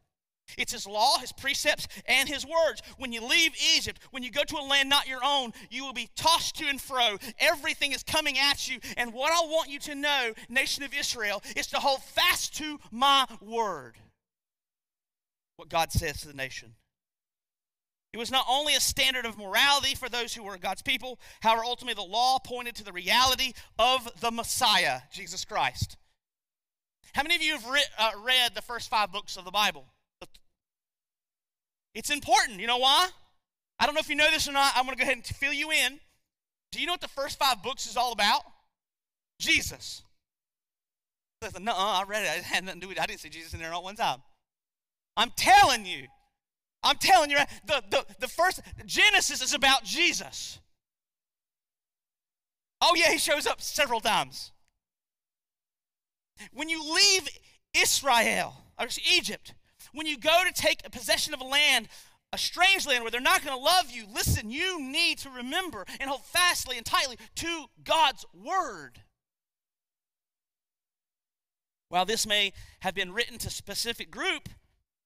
It's 0.58 0.72
His 0.72 0.88
law, 0.88 1.18
His 1.20 1.32
precepts, 1.32 1.88
and 2.06 2.30
His 2.30 2.46
words. 2.46 2.82
When 2.98 3.12
you 3.12 3.26
leave 3.26 3.54
Egypt, 3.76 4.00
when 4.12 4.24
you 4.24 4.32
go 4.32 4.44
to 4.44 4.58
a 4.58 4.62
land 4.62 4.90
not 4.90 5.08
your 5.08 5.24
own, 5.24 5.52
you 5.70 5.86
will 5.86 5.94
be 5.94 6.10
tossed 6.16 6.56
to 6.58 6.68
and 6.68 6.80
fro. 6.80 7.18
Everything 7.40 7.92
is 7.92 8.04
coming 8.04 8.38
at 8.38 8.70
you. 8.70 8.80
And 8.98 9.14
what 9.14 9.32
I 9.32 9.48
want 9.48 9.70
you 9.70 9.80
to 9.80 9.96
know, 9.96 10.34
nation 10.50 10.84
of 10.84 10.94
Israel, 10.94 11.44
is 11.56 11.68
to 11.68 11.78
hold 11.78 12.04
fast 12.04 12.56
to 12.58 12.80
my 12.92 13.26
word. 13.42 13.98
What 15.58 15.70
God 15.70 15.92
says 15.92 16.22
to 16.22 16.28
the 16.28 16.34
nation. 16.34 16.76
It 18.16 18.18
was 18.18 18.32
not 18.32 18.46
only 18.50 18.76
a 18.76 18.80
standard 18.80 19.26
of 19.26 19.38
morality 19.38 19.94
for 19.94 20.08
those 20.08 20.34
who 20.34 20.44
were 20.44 20.58
God's 20.58 20.82
people, 20.82 21.20
however, 21.42 21.66
ultimately 21.66 22.02
the 22.02 22.10
law 22.10 22.40
pointed 22.40 22.76
to 22.76 22.84
the 22.86 22.94
reality 22.94 23.52
of 23.78 24.10
the 24.22 24.32
Messiah, 24.32 25.02
Jesus 25.12 25.44
Christ. 25.44 25.98
How 27.14 27.24
many 27.24 27.36
of 27.36 27.42
you 27.42 27.58
have 27.58 27.68
re- 27.68 27.84
uh, 27.98 28.12
read 28.26 28.56
the 28.56 28.62
first 28.62 28.90
five 28.90 29.12
books 29.12 29.36
of 29.36 29.44
the 29.44 29.52
Bible? 29.52 29.86
It's 31.96 32.10
important. 32.10 32.60
You 32.60 32.68
know 32.68 32.78
why? 32.78 33.10
I 33.80 33.86
don't 33.86 33.96
know 33.96 34.02
if 34.02 34.10
you 34.10 34.16
know 34.16 34.30
this 34.30 34.48
or 34.48 34.52
not. 34.52 34.74
I'm 34.76 34.86
going 34.86 34.96
to 34.96 35.02
go 35.02 35.04
ahead 35.04 35.18
and 35.18 35.26
fill 35.26 35.54
you 35.54 35.72
in. 35.72 36.00
Do 36.72 36.80
you 36.80 36.86
know 36.86 36.94
what 36.94 37.02
the 37.02 37.08
first 37.08 37.40
five 37.40 37.64
books 37.64 37.88
is 37.88 37.98
all 37.98 38.12
about? 38.12 38.42
Jesus. 39.40 40.04
No, 41.60 41.74
I 41.76 42.04
read 42.08 42.24
it. 42.24 42.30
I 42.30 42.42
had 42.42 42.64
nothing 42.66 42.82
to 42.82 42.86
do 42.86 42.90
with 42.90 42.98
it. 42.98 43.04
I 43.04 43.06
didn't 43.06 43.22
see 43.22 43.30
Jesus 43.30 43.54
in 43.54 43.60
there 43.60 43.70
not 43.70 43.84
one 43.84 43.96
time. 43.96 44.22
I'm 45.16 45.32
telling 45.38 45.86
you, 45.86 46.08
I'm 46.84 46.98
telling 46.98 47.32
you, 47.32 47.38
the, 47.66 47.84
the, 47.90 48.06
the 48.20 48.28
first 48.28 48.62
Genesis 48.86 49.42
is 49.42 49.54
about 49.54 49.84
Jesus. 49.84 50.60
Oh, 52.82 52.94
yeah, 52.96 53.12
he 53.12 53.18
shows 53.18 53.48
up 53.48 53.62
several 53.62 54.00
times. 54.00 54.52
When 56.52 56.68
you 56.68 56.84
leave 56.84 57.30
Israel, 57.76 58.56
or 58.78 58.88
Egypt, 59.12 59.54
when 59.96 60.06
you 60.06 60.18
go 60.18 60.44
to 60.46 60.54
take 60.54 60.90
possession 60.92 61.34
of 61.34 61.42
a 61.42 61.46
land, 61.46 61.88
a 62.34 62.38
strange 62.38 62.86
land 62.86 63.04
where 63.04 63.12
they're 63.12 63.22
not 63.22 63.44
going 63.44 63.58
to 63.58 63.64
love 63.64 63.90
you, 63.90 64.06
listen, 64.14 64.52
you 64.52 64.82
need 64.82 65.18
to 65.20 65.30
remember 65.30 65.86
and 66.00 66.10
hold 66.10 66.26
fastly 66.26 66.78
and 66.78 66.86
tightly 66.86 67.18
to 67.36 67.66
God's 67.84 68.26
word. 68.34 69.02
While 71.90 72.06
this 72.06 72.28
may 72.28 72.52
have 72.82 72.94
been 72.94 73.14
written 73.14 73.38
to 73.40 73.48
a 73.48 73.52
specific 73.52 74.12
group, 74.12 74.50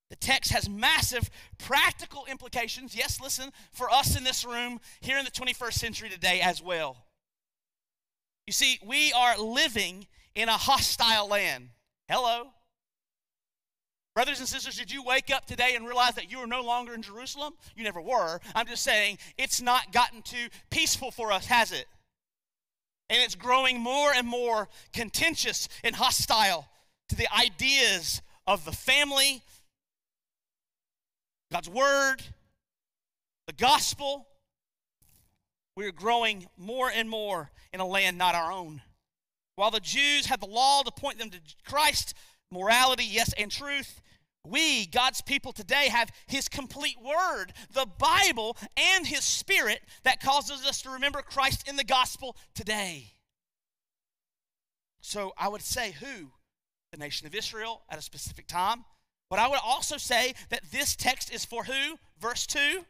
the 0.10 0.16
text 0.16 0.52
has 0.52 0.68
massive 0.68 1.30
practical 1.60 2.26
implications, 2.26 2.96
yes, 2.96 3.22
listen, 3.22 3.52
for 3.72 3.92
us 3.92 4.18
in 4.18 4.24
this 4.24 4.44
room 4.44 4.80
here 5.02 5.20
in 5.20 5.26
the 5.26 5.32
21st 5.32 5.74
century 5.74 6.10
today 6.10 6.42
as 6.42 6.64
well. 6.64 6.98
You 8.48 8.54
see, 8.54 8.80
we 8.84 9.14
are 9.14 9.38
living 9.38 10.08
in 10.34 10.50
a 10.50 10.54
hostile 10.54 11.28
land. 11.28 11.70
Hello. 12.08 12.48
Brothers 14.20 14.40
and 14.40 14.50
sisters, 14.50 14.76
did 14.76 14.92
you 14.92 15.02
wake 15.02 15.34
up 15.34 15.46
today 15.46 15.76
and 15.78 15.86
realize 15.86 16.16
that 16.16 16.30
you 16.30 16.40
are 16.40 16.46
no 16.46 16.60
longer 16.62 16.94
in 16.94 17.02
Jerusalem? 17.02 17.54
You 17.78 17.86
never 17.86 18.02
were. 18.02 18.42
I'm 18.54 18.68
just 18.68 18.84
saying 18.84 19.18
it's 19.38 19.62
not 19.62 19.94
gotten 19.94 20.24
too 20.24 20.50
peaceful 20.70 21.10
for 21.10 21.32
us, 21.32 21.46
has 21.46 21.72
it? 21.72 21.86
And 23.10 23.22
it's 23.24 23.36
growing 23.36 23.80
more 23.80 24.12
and 24.14 24.28
more 24.28 24.68
contentious 24.92 25.70
and 25.86 25.96
hostile 25.96 26.68
to 27.08 27.16
the 27.16 27.28
ideas 27.34 28.22
of 28.46 28.66
the 28.66 28.74
family, 28.74 29.42
God's 31.50 31.70
Word, 31.70 32.18
the 33.48 33.54
gospel, 33.54 34.28
we're 35.78 35.94
growing 35.94 36.46
more 36.58 36.92
and 36.94 37.10
more 37.10 37.52
in 37.72 37.80
a 37.80 37.88
land 37.88 38.18
not 38.18 38.36
our 38.36 38.52
own. 38.52 38.82
While 39.56 39.72
the 39.72 39.80
Jews 39.80 40.26
had 40.26 40.42
the 40.42 40.46
law 40.46 40.84
to 40.84 40.92
point 40.92 41.20
them 41.20 41.30
to 41.30 41.40
Christ, 41.64 42.16
morality, 42.52 43.06
yes, 43.06 43.34
and 43.38 43.50
truth, 43.50 44.02
we, 44.46 44.86
God's 44.86 45.22
people 45.22 45.52
today, 45.52 45.90
have 45.90 46.12
His 46.28 46.48
complete 46.48 46.98
Word, 47.02 47.54
the 47.74 47.86
Bible, 47.86 48.58
and 48.78 49.06
His 49.06 49.24
Spirit 49.24 49.82
that 50.04 50.22
causes 50.22 50.66
us 50.66 50.82
to 50.84 50.92
remember 50.92 51.22
Christ 51.22 51.68
in 51.68 51.76
the 51.76 51.84
gospel 51.84 52.36
today. 52.54 53.14
So 55.02 55.34
I 55.38 55.48
would 55.48 55.62
say, 55.62 55.92
who? 55.92 56.32
The 56.92 56.98
nation 56.98 57.28
of 57.28 57.36
Israel 57.36 57.82
at 57.90 58.00
a 58.00 58.02
specific 58.02 58.48
time 58.48 58.86
but 59.30 59.40
I 59.40 59.48
would 59.48 59.60
also 59.64 59.98
say 59.98 60.34
that 60.50 60.72
this 60.72 60.96
text 60.96 61.32
is 61.32 61.46
for 61.46 61.64
who? 61.64 61.98
Verse 62.20 62.46
2 62.48 62.86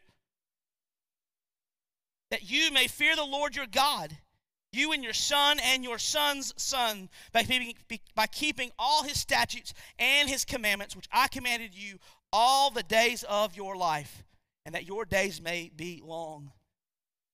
that 2.32 2.48
you 2.48 2.72
may 2.72 2.88
fear 2.88 3.16
the 3.16 3.26
Lord 3.26 3.56
your 3.56 3.66
God, 3.66 4.16
you 4.72 4.92
and 4.92 5.04
your 5.04 5.14
son 5.14 5.58
and 5.64 5.84
your 5.84 5.98
son's 5.98 6.54
son, 6.58 7.10
by 7.32 7.44
keeping, 7.44 7.74
by 8.16 8.28
keeping 8.28 8.72
all 8.78 9.04
his 9.04 9.20
statutes 9.20 9.74
and 9.98 10.30
his 10.30 10.46
commandments, 10.46 10.96
which 10.96 11.08
I 11.12 11.28
commanded 11.28 11.74
you 11.74 11.98
all 12.32 12.70
the 12.70 12.84
days 12.84 13.24
of 13.24 13.56
your 13.56 13.76
life, 13.76 14.24
and 14.66 14.76
that 14.76 14.88
your 14.88 15.06
days 15.06 15.42
may 15.42 15.72
be 15.76 16.02
long. 16.06 16.52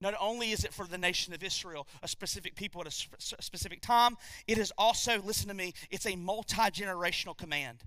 Not 0.01 0.13
only 0.19 0.51
is 0.51 0.63
it 0.63 0.73
for 0.73 0.85
the 0.85 0.97
nation 0.97 1.33
of 1.33 1.43
Israel, 1.43 1.87
a 2.03 2.07
specific 2.07 2.55
people 2.55 2.81
at 2.81 2.87
a 2.87 2.91
specific 3.41 3.81
time, 3.81 4.17
it 4.47 4.57
is 4.57 4.71
also, 4.77 5.21
listen 5.21 5.47
to 5.47 5.53
me, 5.53 5.73
it's 5.89 6.05
a 6.05 6.15
multi 6.15 6.55
generational 6.55 7.35
command. 7.35 7.83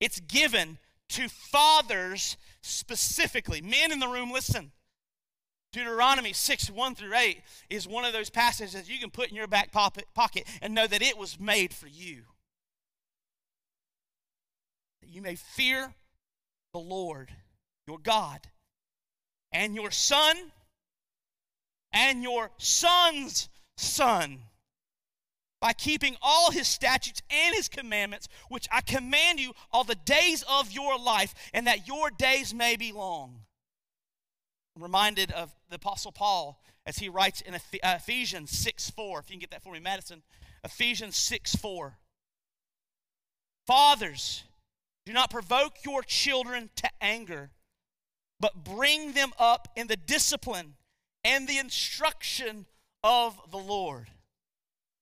It's 0.00 0.20
given 0.20 0.78
to 1.10 1.28
fathers 1.28 2.36
specifically. 2.62 3.60
Men 3.60 3.92
in 3.92 3.98
the 3.98 4.08
room, 4.08 4.30
listen. 4.30 4.72
Deuteronomy 5.72 6.34
6, 6.34 6.70
1 6.70 6.94
through 6.94 7.14
8 7.14 7.40
is 7.70 7.88
one 7.88 8.04
of 8.04 8.12
those 8.12 8.28
passages 8.28 8.74
that 8.74 8.88
you 8.88 8.98
can 8.98 9.10
put 9.10 9.30
in 9.30 9.36
your 9.36 9.46
back 9.46 9.72
pocket 9.72 10.46
and 10.60 10.74
know 10.74 10.86
that 10.86 11.02
it 11.02 11.16
was 11.16 11.40
made 11.40 11.72
for 11.72 11.86
you. 11.86 12.22
That 15.00 15.08
you 15.08 15.22
may 15.22 15.34
fear 15.34 15.94
the 16.74 16.78
Lord 16.78 17.32
your 17.86 17.98
God 17.98 18.40
and 19.50 19.74
your 19.74 19.90
son 19.90 20.36
and 21.92 22.22
your 22.22 22.50
son's 22.58 23.48
son 23.76 24.40
by 25.60 25.72
keeping 25.72 26.16
all 26.20 26.50
his 26.50 26.68
statutes 26.68 27.22
and 27.30 27.54
his 27.54 27.68
commandments, 27.68 28.28
which 28.48 28.66
I 28.72 28.80
command 28.80 29.40
you 29.40 29.52
all 29.70 29.84
the 29.84 29.94
days 29.94 30.44
of 30.48 30.72
your 30.72 30.98
life, 30.98 31.34
and 31.54 31.66
that 31.66 31.86
your 31.86 32.10
days 32.10 32.52
may 32.52 32.76
be 32.76 32.92
long. 32.92 33.42
I'm 34.76 34.82
reminded 34.82 35.30
of 35.32 35.54
the 35.68 35.76
Apostle 35.76 36.12
Paul 36.12 36.60
as 36.86 36.98
he 36.98 37.08
writes 37.08 37.40
in 37.40 37.54
uh, 37.54 37.58
Ephesians 37.84 38.50
6 38.50 38.90
4. 38.90 39.20
If 39.20 39.28
you 39.28 39.34
can 39.34 39.40
get 39.40 39.50
that 39.50 39.62
for 39.62 39.72
me, 39.72 39.80
Madison. 39.80 40.22
Ephesians 40.64 41.16
6 41.16 41.56
4. 41.56 41.98
Fathers, 43.66 44.44
do 45.04 45.12
not 45.12 45.30
provoke 45.30 45.84
your 45.84 46.02
children 46.02 46.70
to 46.76 46.88
anger, 47.00 47.50
but 48.40 48.64
bring 48.64 49.12
them 49.12 49.32
up 49.38 49.68
in 49.76 49.86
the 49.86 49.96
discipline 49.96 50.74
and 51.24 51.46
the 51.46 51.58
instruction 51.58 52.66
of 53.04 53.38
the 53.50 53.58
Lord. 53.58 54.08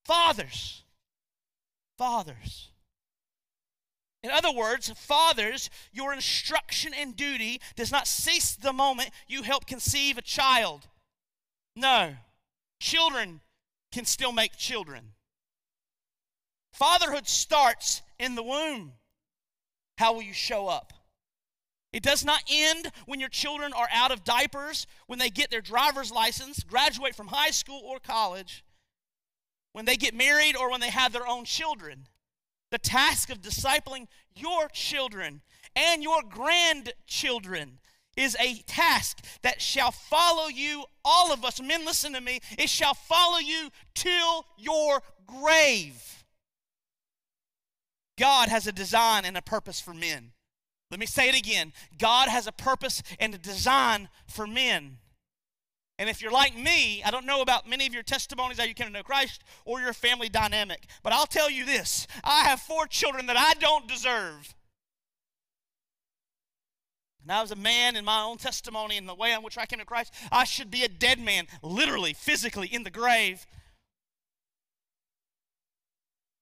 Fathers. 0.04 0.82
Fathers. 1.96 2.69
In 4.22 4.30
other 4.30 4.52
words, 4.52 4.90
fathers, 4.90 5.70
your 5.92 6.12
instruction 6.12 6.92
and 6.94 7.16
duty 7.16 7.60
does 7.74 7.90
not 7.90 8.06
cease 8.06 8.54
the 8.54 8.72
moment 8.72 9.10
you 9.26 9.42
help 9.42 9.66
conceive 9.66 10.18
a 10.18 10.22
child. 10.22 10.86
No, 11.74 12.14
children 12.80 13.40
can 13.92 14.04
still 14.04 14.32
make 14.32 14.56
children. 14.56 15.12
Fatherhood 16.72 17.26
starts 17.28 18.02
in 18.18 18.34
the 18.34 18.42
womb. 18.42 18.92
How 19.96 20.12
will 20.12 20.22
you 20.22 20.34
show 20.34 20.68
up? 20.68 20.92
It 21.92 22.02
does 22.02 22.24
not 22.24 22.42
end 22.48 22.92
when 23.06 23.20
your 23.20 23.28
children 23.28 23.72
are 23.72 23.88
out 23.92 24.12
of 24.12 24.22
diapers, 24.22 24.86
when 25.06 25.18
they 25.18 25.30
get 25.30 25.50
their 25.50 25.60
driver's 25.60 26.12
license, 26.12 26.62
graduate 26.62 27.16
from 27.16 27.28
high 27.28 27.50
school 27.50 27.82
or 27.84 27.98
college, 27.98 28.64
when 29.72 29.86
they 29.86 29.96
get 29.96 30.14
married, 30.14 30.56
or 30.56 30.70
when 30.70 30.80
they 30.80 30.90
have 30.90 31.12
their 31.12 31.26
own 31.26 31.44
children. 31.44 32.06
The 32.70 32.78
task 32.78 33.30
of 33.30 33.40
discipling 33.40 34.06
your 34.34 34.68
children 34.68 35.42
and 35.74 36.02
your 36.02 36.22
grandchildren 36.22 37.78
is 38.16 38.36
a 38.40 38.56
task 38.66 39.24
that 39.42 39.62
shall 39.62 39.90
follow 39.90 40.48
you, 40.48 40.84
all 41.04 41.32
of 41.32 41.44
us. 41.44 41.60
Men, 41.60 41.84
listen 41.84 42.12
to 42.12 42.20
me. 42.20 42.40
It 42.58 42.68
shall 42.68 42.94
follow 42.94 43.38
you 43.38 43.70
till 43.94 44.46
your 44.58 45.02
grave. 45.26 46.24
God 48.18 48.48
has 48.48 48.66
a 48.66 48.72
design 48.72 49.24
and 49.24 49.36
a 49.36 49.42
purpose 49.42 49.80
for 49.80 49.94
men. 49.94 50.32
Let 50.90 51.00
me 51.00 51.06
say 51.06 51.28
it 51.28 51.38
again 51.38 51.72
God 51.98 52.28
has 52.28 52.46
a 52.46 52.52
purpose 52.52 53.02
and 53.18 53.34
a 53.34 53.38
design 53.38 54.08
for 54.26 54.46
men. 54.46 54.98
And 56.00 56.08
if 56.08 56.22
you're 56.22 56.32
like 56.32 56.56
me, 56.56 57.02
I 57.04 57.10
don't 57.10 57.26
know 57.26 57.42
about 57.42 57.68
many 57.68 57.86
of 57.86 57.92
your 57.92 58.02
testimonies 58.02 58.58
how 58.58 58.64
you 58.64 58.72
came 58.72 58.86
to 58.86 58.92
know 58.92 59.02
Christ 59.02 59.44
or 59.66 59.82
your 59.82 59.92
family 59.92 60.30
dynamic, 60.30 60.86
but 61.02 61.12
I'll 61.12 61.26
tell 61.26 61.50
you 61.50 61.66
this 61.66 62.06
I 62.24 62.44
have 62.44 62.58
four 62.58 62.86
children 62.86 63.26
that 63.26 63.36
I 63.36 63.52
don't 63.60 63.86
deserve. 63.86 64.54
And 67.20 67.30
I 67.30 67.42
was 67.42 67.50
a 67.50 67.56
man 67.56 67.96
in 67.96 68.06
my 68.06 68.22
own 68.22 68.38
testimony 68.38 68.96
and 68.96 69.06
the 69.06 69.14
way 69.14 69.34
in 69.34 69.42
which 69.42 69.58
I 69.58 69.66
came 69.66 69.78
to 69.78 69.84
Christ, 69.84 70.14
I 70.32 70.44
should 70.44 70.70
be 70.70 70.84
a 70.84 70.88
dead 70.88 71.20
man, 71.20 71.46
literally, 71.62 72.14
physically, 72.14 72.68
in 72.68 72.82
the 72.82 72.90
grave. 72.90 73.46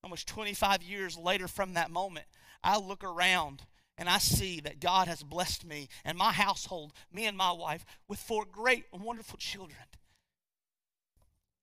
Almost 0.05 0.25
25 0.29 0.83
years 0.83 1.17
later 1.17 1.49
from 1.49 1.73
that 1.73 1.91
moment, 1.91 2.27
I 2.63 2.77
look 2.77 3.03
around 3.03 3.63
and 3.99 4.07
I 4.07 4.17
see 4.17 4.61
that 4.61 4.79
God 4.79 5.09
has 5.09 5.23
blessed 5.23 5.65
me 5.65 5.89
and 6.05 6.17
my 6.17 6.31
household, 6.31 6.93
me 7.11 7.25
and 7.25 7.37
my 7.37 7.51
wife, 7.51 7.85
with 8.07 8.17
four 8.17 8.45
great 8.49 8.85
and 8.93 9.03
wonderful 9.03 9.37
children, 9.37 9.83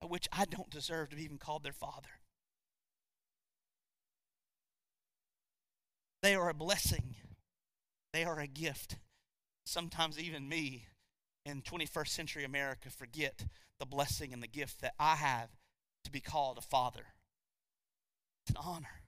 of 0.03 0.11
which 0.11 0.29
I 0.31 0.45
don't 0.45 0.69
deserve 0.69 1.09
to 1.09 1.17
be 1.17 1.25
even 1.25 1.39
called 1.39 1.65
their 1.65 1.73
father. 1.73 2.11
They 6.23 6.35
are 6.35 6.51
a 6.51 6.55
blessing, 6.55 7.15
they 8.13 8.23
are 8.23 8.39
a 8.39 8.47
gift. 8.47 8.97
Sometimes, 9.65 10.19
even 10.19 10.47
me 10.47 10.85
in 11.47 11.63
21st 11.63 12.09
century 12.09 12.45
America 12.45 12.91
forget 12.91 13.47
the 13.81 13.87
blessing 13.87 14.35
and 14.35 14.43
the 14.43 14.47
gift 14.47 14.83
that 14.83 14.95
I 15.01 15.17
have 15.17 15.49
to 16.05 16.11
be 16.11 16.21
called 16.21 16.59
a 16.59 16.63
father. 16.63 17.07
It's 18.43 18.51
an 18.51 18.63
honor. 18.63 19.06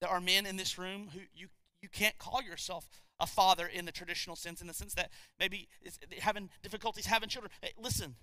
There 0.00 0.10
are 0.10 0.20
men 0.20 0.46
in 0.46 0.56
this 0.56 0.78
room 0.78 1.08
who 1.12 1.20
you, 1.34 1.48
you 1.82 1.88
can't 1.88 2.18
call 2.18 2.42
yourself 2.42 2.88
a 3.20 3.26
father 3.26 3.66
in 3.66 3.84
the 3.84 3.92
traditional 3.92 4.36
sense, 4.36 4.60
in 4.60 4.68
the 4.68 4.74
sense 4.74 4.94
that 4.94 5.10
maybe 5.38 5.68
having 6.20 6.50
difficulties 6.62 7.06
having 7.06 7.28
children. 7.28 7.50
Hey, 7.60 7.72
listen, 7.76 8.14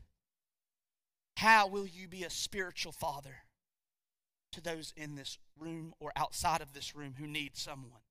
how 1.38 1.68
will 1.68 1.86
you 1.86 2.08
be 2.08 2.24
a 2.24 2.30
spiritual 2.30 2.94
father 2.94 3.44
to 4.54 4.62
those 4.62 4.94
in 4.96 5.16
this 5.16 5.38
room 5.60 5.94
or 6.00 6.14
outside 6.16 6.62
of 6.62 6.74
this 6.74 6.96
room 6.96 7.16
who 7.20 7.28
need 7.28 7.58
someone? 7.58 8.05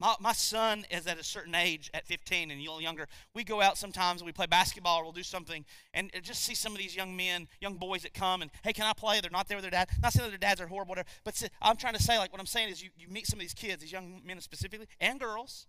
My, 0.00 0.16
my 0.20 0.32
son 0.32 0.84
is 0.90 1.06
at 1.06 1.18
a 1.18 1.24
certain 1.24 1.54
age, 1.54 1.88
at 1.94 2.06
15 2.06 2.50
and 2.50 2.60
younger. 2.60 3.06
We 3.32 3.44
go 3.44 3.62
out 3.62 3.78
sometimes 3.78 4.20
and 4.20 4.26
we 4.26 4.32
play 4.32 4.46
basketball 4.46 4.98
or 5.00 5.04
we'll 5.04 5.12
do 5.12 5.22
something 5.22 5.64
and 5.92 6.10
just 6.22 6.42
see 6.42 6.54
some 6.54 6.72
of 6.72 6.78
these 6.78 6.96
young 6.96 7.16
men, 7.16 7.46
young 7.60 7.74
boys 7.74 8.02
that 8.02 8.12
come 8.12 8.42
and, 8.42 8.50
hey, 8.64 8.72
can 8.72 8.86
I 8.86 8.92
play? 8.92 9.20
They're 9.20 9.30
not 9.30 9.46
there 9.46 9.56
with 9.56 9.62
their 9.62 9.70
dad. 9.70 9.88
Not 10.02 10.12
saying 10.12 10.28
that 10.28 10.40
their 10.40 10.48
dads 10.50 10.60
are 10.60 10.66
horrible, 10.66 10.90
whatever. 10.90 11.08
But 11.22 11.36
see, 11.36 11.46
I'm 11.62 11.76
trying 11.76 11.94
to 11.94 12.02
say, 12.02 12.18
like, 12.18 12.32
what 12.32 12.40
I'm 12.40 12.46
saying 12.46 12.70
is 12.70 12.82
you, 12.82 12.90
you 12.98 13.08
meet 13.08 13.26
some 13.26 13.38
of 13.38 13.42
these 13.42 13.54
kids, 13.54 13.82
these 13.82 13.92
young 13.92 14.20
men 14.24 14.40
specifically, 14.40 14.88
and 15.00 15.20
girls. 15.20 15.68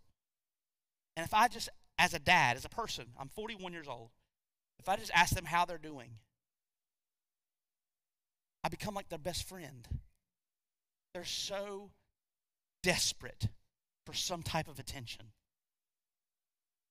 And 1.15 1.25
if 1.25 1.33
I 1.33 1.47
just, 1.47 1.69
as 1.99 2.13
a 2.15 2.19
dad, 2.19 2.57
as 2.57 2.65
a 2.65 2.69
person, 2.69 3.05
I'm 3.19 3.29
41 3.29 3.73
years 3.73 3.87
old, 3.87 4.09
if 4.79 4.89
I 4.89 4.95
just 4.95 5.11
ask 5.13 5.35
them 5.35 5.45
how 5.45 5.65
they're 5.65 5.77
doing, 5.77 6.09
I 8.63 8.69
become 8.69 8.95
like 8.95 9.09
their 9.09 9.19
best 9.19 9.47
friend. 9.47 9.87
They're 11.13 11.23
so 11.23 11.91
desperate 12.81 13.47
for 14.05 14.13
some 14.13 14.43
type 14.43 14.67
of 14.67 14.79
attention. 14.79 15.25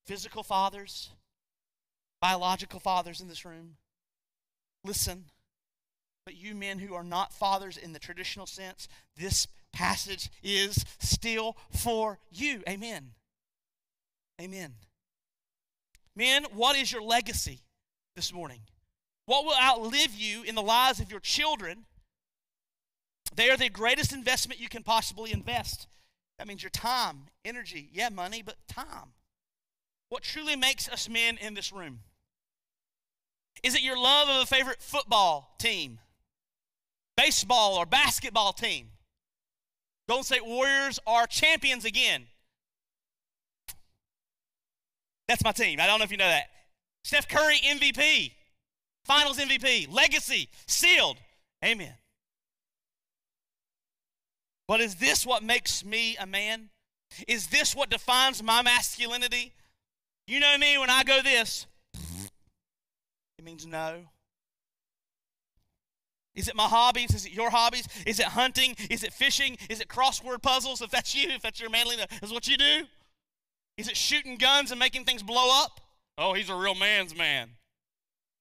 Physical 0.06 0.42
fathers, 0.42 1.10
biological 2.20 2.80
fathers 2.80 3.20
in 3.20 3.28
this 3.28 3.44
room, 3.44 3.76
listen. 4.84 5.26
But 6.26 6.36
you 6.36 6.54
men 6.54 6.78
who 6.78 6.94
are 6.94 7.04
not 7.04 7.34
fathers 7.34 7.76
in 7.76 7.92
the 7.92 7.98
traditional 7.98 8.46
sense, 8.46 8.88
this 9.16 9.46
passage 9.74 10.30
is 10.42 10.84
still 10.98 11.56
for 11.70 12.18
you. 12.30 12.62
Amen. 12.68 13.10
Amen. 14.40 14.74
Men, 16.16 16.46
what 16.54 16.76
is 16.76 16.90
your 16.90 17.02
legacy 17.02 17.60
this 18.16 18.32
morning? 18.32 18.60
What 19.26 19.44
will 19.44 19.56
outlive 19.60 20.14
you 20.14 20.42
in 20.42 20.54
the 20.54 20.62
lives 20.62 21.00
of 21.00 21.10
your 21.10 21.20
children? 21.20 21.84
They 23.34 23.50
are 23.50 23.56
the 23.56 23.68
greatest 23.68 24.12
investment 24.12 24.60
you 24.60 24.68
can 24.68 24.82
possibly 24.82 25.32
invest. 25.32 25.88
That 26.38 26.48
means 26.48 26.62
your 26.62 26.70
time, 26.70 27.26
energy, 27.44 27.88
yeah, 27.92 28.08
money, 28.08 28.42
but 28.42 28.56
time. 28.68 29.12
What 30.08 30.22
truly 30.22 30.56
makes 30.56 30.88
us 30.88 31.08
men 31.08 31.38
in 31.38 31.54
this 31.54 31.72
room? 31.72 32.00
Is 33.62 33.74
it 33.74 33.82
your 33.82 33.98
love 33.98 34.28
of 34.28 34.42
a 34.42 34.46
favorite 34.46 34.82
football 34.82 35.54
team, 35.58 35.98
baseball, 37.16 37.76
or 37.76 37.86
basketball 37.86 38.52
team? 38.52 38.88
Golden 40.08 40.24
State 40.24 40.44
Warriors 40.44 40.98
are 41.06 41.26
champions 41.26 41.84
again. 41.84 42.26
That's 45.28 45.42
my 45.42 45.52
team. 45.52 45.80
I 45.80 45.86
don't 45.86 45.98
know 45.98 46.04
if 46.04 46.10
you 46.10 46.18
know 46.18 46.28
that. 46.28 46.48
Steph 47.04 47.28
Curry, 47.28 47.56
MVP, 47.64 48.32
finals 49.04 49.38
MVP, 49.38 49.92
legacy, 49.92 50.48
sealed. 50.66 51.16
Amen. 51.64 51.94
But 54.66 54.80
is 54.80 54.96
this 54.96 55.26
what 55.26 55.42
makes 55.42 55.84
me 55.84 56.16
a 56.16 56.26
man? 56.26 56.70
Is 57.28 57.48
this 57.48 57.74
what 57.76 57.90
defines 57.90 58.42
my 58.42 58.62
masculinity? 58.62 59.52
You 60.26 60.40
know 60.40 60.56
me, 60.56 60.78
when 60.78 60.90
I 60.90 61.04
go 61.04 61.20
this, 61.22 61.66
it 63.38 63.44
means 63.44 63.66
no. 63.66 64.00
Is 66.34 66.48
it 66.48 66.56
my 66.56 66.64
hobbies? 66.64 67.14
Is 67.14 67.26
it 67.26 67.32
your 67.32 67.50
hobbies? 67.50 67.86
Is 68.06 68.18
it 68.18 68.26
hunting? 68.26 68.74
Is 68.90 69.04
it 69.04 69.12
fishing? 69.12 69.56
Is 69.68 69.80
it 69.80 69.88
crossword 69.88 70.42
puzzles? 70.42 70.82
If 70.82 70.90
that's 70.90 71.14
you, 71.14 71.30
if 71.30 71.42
that's 71.42 71.60
your 71.60 71.70
manliness, 71.70 72.06
is 72.22 72.32
what 72.32 72.48
you 72.48 72.56
do? 72.56 72.84
Is 73.76 73.88
it 73.88 73.96
shooting 73.96 74.36
guns 74.36 74.70
and 74.70 74.78
making 74.78 75.04
things 75.04 75.22
blow 75.22 75.62
up? 75.62 75.80
Oh, 76.16 76.32
he's 76.32 76.50
a 76.50 76.54
real 76.54 76.74
man's 76.74 77.14
man. 77.14 77.50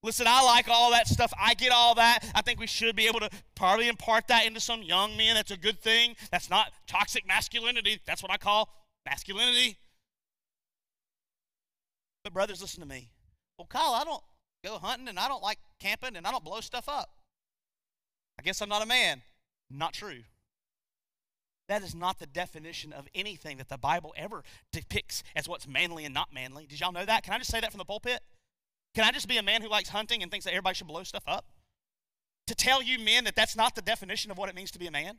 Listen, 0.03 0.27
I 0.27 0.43
like 0.43 0.67
all 0.67 0.91
that 0.91 1.07
stuff. 1.07 1.31
I 1.41 1.53
get 1.53 1.71
all 1.71 1.95
that. 1.95 2.19
I 2.35 2.41
think 2.41 2.59
we 2.59 2.67
should 2.67 2.95
be 2.95 3.07
able 3.07 3.21
to 3.21 3.29
probably 3.55 3.87
impart 3.87 4.27
that 4.27 4.45
into 4.45 4.59
some 4.59 4.83
young 4.83 5.15
men. 5.15 5.35
That's 5.35 5.51
a 5.51 5.57
good 5.57 5.79
thing. 5.79 6.17
That's 6.29 6.49
not 6.49 6.73
toxic 6.87 7.25
masculinity. 7.25 7.99
That's 8.05 8.21
what 8.21 8.31
I 8.31 8.37
call 8.37 8.69
masculinity. 9.05 9.77
But, 12.23 12.33
brothers, 12.33 12.61
listen 12.61 12.81
to 12.81 12.87
me. 12.87 13.09
Well, 13.57 13.67
Kyle, 13.67 13.93
I 13.93 14.03
don't 14.03 14.23
go 14.63 14.77
hunting 14.77 15.07
and 15.07 15.17
I 15.17 15.29
don't 15.29 15.41
like 15.41 15.59
camping 15.79 16.17
and 16.17 16.27
I 16.27 16.31
don't 16.31 16.43
blow 16.43 16.59
stuff 16.59 16.89
up. 16.89 17.09
I 18.37 18.43
guess 18.43 18.61
I'm 18.61 18.69
not 18.69 18.83
a 18.83 18.87
man. 18.87 19.21
Not 19.71 19.93
true. 19.93 20.23
That 21.69 21.81
is 21.81 21.95
not 21.95 22.19
the 22.19 22.25
definition 22.25 22.91
of 22.91 23.07
anything 23.15 23.57
that 23.57 23.69
the 23.69 23.77
Bible 23.77 24.13
ever 24.17 24.43
depicts 24.73 25.23
as 25.33 25.47
what's 25.47 25.65
manly 25.65 26.03
and 26.03 26.13
not 26.13 26.33
manly. 26.33 26.65
Did 26.65 26.81
y'all 26.81 26.91
know 26.91 27.05
that? 27.05 27.23
Can 27.23 27.33
I 27.33 27.37
just 27.37 27.51
say 27.51 27.61
that 27.61 27.71
from 27.71 27.77
the 27.77 27.85
pulpit? 27.85 28.21
Can 28.93 29.03
I 29.03 29.11
just 29.11 29.27
be 29.27 29.37
a 29.37 29.43
man 29.43 29.61
who 29.61 29.69
likes 29.69 29.89
hunting 29.89 30.21
and 30.21 30.31
thinks 30.31 30.45
that 30.45 30.51
everybody 30.51 30.75
should 30.75 30.87
blow 30.87 31.03
stuff 31.03 31.23
up? 31.27 31.45
To 32.47 32.55
tell 32.55 32.83
you 32.83 32.99
men 32.99 33.23
that 33.23 33.35
that's 33.35 33.55
not 33.55 33.75
the 33.75 33.81
definition 33.81 34.29
of 34.31 34.37
what 34.37 34.49
it 34.49 34.55
means 34.55 34.71
to 34.71 34.79
be 34.79 34.87
a 34.87 34.91
man? 34.91 35.17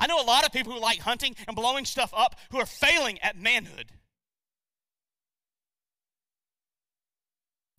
I 0.00 0.06
know 0.06 0.20
a 0.20 0.24
lot 0.24 0.44
of 0.44 0.52
people 0.52 0.72
who 0.72 0.80
like 0.80 1.00
hunting 1.00 1.36
and 1.46 1.54
blowing 1.54 1.84
stuff 1.84 2.12
up 2.16 2.36
who 2.50 2.58
are 2.58 2.66
failing 2.66 3.18
at 3.20 3.36
manhood. 3.36 3.92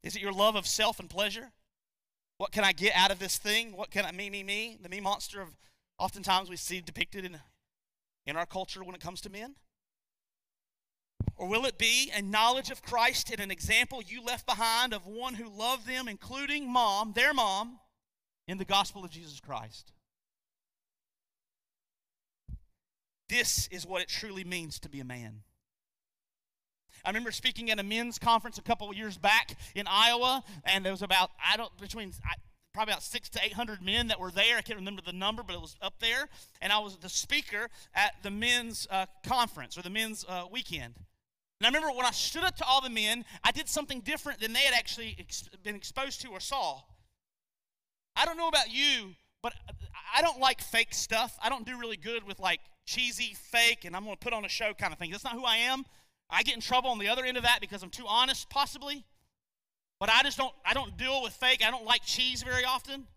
Is 0.03 0.15
it 0.15 0.21
your 0.21 0.31
love 0.31 0.55
of 0.55 0.67
self 0.67 0.99
and 0.99 1.09
pleasure? 1.09 1.51
What 2.37 2.51
can 2.51 2.63
I 2.63 2.73
get 2.73 2.93
out 2.95 3.11
of 3.11 3.19
this 3.19 3.37
thing? 3.37 3.75
What 3.75 3.91
can 3.91 4.05
I, 4.05 4.11
me, 4.11 4.29
me, 4.29 4.43
me? 4.43 4.77
The 4.81 4.89
me 4.89 4.99
monster 4.99 5.41
of 5.41 5.49
oftentimes 5.97 6.49
we 6.49 6.57
see 6.57 6.81
depicted 6.81 7.25
in, 7.25 7.39
in 8.25 8.35
our 8.35 8.45
culture 8.45 8.83
when 8.83 8.93
it 8.93 9.01
comes 9.01 9.21
to 9.21 9.29
men? 9.29 9.55
Or 11.37 11.47
will 11.47 11.65
it 11.65 11.77
be 11.77 12.11
a 12.15 12.21
knowledge 12.21 12.71
of 12.71 12.81
Christ 12.81 13.29
and 13.29 13.39
an 13.39 13.51
example 13.51 14.01
you 14.01 14.23
left 14.23 14.45
behind 14.45 14.93
of 14.93 15.05
one 15.05 15.33
who 15.35 15.49
loved 15.49 15.87
them, 15.87 16.07
including 16.07 16.71
mom, 16.71 17.13
their 17.13 17.33
mom, 17.33 17.79
in 18.47 18.57
the 18.57 18.65
gospel 18.65 19.03
of 19.03 19.11
Jesus 19.11 19.39
Christ? 19.39 19.91
This 23.27 23.67
is 23.67 23.85
what 23.85 24.01
it 24.01 24.07
truly 24.07 24.43
means 24.43 24.79
to 24.79 24.89
be 24.89 24.99
a 24.99 25.05
man. 25.05 25.41
I 27.03 27.09
remember 27.09 27.31
speaking 27.31 27.69
at 27.69 27.79
a 27.79 27.83
men's 27.83 28.17
conference 28.17 28.57
a 28.57 28.63
couple 28.63 28.93
years 28.93 29.17
back 29.17 29.55
in 29.75 29.85
Iowa, 29.87 30.43
and 30.63 30.83
there 30.83 30.91
was 30.91 31.01
about, 31.01 31.31
I 31.43 31.57
don't, 31.57 31.75
between 31.77 32.13
probably 32.75 32.91
about 32.91 33.03
six 33.03 33.29
to 33.29 33.39
eight 33.43 33.53
hundred 33.53 33.81
men 33.81 34.09
that 34.09 34.19
were 34.19 34.31
there. 34.31 34.57
I 34.57 34.61
can't 34.61 34.77
remember 34.77 35.01
the 35.01 35.13
number, 35.13 35.41
but 35.41 35.55
it 35.55 35.61
was 35.61 35.75
up 35.81 35.95
there. 35.99 36.27
And 36.61 36.71
I 36.71 36.79
was 36.79 36.97
the 36.97 37.09
speaker 37.09 37.69
at 37.95 38.15
the 38.21 38.29
men's 38.29 38.85
uh, 38.91 39.05
conference 39.25 39.77
or 39.77 39.81
the 39.81 39.89
men's 39.89 40.25
uh, 40.27 40.43
weekend. 40.51 40.93
And 41.59 41.65
I 41.65 41.67
remember 41.69 41.95
when 41.95 42.05
I 42.05 42.11
stood 42.11 42.43
up 42.43 42.57
to 42.57 42.65
all 42.65 42.81
the 42.81 42.89
men, 42.89 43.23
I 43.43 43.51
did 43.51 43.69
something 43.69 44.01
different 44.01 44.41
than 44.41 44.51
they 44.51 44.59
had 44.59 44.73
actually 44.73 45.15
ex- 45.17 45.49
been 45.63 45.75
exposed 45.75 46.21
to 46.21 46.29
or 46.29 46.41
saw. 46.41 46.81
I 48.17 48.25
don't 48.25 48.37
know 48.37 48.49
about 48.49 48.69
you, 48.71 49.15
but 49.41 49.53
I 50.15 50.21
don't 50.21 50.39
like 50.39 50.59
fake 50.59 50.93
stuff. 50.93 51.37
I 51.41 51.47
don't 51.47 51.65
do 51.65 51.79
really 51.79 51.97
good 51.97 52.27
with 52.27 52.39
like 52.39 52.59
cheesy, 52.85 53.35
fake, 53.35 53.85
and 53.85 53.95
I'm 53.95 54.03
going 54.03 54.15
to 54.15 54.19
put 54.19 54.33
on 54.33 54.43
a 54.43 54.49
show 54.49 54.73
kind 54.73 54.91
of 54.91 54.99
thing. 54.99 55.11
That's 55.11 55.23
not 55.23 55.33
who 55.33 55.45
I 55.45 55.57
am. 55.57 55.85
I 56.29 56.43
get 56.43 56.55
in 56.55 56.61
trouble 56.61 56.89
on 56.89 56.99
the 56.99 57.07
other 57.07 57.23
end 57.23 57.37
of 57.37 57.43
that 57.43 57.59
because 57.61 57.83
I'm 57.83 57.89
too 57.89 58.05
honest, 58.07 58.49
possibly. 58.49 59.05
But 59.99 60.09
I 60.09 60.23
just 60.23 60.37
don't 60.37 60.53
I 60.65 60.73
don't 60.73 60.97
deal 60.97 61.21
with 61.23 61.33
fake. 61.33 61.63
I 61.65 61.71
don't 61.71 61.85
like 61.85 62.03
cheese 62.05 62.43
very 62.43 62.65
often. 62.65 63.07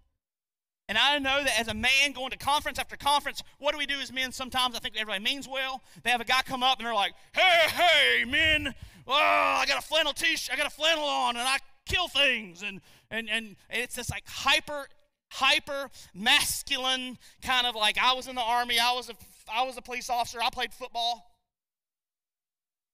And 0.88 0.96
I 0.96 1.18
know 1.18 1.44
that 1.44 1.60
as 1.60 1.68
a 1.68 1.74
man 1.74 2.12
going 2.14 2.30
to 2.30 2.38
conference 2.38 2.78
after 2.78 2.96
conference, 2.96 3.42
what 3.58 3.72
do 3.72 3.78
we 3.78 3.84
do 3.84 4.00
as 4.00 4.10
men 4.10 4.32
sometimes? 4.32 4.74
I 4.74 4.78
think 4.78 4.94
everybody 4.96 5.22
means 5.22 5.46
well. 5.46 5.82
They 6.02 6.10
have 6.10 6.22
a 6.22 6.24
guy 6.24 6.40
come 6.42 6.62
up 6.62 6.78
and 6.78 6.86
they're 6.86 6.94
like, 6.94 7.12
hey, 7.34 7.68
hey, 7.68 8.24
men, 8.24 8.74
oh, 9.06 9.12
I 9.12 9.66
got 9.68 9.78
a 9.78 9.86
flannel 9.86 10.14
t-shirt, 10.14 10.54
I 10.54 10.56
got 10.56 10.66
a 10.66 10.74
flannel 10.74 11.04
on, 11.04 11.36
and 11.36 11.46
I 11.46 11.58
kill 11.84 12.08
things. 12.08 12.62
And, 12.62 12.80
and, 13.10 13.28
and 13.28 13.56
it's 13.68 13.96
this 13.96 14.08
like 14.08 14.24
hyper, 14.26 14.88
hyper 15.30 15.90
masculine 16.14 17.18
kind 17.42 17.66
of 17.66 17.74
like 17.74 17.98
I 17.98 18.14
was 18.14 18.26
in 18.26 18.34
the 18.34 18.40
army, 18.40 18.78
I 18.78 18.92
was 18.92 19.10
a, 19.10 19.14
I 19.52 19.64
was 19.64 19.76
a 19.76 19.82
police 19.82 20.08
officer, 20.08 20.38
I 20.42 20.48
played 20.48 20.72
football. 20.72 21.26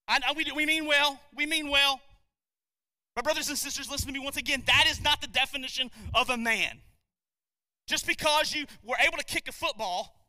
I, 0.08 0.18
we, 0.36 0.44
we 0.54 0.66
mean 0.66 0.84
well, 0.84 1.20
we 1.36 1.46
mean 1.46 1.70
well. 1.70 2.00
My 3.16 3.22
brothers 3.22 3.48
and 3.48 3.56
sisters, 3.56 3.90
listen 3.90 4.08
to 4.08 4.12
me 4.12 4.18
once 4.18 4.36
again. 4.36 4.62
That 4.66 4.86
is 4.88 5.02
not 5.02 5.20
the 5.20 5.28
definition 5.28 5.90
of 6.14 6.30
a 6.30 6.36
man. 6.36 6.80
Just 7.86 8.06
because 8.06 8.54
you 8.54 8.66
were 8.82 8.96
able 9.00 9.18
to 9.18 9.24
kick 9.24 9.46
a 9.48 9.52
football 9.52 10.26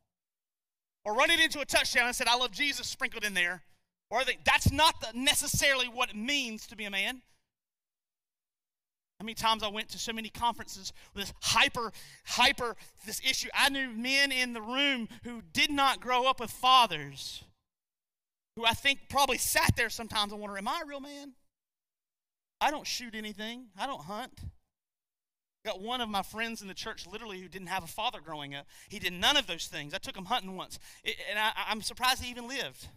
or 1.03 1.15
run 1.15 1.31
it 1.31 1.39
into 1.39 1.59
a 1.61 1.65
touchdown 1.65 2.07
and 2.07 2.15
said, 2.15 2.27
I 2.27 2.35
love 2.35 2.51
Jesus 2.51 2.87
sprinkled 2.87 3.23
in 3.23 3.33
there, 3.33 3.63
or 4.09 4.23
they, 4.23 4.37
that's 4.43 4.71
not 4.71 4.95
the, 5.01 5.17
necessarily 5.17 5.87
what 5.87 6.09
it 6.09 6.15
means 6.15 6.67
to 6.67 6.75
be 6.75 6.85
a 6.85 6.91
man. 6.91 7.21
How 9.19 9.25
many 9.25 9.35
times 9.35 9.63
I 9.63 9.69
went 9.69 9.89
to 9.89 9.97
so 9.97 10.11
many 10.11 10.29
conferences 10.29 10.91
with 11.13 11.23
this 11.23 11.33
hyper, 11.41 11.93
hyper, 12.25 12.75
this 13.05 13.21
issue. 13.27 13.47
I 13.53 13.69
knew 13.69 13.89
men 13.89 14.31
in 14.31 14.51
the 14.51 14.61
room 14.61 15.07
who 15.23 15.41
did 15.53 15.71
not 15.71 16.01
grow 16.01 16.27
up 16.29 16.41
with 16.41 16.51
fathers, 16.51 17.43
who 18.57 18.65
I 18.65 18.73
think 18.73 19.07
probably 19.09 19.37
sat 19.37 19.71
there 19.77 19.89
sometimes 19.89 20.33
and 20.33 20.41
wonder, 20.41 20.57
Am 20.57 20.67
I 20.67 20.81
a 20.83 20.87
real 20.87 20.99
man? 20.99 21.33
I 22.61 22.71
don't 22.71 22.87
shoot 22.87 23.15
anything, 23.15 23.67
I 23.77 23.85
don't 23.85 24.01
hunt. 24.01 24.39
Got 25.65 25.81
one 25.81 25.99
of 25.99 26.09
my 26.09 26.21
friends 26.21 26.61
in 26.61 26.67
the 26.67 26.75
church 26.75 27.07
literally 27.07 27.41
who 27.41 27.47
didn't 27.47 27.69
have 27.69 27.83
a 27.83 27.87
father 27.87 28.19
growing 28.21 28.53
up. 28.53 28.67
He 28.87 28.99
did 28.99 29.13
none 29.13 29.35
of 29.35 29.47
those 29.47 29.65
things. 29.65 29.95
I 29.95 29.97
took 29.97 30.15
him 30.15 30.25
hunting 30.25 30.55
once, 30.55 30.77
it, 31.03 31.15
and 31.29 31.39
I, 31.39 31.51
I'm 31.67 31.81
surprised 31.81 32.23
he 32.23 32.29
even 32.29 32.47
lived. 32.47 32.87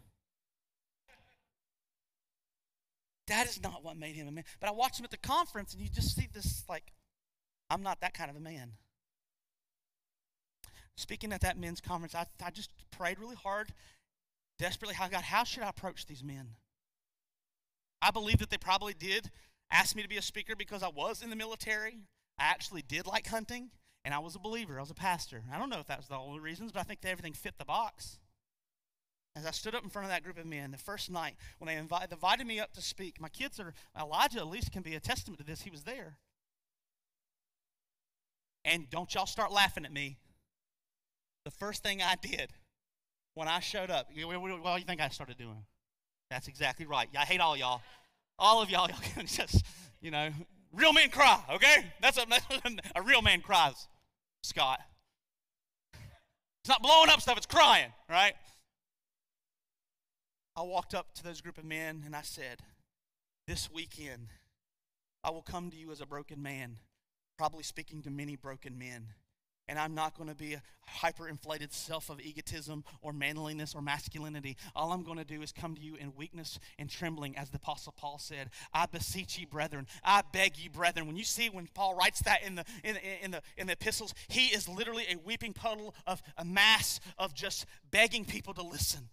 That 3.27 3.47
is 3.47 3.63
not 3.63 3.85
what 3.85 3.97
made 3.97 4.17
him 4.17 4.27
a 4.27 4.31
man. 4.31 4.45
But 4.61 4.69
I 4.69 4.73
watched 4.73 4.99
him 4.99 5.05
at 5.05 5.11
the 5.11 5.17
conference, 5.19 5.73
and 5.73 5.83
you 5.83 5.89
just 5.89 6.17
see 6.17 6.29
this 6.33 6.65
like, 6.69 6.93
I'm 7.71 7.83
not 7.83 8.01
that 8.01 8.15
kind 8.15 8.31
of 8.31 8.37
a 8.37 8.41
man. 8.41 8.73
Speaking 10.97 11.33
at 11.33 11.43
that 11.43 11.59
men's 11.59 11.81
conference, 11.81 12.15
I, 12.15 12.27
I 12.45 12.51
just 12.51 12.71
prayed 12.91 13.19
really 13.19 13.37
hard, 13.37 13.73
desperately, 14.59 14.95
how 14.95 15.09
God, 15.09 15.23
how 15.23 15.45
should 15.45 15.63
I 15.63 15.69
approach 15.69 16.07
these 16.07 16.25
men? 16.25 16.49
I 18.01 18.11
believe 18.11 18.39
that 18.39 18.51
they 18.51 18.59
probably 18.59 18.95
did 18.95 19.31
ask 19.71 19.95
me 19.97 20.03
to 20.03 20.09
be 20.09 20.17
a 20.17 20.23
speaker 20.23 20.55
because 20.57 20.83
I 20.83 20.89
was 20.89 21.23
in 21.23 21.31
the 21.31 21.37
military. 21.37 21.99
I 22.39 22.45
actually 22.45 22.83
did 22.83 23.07
like 23.07 23.27
hunting, 23.27 23.71
and 24.05 24.15
I 24.15 24.21
was 24.21 24.37
a 24.37 24.39
believer. 24.39 24.79
I 24.79 24.83
was 24.83 24.91
a 24.91 24.95
pastor. 24.95 25.43
I 25.53 25.59
don't 25.59 25.71
know 25.71 25.81
if 25.81 25.87
that 25.89 25.99
was 25.99 26.09
the 26.09 26.17
only 26.17 26.41
reasons, 26.41 26.73
but 26.73 26.81
I 26.81 26.85
think 26.85 27.01
everything 27.05 27.33
fit 27.33 27.59
the 27.59 27.65
box. 27.65 28.19
As 29.37 29.47
I 29.47 29.51
stood 29.51 29.75
up 29.75 29.85
in 29.85 29.91
front 29.91 30.07
of 30.07 30.11
that 30.11 30.25
group 30.25 30.39
of 30.39 30.47
men 30.47 30.71
the 30.71 30.79
first 30.79 31.11
night 31.11 31.35
when 31.59 31.67
they 31.67 31.77
invited, 31.77 32.13
invited 32.13 32.47
me 32.47 32.59
up 32.59 32.73
to 32.75 32.83
speak, 32.83 33.21
my 33.21 33.29
kids 33.29 33.61
are, 33.61 33.75
Elijah 33.99 34.39
at 34.39 34.49
least 34.49 34.73
can 34.73 34.83
be 34.83 34.95
a 34.95 35.01
testament 35.01 35.39
to 35.39 35.45
this. 35.45 35.63
He 35.63 35.71
was 35.71 35.85
there. 35.85 36.17
And 38.65 38.91
don't 38.91 39.15
y'all 39.15 39.27
start 39.27 39.53
laughing 39.53 39.85
at 39.85 39.93
me. 39.93 40.19
The 41.45 41.51
first 41.51 41.83
thing 41.83 42.03
I 42.03 42.17
did 42.21 42.51
when 43.35 43.49
I 43.49 43.61
showed 43.61 43.91
up, 43.91 44.09
what 44.13 44.75
do 44.75 44.81
you 44.81 44.85
think 44.85 45.01
I 45.01 45.09
started 45.09 45.39
doing? 45.39 45.65
That's 46.31 46.49
exactly 46.49 46.87
right. 46.87 47.09
I 47.19 47.25
hate 47.25 47.41
all 47.41 47.57
y'all. 47.57 47.81
All 48.39 48.63
of 48.63 48.71
y'all, 48.71 48.89
y'all 48.89 48.99
can 49.15 49.27
just, 49.27 49.65
you 50.01 50.11
know, 50.11 50.31
real 50.73 50.93
men 50.93 51.11
cry, 51.11 51.41
okay? 51.53 51.87
That's 52.01 52.19
a, 52.19 52.27
a 52.97 53.03
real 53.03 53.23
man 53.23 53.41
cries, 53.41 53.89
Scott. 54.43 54.81
It's 56.63 56.69
not 56.69 56.83
blowing 56.83 57.11
up 57.11 57.21
stuff, 57.21 57.37
it's 57.37 57.47
crying, 57.47 57.93
right? 58.09 58.35
I 60.55 60.63
walked 60.63 60.95
up 60.95 61.15
to 61.15 61.25
those 61.25 61.41
group 61.41 61.57
of 61.57 61.65
men 61.65 62.03
and 62.05 62.15
I 62.15 62.23
said, 62.23 62.59
This 63.47 63.71
weekend, 63.73 64.29
I 65.25 65.31
will 65.31 65.43
come 65.43 65.71
to 65.71 65.77
you 65.77 65.91
as 65.93 66.01
a 66.01 66.07
broken 66.07 66.43
man, 66.43 66.79
probably 67.39 67.63
speaking 67.63 68.03
to 68.03 68.11
many 68.11 68.37
broken 68.37 68.79
men 68.79 69.09
and 69.69 69.79
I'm 69.79 69.95
not 69.95 70.17
going 70.17 70.29
to 70.29 70.35
be 70.35 70.55
a 70.55 70.63
hyperinflated 71.03 71.73
self 71.73 72.09
of 72.09 72.21
egotism 72.21 72.85
or 73.03 73.13
manliness 73.13 73.75
or 73.75 73.83
masculinity. 73.83 74.57
All 74.75 74.93
I'm 74.93 75.03
going 75.03 75.19
to 75.19 75.25
do 75.25 75.43
is 75.43 75.53
come 75.53 75.75
to 75.75 75.81
you 75.81 75.97
in 75.97 76.15
weakness 76.17 76.59
and 76.79 76.89
trembling, 76.89 77.37
as 77.37 77.51
the 77.51 77.57
Apostle 77.59 77.95
Paul 77.97 78.19
said. 78.19 78.51
I 78.73 78.87
beseech 78.87 79.39
ye, 79.39 79.45
brethren. 79.45 79.87
I 80.03 80.23
beg 80.33 80.57
ye, 80.57 80.69
brethren. 80.69 81.07
When 81.07 81.17
you 81.17 81.25
see 81.25 81.51
when 81.51 81.69
Paul 81.75 81.95
writes 81.95 82.21
that 82.23 82.43
in 82.43 82.55
the 82.55 82.65
in, 82.83 82.97
in 83.23 83.31
the 83.31 83.43
in 83.57 83.67
the 83.67 83.75
epistles, 83.75 84.15
he 84.29 84.47
is 84.47 84.69
literally 84.69 85.05
a 85.11 85.17
weeping 85.17 85.53
puddle 85.53 85.95
of 86.07 86.23
a 86.37 86.45
mass 86.45 87.01
of 87.19 87.35
just 87.35 87.67
begging 87.91 88.25
people 88.25 88.55
to 88.55 88.63
listen. 88.63 89.09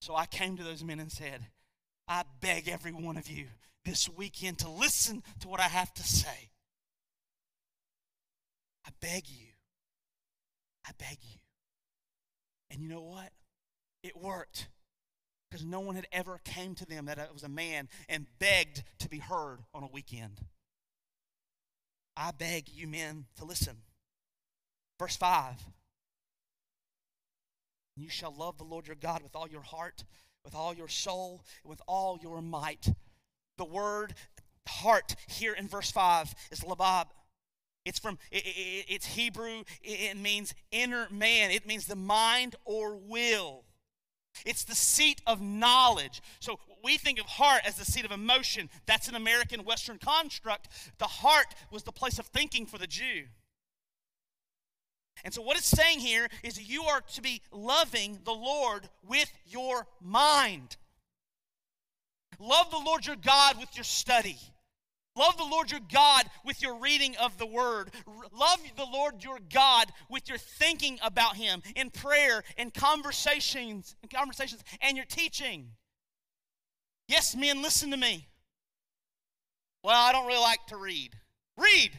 So 0.00 0.16
I 0.16 0.26
came 0.26 0.56
to 0.56 0.64
those 0.64 0.82
men 0.82 0.98
and 0.98 1.12
said, 1.12 1.46
I 2.08 2.24
beg 2.40 2.68
every 2.68 2.92
one 2.92 3.18
of 3.18 3.28
you 3.28 3.46
this 3.84 4.08
weekend 4.08 4.58
to 4.60 4.70
listen 4.70 5.22
to 5.40 5.48
what 5.48 5.60
I 5.60 5.68
have 5.68 5.92
to 5.94 6.02
say. 6.02 6.50
I 8.86 8.90
beg 9.00 9.28
you. 9.28 9.49
I 10.86 10.90
beg 10.98 11.18
you. 11.22 11.38
And 12.70 12.80
you 12.80 12.88
know 12.88 13.02
what? 13.02 13.30
It 14.02 14.16
worked. 14.16 14.68
Because 15.50 15.64
no 15.64 15.80
one 15.80 15.96
had 15.96 16.06
ever 16.12 16.40
came 16.44 16.74
to 16.76 16.86
them 16.86 17.06
that 17.06 17.18
it 17.18 17.32
was 17.32 17.42
a 17.42 17.48
man 17.48 17.88
and 18.08 18.26
begged 18.38 18.84
to 19.00 19.08
be 19.08 19.18
heard 19.18 19.58
on 19.74 19.82
a 19.82 19.88
weekend. 19.92 20.40
I 22.16 22.30
beg 22.30 22.68
you 22.68 22.86
men 22.86 23.26
to 23.38 23.44
listen. 23.44 23.78
Verse 24.98 25.16
5. 25.16 25.56
You 27.96 28.08
shall 28.08 28.34
love 28.34 28.58
the 28.58 28.64
Lord 28.64 28.86
your 28.86 28.96
God 28.96 29.22
with 29.22 29.34
all 29.34 29.48
your 29.48 29.62
heart, 29.62 30.04
with 30.44 30.54
all 30.54 30.72
your 30.72 30.88
soul, 30.88 31.42
with 31.64 31.82
all 31.86 32.18
your 32.22 32.40
might. 32.40 32.92
The 33.58 33.64
word 33.64 34.14
heart 34.68 35.16
here 35.26 35.52
in 35.52 35.68
verse 35.68 35.90
5 35.90 36.34
is 36.50 36.60
labab. 36.60 37.06
It's 37.84 37.98
from 37.98 38.18
it, 38.30 38.44
it, 38.44 38.86
it's 38.88 39.06
Hebrew. 39.06 39.62
It 39.82 40.16
means 40.16 40.54
inner 40.70 41.08
man. 41.10 41.50
It 41.50 41.66
means 41.66 41.86
the 41.86 41.96
mind 41.96 42.56
or 42.64 42.96
will. 42.96 43.64
It's 44.46 44.64
the 44.64 44.74
seat 44.74 45.20
of 45.26 45.40
knowledge. 45.40 46.22
So 46.40 46.60
we 46.84 46.96
think 46.96 47.18
of 47.18 47.26
heart 47.26 47.62
as 47.64 47.76
the 47.76 47.84
seat 47.84 48.04
of 48.04 48.12
emotion. 48.12 48.70
That's 48.86 49.08
an 49.08 49.14
American 49.14 49.64
Western 49.64 49.98
construct. 49.98 50.68
The 50.98 51.06
heart 51.06 51.54
was 51.70 51.82
the 51.82 51.92
place 51.92 52.18
of 52.18 52.26
thinking 52.26 52.66
for 52.66 52.78
the 52.78 52.86
Jew. 52.86 53.24
And 55.24 55.34
so, 55.34 55.42
what 55.42 55.58
it's 55.58 55.66
saying 55.66 55.98
here 55.98 56.28
is 56.42 56.70
you 56.70 56.84
are 56.84 57.02
to 57.14 57.20
be 57.20 57.42
loving 57.52 58.20
the 58.24 58.32
Lord 58.32 58.88
with 59.06 59.30
your 59.44 59.86
mind. 60.00 60.76
Love 62.38 62.70
the 62.70 62.78
Lord 62.78 63.04
your 63.04 63.16
God 63.16 63.58
with 63.58 63.76
your 63.76 63.84
study. 63.84 64.38
Love 65.16 65.36
the 65.36 65.44
Lord 65.44 65.70
your 65.70 65.80
God 65.92 66.24
with 66.44 66.62
your 66.62 66.76
reading 66.76 67.16
of 67.16 67.36
the 67.36 67.46
word. 67.46 67.90
Love 68.32 68.60
the 68.76 68.86
Lord 68.90 69.24
your 69.24 69.38
God 69.52 69.90
with 70.08 70.28
your 70.28 70.38
thinking 70.38 70.98
about 71.02 71.36
him 71.36 71.62
in 71.74 71.90
prayer 71.90 72.42
and 72.56 72.72
conversations, 72.72 73.96
and 74.02 74.10
conversations 74.10 74.62
and 74.80 74.96
your 74.96 75.06
teaching. 75.06 75.72
Yes, 77.08 77.34
men, 77.34 77.60
listen 77.60 77.90
to 77.90 77.96
me. 77.96 78.28
Well, 79.82 79.96
I 79.96 80.12
don't 80.12 80.26
really 80.26 80.40
like 80.40 80.64
to 80.68 80.76
read. 80.76 81.10
Read. 81.56 81.90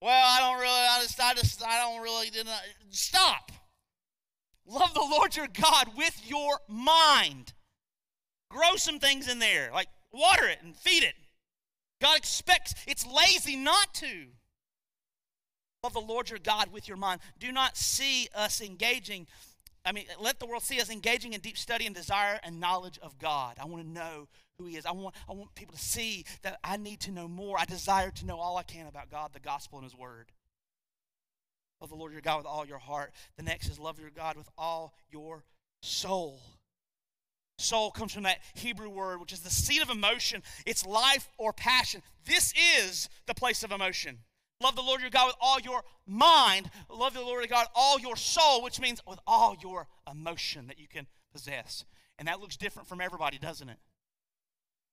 Well, 0.00 0.10
I 0.10 0.40
don't 0.40 0.60
really, 0.60 0.72
I 0.72 0.98
just, 1.02 1.20
I 1.20 1.34
just, 1.34 1.64
I 1.64 1.78
don't 1.78 2.02
really, 2.02 2.30
didn't, 2.30 2.50
stop. 2.90 3.50
Love 4.66 4.94
the 4.94 5.00
Lord 5.00 5.36
your 5.36 5.48
God 5.48 5.96
with 5.96 6.20
your 6.24 6.58
mind. 6.68 7.52
Grow 8.48 8.76
some 8.76 8.98
things 8.98 9.28
in 9.28 9.38
there, 9.38 9.70
like 9.72 9.88
water 10.12 10.46
it 10.46 10.58
and 10.62 10.76
feed 10.76 11.02
it. 11.02 11.14
God 12.02 12.18
expects, 12.18 12.74
it's 12.86 13.06
lazy 13.06 13.56
not 13.56 13.94
to. 13.94 14.26
Love 15.84 15.92
the 15.94 16.00
Lord 16.00 16.30
your 16.30 16.40
God 16.40 16.72
with 16.72 16.88
your 16.88 16.96
mind. 16.96 17.20
Do 17.38 17.52
not 17.52 17.76
see 17.76 18.28
us 18.34 18.60
engaging, 18.60 19.28
I 19.84 19.92
mean, 19.92 20.06
let 20.20 20.40
the 20.40 20.46
world 20.46 20.62
see 20.62 20.80
us 20.80 20.90
engaging 20.90 21.32
in 21.32 21.40
deep 21.40 21.56
study 21.56 21.86
and 21.86 21.94
desire 21.94 22.40
and 22.42 22.58
knowledge 22.58 22.98
of 23.02 23.18
God. 23.18 23.56
I 23.60 23.66
want 23.66 23.84
to 23.84 23.88
know 23.88 24.28
who 24.58 24.66
He 24.66 24.76
is. 24.76 24.84
I 24.84 24.90
want, 24.90 25.14
I 25.28 25.32
want 25.32 25.54
people 25.54 25.76
to 25.76 25.82
see 25.82 26.24
that 26.42 26.58
I 26.64 26.76
need 26.76 27.00
to 27.00 27.12
know 27.12 27.28
more. 27.28 27.56
I 27.58 27.64
desire 27.64 28.10
to 28.10 28.26
know 28.26 28.38
all 28.38 28.56
I 28.56 28.64
can 28.64 28.86
about 28.86 29.10
God, 29.10 29.30
the 29.32 29.40
gospel, 29.40 29.78
and 29.78 29.84
His 29.84 29.96
Word. 29.96 30.32
Love 31.80 31.90
the 31.90 31.96
Lord 31.96 32.12
your 32.12 32.20
God 32.20 32.38
with 32.38 32.46
all 32.46 32.66
your 32.66 32.78
heart. 32.78 33.12
The 33.36 33.42
next 33.42 33.68
is 33.68 33.78
love 33.78 33.98
your 33.98 34.10
God 34.10 34.36
with 34.36 34.48
all 34.58 34.94
your 35.10 35.44
soul. 35.82 36.40
Soul 37.58 37.90
comes 37.90 38.12
from 38.12 38.24
that 38.24 38.38
Hebrew 38.54 38.88
word, 38.88 39.20
which 39.20 39.32
is 39.32 39.40
the 39.40 39.50
seat 39.50 39.82
of 39.82 39.90
emotion. 39.90 40.42
It's 40.66 40.86
life 40.86 41.28
or 41.38 41.52
passion. 41.52 42.02
This 42.26 42.52
is 42.80 43.08
the 43.26 43.34
place 43.34 43.62
of 43.62 43.72
emotion. 43.72 44.18
Love 44.60 44.76
the 44.76 44.82
Lord 44.82 45.00
your 45.00 45.10
God 45.10 45.26
with 45.26 45.36
all 45.40 45.60
your 45.60 45.82
mind. 46.06 46.70
Love 46.88 47.14
the 47.14 47.20
Lord 47.20 47.40
your 47.40 47.48
God 47.48 47.66
all 47.74 47.98
your 47.98 48.16
soul, 48.16 48.62
which 48.62 48.80
means 48.80 49.00
with 49.06 49.18
all 49.26 49.56
your 49.60 49.88
emotion 50.10 50.66
that 50.68 50.78
you 50.78 50.86
can 50.88 51.06
possess. 51.32 51.84
And 52.18 52.28
that 52.28 52.40
looks 52.40 52.56
different 52.56 52.88
from 52.88 53.00
everybody, 53.00 53.38
doesn't 53.38 53.68
it? 53.68 53.78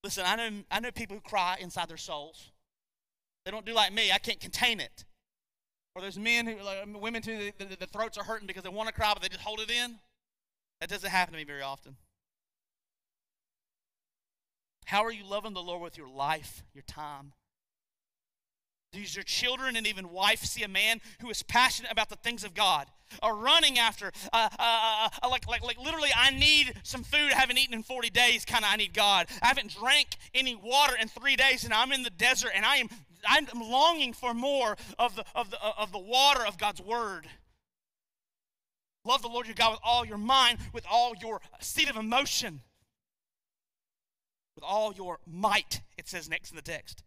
Listen, 0.03 0.24
I 0.26 0.36
know, 0.36 0.49
I 0.72 0.80
know 0.80 0.91
people 0.91 1.18
who 1.18 1.22
cry 1.22 1.57
inside 1.60 1.89
their 1.89 1.97
souls. 1.97 2.51
They 3.45 3.51
don't 3.51 3.66
do 3.66 3.74
like 3.74 3.93
me. 3.93 4.12
I 4.12 4.18
can't 4.18 4.39
contain 4.39 4.80
it. 4.80 5.05
Or 5.95 6.01
there's 6.01 6.20
men 6.20 6.45
who, 6.45 6.64
like, 6.64 6.86
women 7.01 7.22
too, 7.22 7.51
the, 7.57 7.66
the, 7.66 7.76
the 7.76 7.88
throats 7.88 8.18
are 8.18 8.24
hurting 8.24 8.47
because 8.47 8.64
they 8.64 8.70
want 8.70 8.88
to 8.88 8.93
cry, 8.93 9.12
but 9.14 9.22
they 9.22 9.30
just 9.30 9.41
hold 9.41 9.60
it 9.60 9.70
in. 9.70 9.99
That 10.80 10.89
doesn't 10.89 11.10
happen 11.10 11.34
to 11.34 11.38
me 11.38 11.43
very 11.43 11.62
often. 11.62 11.95
How 14.90 15.04
are 15.04 15.12
you 15.12 15.24
loving 15.24 15.54
the 15.54 15.62
Lord 15.62 15.84
with 15.84 16.00
your 16.00 16.10
life, 16.10 16.64
your 16.74 16.82
time? 16.82 17.34
Does 18.92 19.16
your 19.16 19.24
children 19.24 19.76
and 19.76 19.86
even 19.86 20.10
wife 20.10 20.44
see 20.44 20.64
a 20.64 20.68
man 20.68 21.00
who 21.22 21.30
is 21.30 21.44
passionate 21.44 21.92
about 21.92 22.10
the 22.10 22.16
things 22.16 22.44
of 22.44 22.56
God, 22.56 22.88
are 23.22 23.36
running 23.36 23.78
after, 23.78 24.12
uh, 24.34 24.50
uh, 24.58 24.60
uh, 24.60 25.10
uh, 25.22 25.30
like, 25.30 25.48
like, 25.48 25.62
like 25.62 25.78
literally, 25.78 26.10
I 26.18 26.32
need 26.32 26.74
some 26.82 27.04
food 27.04 27.32
I 27.32 27.36
haven't 27.36 27.60
eaten 27.60 27.76
in 27.76 27.84
40 27.84 28.10
days, 28.10 28.46
kind 28.46 28.66
of, 28.66 28.72
I 28.72 28.78
need 28.78 28.96
God. 28.96 29.28
I 29.44 29.50
haven't 29.50 29.76
drank 29.80 30.08
any 30.34 30.56
water 30.56 30.96
in 31.00 31.08
three 31.08 31.36
days, 31.36 31.66
and 31.66 31.72
I'm 31.72 31.92
in 31.92 32.02
the 32.02 32.10
desert, 32.10 32.54
and 32.56 32.66
I 32.66 32.78
am 32.78 32.90
I'm 33.28 33.46
longing 33.54 34.14
for 34.14 34.34
more 34.34 34.76
of 34.98 35.16
the, 35.16 35.24
of 35.36 35.52
the, 35.52 35.60
of 35.78 35.92
the 35.92 36.00
water 36.00 36.44
of 36.48 36.58
God's 36.58 36.82
word. 36.82 37.28
Love 39.06 39.22
the 39.22 39.28
Lord 39.28 39.46
your 39.46 39.54
God 39.54 39.72
with 39.72 39.82
all 39.84 40.04
your 40.04 40.18
mind, 40.18 40.58
with 40.74 40.86
all 40.90 41.14
your 41.22 41.42
seat 41.60 41.92
of 41.92 41.96
emotion, 41.96 42.62
with 44.60 44.70
all 44.70 44.93
your 44.93 45.20
might, 45.26 45.80
it 45.97 46.10
says 46.10 46.28
next 46.28 46.49
in 46.49 46.57
the 46.57 46.62
text, 46.62 47.01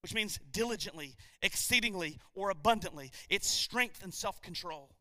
which 0.00 0.14
means 0.14 0.38
diligently, 0.52 1.16
exceedingly, 1.42 2.20
or 2.34 2.50
abundantly. 2.50 3.10
It's 3.28 3.48
strength 3.48 4.04
and 4.04 4.14
self 4.14 4.40
control. 4.40 4.94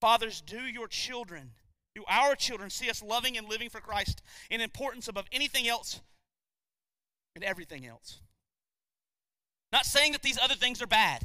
Fathers, 0.00 0.40
do 0.40 0.60
your 0.60 0.86
children, 0.86 1.50
do 1.96 2.04
our 2.06 2.36
children 2.36 2.70
see 2.70 2.88
us 2.88 3.02
loving 3.02 3.36
and 3.36 3.48
living 3.48 3.68
for 3.68 3.80
Christ 3.80 4.22
in 4.50 4.60
importance 4.60 5.08
above 5.08 5.24
anything 5.32 5.66
else 5.66 6.00
and 7.34 7.42
everything 7.42 7.84
else. 7.84 8.20
Not 9.72 9.84
saying 9.84 10.12
that 10.12 10.22
these 10.22 10.38
other 10.40 10.54
things 10.54 10.80
are 10.80 10.86
bad. 10.86 11.22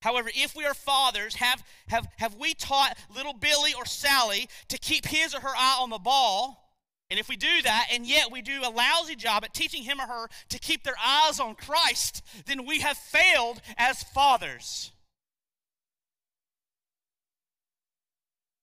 However, 0.00 0.30
if 0.32 0.54
we 0.54 0.64
are 0.64 0.74
fathers, 0.74 1.34
have, 1.36 1.64
have, 1.88 2.06
have 2.18 2.36
we 2.36 2.54
taught 2.54 2.96
little 3.12 3.32
Billy 3.32 3.74
or 3.74 3.84
Sally 3.84 4.48
to 4.68 4.78
keep 4.78 5.06
his 5.06 5.34
or 5.34 5.40
her 5.40 5.56
eye 5.56 5.78
on 5.80 5.90
the 5.90 5.98
ball? 5.98 6.65
And 7.08 7.20
if 7.20 7.28
we 7.28 7.36
do 7.36 7.62
that, 7.62 7.88
and 7.92 8.04
yet 8.04 8.32
we 8.32 8.42
do 8.42 8.62
a 8.64 8.70
lousy 8.70 9.14
job 9.14 9.44
at 9.44 9.54
teaching 9.54 9.84
him 9.84 10.00
or 10.00 10.06
her 10.06 10.28
to 10.48 10.58
keep 10.58 10.82
their 10.82 10.96
eyes 11.04 11.38
on 11.38 11.54
Christ, 11.54 12.22
then 12.46 12.66
we 12.66 12.80
have 12.80 12.96
failed 12.96 13.60
as 13.78 14.02
fathers. 14.02 14.90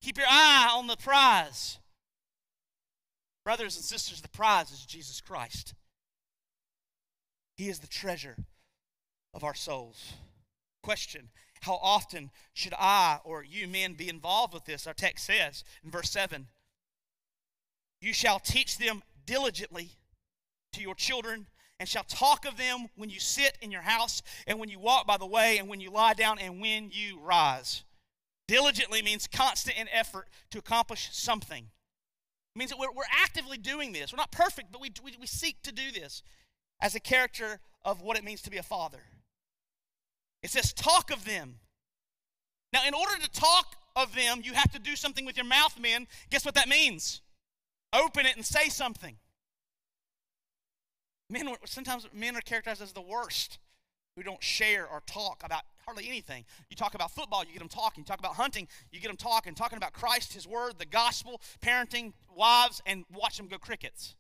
Keep 0.02 0.18
your 0.18 0.28
eye 0.30 0.70
on 0.74 0.88
the 0.88 0.98
prize. 0.98 1.80
Brothers 3.46 3.78
and 3.78 3.86
sisters, 3.86 4.22
the 4.22 4.30
prize 4.30 4.72
is 4.72 4.86
Jesus 4.86 5.22
Christ. 5.22 5.74
He 7.56 7.70
is 7.70 7.80
the 7.80 7.88
treasure 7.88 8.36
of 9.34 9.46
our 9.46 9.54
souls. 9.54 10.14
Question 10.82 11.30
How 11.62 11.80
often 11.82 12.32
should 12.54 12.74
I 12.78 13.20
or 13.24 13.44
you 13.44 13.70
men 13.70 13.94
be 13.94 14.10
involved 14.10 14.54
with 14.54 14.66
this? 14.66 14.86
Our 14.86 14.94
text 14.94 15.26
says 15.26 15.64
in 15.84 15.92
verse 15.92 16.10
7 16.10 16.48
You 18.04 18.12
shall 18.12 18.38
teach 18.38 18.78
them 18.78 19.02
diligently 19.26 19.92
to 20.74 20.82
your 20.82 20.94
children 20.94 21.48
and 21.80 21.88
shall 21.88 22.04
talk 22.04 22.46
of 22.46 22.58
them 22.58 22.88
when 22.98 23.10
you 23.10 23.22
sit 23.22 23.58
in 23.62 23.72
your 23.72 23.82
house 23.82 24.22
and 24.46 24.60
when 24.60 24.68
you 24.68 24.78
walk 24.78 25.08
by 25.08 25.16
the 25.16 25.26
way 25.26 25.58
and 25.58 25.70
when 25.70 25.80
you 25.80 25.90
lie 25.90 26.14
down 26.14 26.38
and 26.38 26.60
when 26.60 26.90
you 26.92 27.18
rise. 27.22 27.86
Diligently 28.46 29.02
means 29.02 29.26
constant 29.26 29.78
in 29.78 29.88
effort 29.88 30.28
to 30.52 30.60
accomplish 30.60 31.10
something. 31.14 31.64
It 31.64 32.60
means 32.60 32.72
that 32.72 32.78
we're, 32.78 32.92
we're 32.92 33.04
actively 33.10 33.58
doing 33.58 33.94
this. 33.94 34.12
We're 34.12 34.18
not 34.18 34.34
perfect, 34.34 34.74
but 34.74 34.82
we, 34.82 34.92
we, 35.02 35.16
we 35.22 35.26
seek 35.26 35.62
to 35.64 35.72
do 35.72 35.90
this 35.94 36.24
as 36.82 36.96
a 36.96 37.00
character 37.00 37.62
of 37.86 38.02
what 38.02 38.18
it 38.18 38.26
means 38.26 38.42
to 38.42 38.52
be 38.52 38.58
a 38.58 38.64
father. 38.64 39.04
It 40.44 40.50
says, 40.50 40.74
talk 40.74 41.10
of 41.10 41.24
them. 41.24 41.56
Now, 42.74 42.86
in 42.86 42.94
order 42.94 43.16
to 43.16 43.32
talk 43.32 43.78
of 43.96 44.14
them, 44.14 44.42
you 44.44 44.54
have 44.54 44.72
to 44.74 44.80
do 44.80 44.98
something 44.98 45.26
with 45.26 45.38
your 45.38 45.46
mouth, 45.46 45.80
men. 45.80 46.08
Guess 46.30 46.44
what 46.44 46.56
that 46.56 46.68
means? 46.68 47.22
Open 47.94 48.26
it 48.26 48.36
and 48.36 48.46
say 48.46 48.70
something. 48.70 49.18
Men, 51.30 51.56
sometimes 51.66 52.08
men 52.14 52.36
are 52.36 52.42
characterized 52.42 52.82
as 52.82 52.92
the 52.92 53.02
worst 53.02 53.60
who 54.16 54.24
don't 54.24 54.44
share 54.44 54.88
or 54.88 55.02
talk 55.06 55.42
about 55.44 55.62
hardly 55.86 56.08
anything. 56.08 56.46
You 56.70 56.76
talk 56.76 56.96
about 56.96 57.12
football, 57.12 57.44
you 57.44 57.54
get 57.54 57.60
them 57.60 57.70
talking. 57.70 58.04
You 58.04 58.06
talk 58.06 58.20
about 58.20 58.36
hunting, 58.36 58.68
you 58.92 59.00
get 59.00 59.08
them 59.08 59.18
talking. 59.18 59.56
Talking 59.56 59.78
about 59.78 59.94
Christ, 59.94 60.34
His 60.34 60.48
Word, 60.48 60.74
the 60.78 60.86
gospel, 60.86 61.42
parenting, 61.62 62.14
wives, 62.36 62.82
and 62.86 63.06
watch 63.12 63.38
them 63.38 63.48
go 63.48 63.58
crickets. 63.58 64.16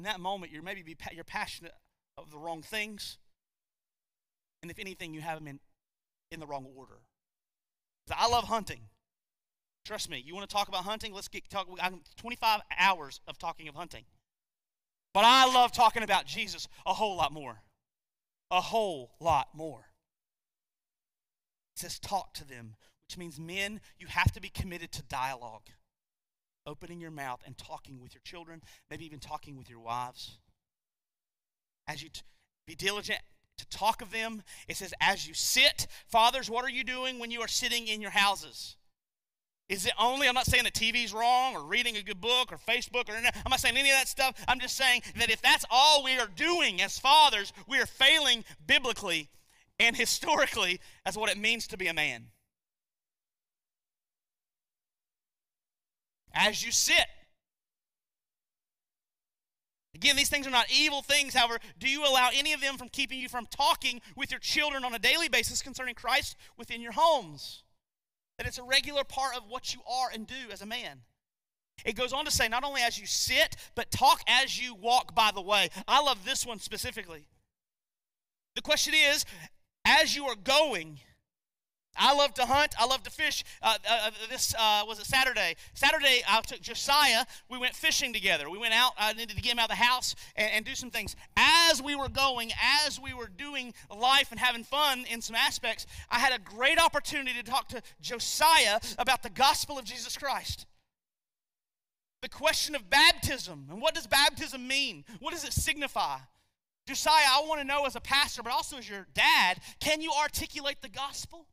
in 0.00 0.04
that 0.04 0.18
moment, 0.18 0.50
you're 0.50 0.62
maybe 0.62 0.82
be, 0.82 0.96
you're 1.12 1.24
passionate 1.24 1.74
of 2.16 2.30
the 2.30 2.38
wrong 2.38 2.62
things. 2.62 3.18
And 4.62 4.70
if 4.70 4.78
anything, 4.78 5.12
you 5.12 5.20
have 5.20 5.38
them 5.38 5.46
in, 5.46 5.60
in 6.30 6.40
the 6.40 6.46
wrong 6.46 6.66
order. 6.74 7.00
I 8.10 8.26
love 8.28 8.44
hunting. 8.44 8.80
Trust 9.90 10.08
me, 10.08 10.22
you 10.24 10.36
want 10.36 10.48
to 10.48 10.54
talk 10.54 10.68
about 10.68 10.84
hunting? 10.84 11.12
Let's 11.12 11.26
get 11.26 11.50
talk. 11.50 11.66
I'm 11.82 12.02
25 12.16 12.60
hours 12.78 13.20
of 13.26 13.38
talking 13.38 13.66
of 13.66 13.74
hunting. 13.74 14.04
But 15.12 15.24
I 15.24 15.52
love 15.52 15.72
talking 15.72 16.04
about 16.04 16.26
Jesus 16.26 16.68
a 16.86 16.94
whole 16.94 17.16
lot 17.16 17.32
more. 17.32 17.62
A 18.52 18.60
whole 18.60 19.10
lot 19.18 19.48
more. 19.52 19.86
It 21.74 21.80
says 21.80 21.98
talk 21.98 22.34
to 22.34 22.46
them, 22.46 22.76
which 23.04 23.18
means 23.18 23.40
men, 23.40 23.80
you 23.98 24.06
have 24.06 24.30
to 24.30 24.40
be 24.40 24.48
committed 24.48 24.92
to 24.92 25.02
dialogue 25.02 25.70
opening 26.64 27.00
your 27.00 27.10
mouth 27.10 27.40
and 27.44 27.58
talking 27.58 28.00
with 28.00 28.14
your 28.14 28.22
children, 28.22 28.62
maybe 28.92 29.04
even 29.04 29.18
talking 29.18 29.58
with 29.58 29.68
your 29.68 29.80
wives. 29.80 30.38
As 31.88 32.00
you 32.00 32.10
t- 32.10 32.20
be 32.64 32.76
diligent 32.76 33.18
to 33.58 33.66
talk 33.66 34.02
of 34.02 34.12
them, 34.12 34.44
it 34.68 34.76
says, 34.76 34.94
as 35.00 35.26
you 35.26 35.34
sit, 35.34 35.88
fathers, 36.06 36.48
what 36.48 36.64
are 36.64 36.70
you 36.70 36.84
doing 36.84 37.18
when 37.18 37.32
you 37.32 37.40
are 37.40 37.48
sitting 37.48 37.88
in 37.88 38.00
your 38.00 38.12
houses? 38.12 38.76
Is 39.70 39.86
it 39.86 39.92
only, 39.98 40.28
I'm 40.28 40.34
not 40.34 40.44
saying 40.44 40.64
the 40.64 40.70
TV's 40.70 41.14
wrong 41.14 41.56
or 41.56 41.62
reading 41.62 41.96
a 41.96 42.02
good 42.02 42.20
book 42.20 42.52
or 42.52 42.58
Facebook 42.58 43.08
or 43.08 43.14
I'm 43.14 43.50
not 43.50 43.60
saying 43.60 43.78
any 43.78 43.90
of 43.90 43.96
that 43.96 44.08
stuff. 44.08 44.34
I'm 44.46 44.60
just 44.60 44.76
saying 44.76 45.00
that 45.16 45.30
if 45.30 45.40
that's 45.40 45.64
all 45.70 46.04
we 46.04 46.18
are 46.18 46.28
doing 46.36 46.82
as 46.82 46.98
fathers, 46.98 47.54
we 47.66 47.80
are 47.80 47.86
failing 47.86 48.44
biblically 48.66 49.30
and 49.78 49.96
historically 50.04 50.80
as 51.06 51.16
what 51.16 51.30
it 51.30 51.38
means 51.38 51.66
to 51.68 51.78
be 51.78 51.86
a 51.86 51.94
man. 51.94 52.26
as 56.32 56.64
you 56.64 56.72
sit. 56.72 57.06
Again, 59.94 60.16
these 60.16 60.30
things 60.30 60.46
are 60.46 60.50
not 60.50 60.66
evil 60.70 61.02
things. 61.02 61.34
However, 61.34 61.58
do 61.78 61.88
you 61.88 62.04
allow 62.04 62.30
any 62.32 62.52
of 62.52 62.60
them 62.60 62.78
from 62.78 62.88
keeping 62.88 63.18
you 63.18 63.28
from 63.28 63.46
talking 63.46 64.00
with 64.16 64.30
your 64.30 64.40
children 64.40 64.84
on 64.84 64.94
a 64.94 64.98
daily 64.98 65.28
basis 65.28 65.60
concerning 65.60 65.94
Christ 65.94 66.36
within 66.56 66.80
your 66.80 66.92
homes? 66.92 67.64
That 68.40 68.46
it's 68.46 68.56
a 68.56 68.62
regular 68.62 69.04
part 69.04 69.36
of 69.36 69.42
what 69.50 69.74
you 69.74 69.82
are 69.86 70.08
and 70.10 70.26
do 70.26 70.50
as 70.50 70.62
a 70.62 70.66
man. 70.66 71.00
It 71.84 71.94
goes 71.94 72.14
on 72.14 72.24
to 72.24 72.30
say, 72.30 72.48
not 72.48 72.64
only 72.64 72.80
as 72.80 72.98
you 72.98 73.04
sit, 73.04 73.54
but 73.74 73.90
talk 73.90 74.22
as 74.26 74.58
you 74.58 74.74
walk 74.74 75.14
by 75.14 75.30
the 75.30 75.42
way. 75.42 75.68
I 75.86 76.00
love 76.00 76.24
this 76.24 76.46
one 76.46 76.58
specifically. 76.58 77.26
The 78.56 78.62
question 78.62 78.94
is, 78.94 79.26
as 79.84 80.16
you 80.16 80.24
are 80.24 80.36
going, 80.36 81.00
I 82.00 82.14
love 82.14 82.32
to 82.34 82.46
hunt. 82.46 82.74
I 82.80 82.86
love 82.86 83.02
to 83.02 83.10
fish. 83.10 83.44
Uh, 83.62 83.76
uh, 83.88 84.06
uh, 84.06 84.10
this 84.30 84.54
uh, 84.58 84.84
was 84.88 84.98
it 84.98 85.06
Saturday. 85.06 85.54
Saturday, 85.74 86.22
I 86.26 86.40
took 86.40 86.62
Josiah. 86.62 87.26
We 87.50 87.58
went 87.58 87.76
fishing 87.76 88.14
together. 88.14 88.48
We 88.48 88.56
went 88.56 88.72
out. 88.72 88.92
I 88.98 89.12
needed 89.12 89.36
to 89.36 89.42
get 89.42 89.52
him 89.52 89.58
out 89.58 89.70
of 89.70 89.76
the 89.76 89.84
house 89.84 90.16
and, 90.34 90.50
and 90.50 90.64
do 90.64 90.74
some 90.74 90.90
things. 90.90 91.14
As 91.36 91.82
we 91.82 91.94
were 91.94 92.08
going, 92.08 92.52
as 92.86 92.98
we 92.98 93.12
were 93.12 93.28
doing 93.28 93.74
life 93.94 94.30
and 94.30 94.40
having 94.40 94.64
fun 94.64 95.04
in 95.10 95.20
some 95.20 95.36
aspects, 95.36 95.86
I 96.10 96.18
had 96.18 96.32
a 96.32 96.38
great 96.38 96.82
opportunity 96.82 97.34
to 97.34 97.42
talk 97.42 97.68
to 97.68 97.82
Josiah 98.00 98.80
about 98.98 99.22
the 99.22 99.30
gospel 99.30 99.78
of 99.78 99.84
Jesus 99.84 100.16
Christ. 100.16 100.64
The 102.22 102.30
question 102.30 102.74
of 102.74 102.88
baptism 102.88 103.66
and 103.70 103.80
what 103.80 103.94
does 103.94 104.06
baptism 104.06 104.66
mean? 104.66 105.04
What 105.20 105.32
does 105.32 105.44
it 105.44 105.52
signify? 105.52 106.18
Josiah, 106.86 107.12
I 107.28 107.44
want 107.46 107.60
to 107.60 107.66
know 107.66 107.84
as 107.84 107.94
a 107.94 108.00
pastor, 108.00 108.42
but 108.42 108.52
also 108.52 108.78
as 108.78 108.88
your 108.88 109.06
dad, 109.14 109.60
can 109.80 110.00
you 110.00 110.12
articulate 110.18 110.80
the 110.80 110.88
gospel? 110.88 111.46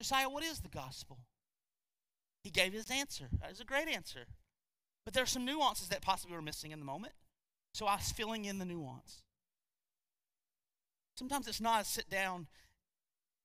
Josiah, 0.00 0.28
what 0.28 0.44
is 0.44 0.60
the 0.60 0.68
gospel? 0.68 1.18
He 2.44 2.50
gave 2.50 2.72
his 2.72 2.90
answer. 2.90 3.28
That 3.40 3.50
is 3.50 3.60
a 3.60 3.64
great 3.64 3.88
answer. 3.88 4.26
But 5.04 5.14
there 5.14 5.22
are 5.22 5.26
some 5.26 5.44
nuances 5.44 5.88
that 5.88 6.02
possibly 6.02 6.36
were 6.36 6.42
missing 6.42 6.70
in 6.70 6.78
the 6.78 6.84
moment. 6.84 7.14
So 7.74 7.86
I 7.86 7.96
was 7.96 8.12
filling 8.12 8.44
in 8.44 8.58
the 8.58 8.64
nuance. 8.64 9.22
Sometimes 11.16 11.48
it's 11.48 11.60
not 11.60 11.82
a 11.82 11.84
sit 11.84 12.08
down. 12.08 12.46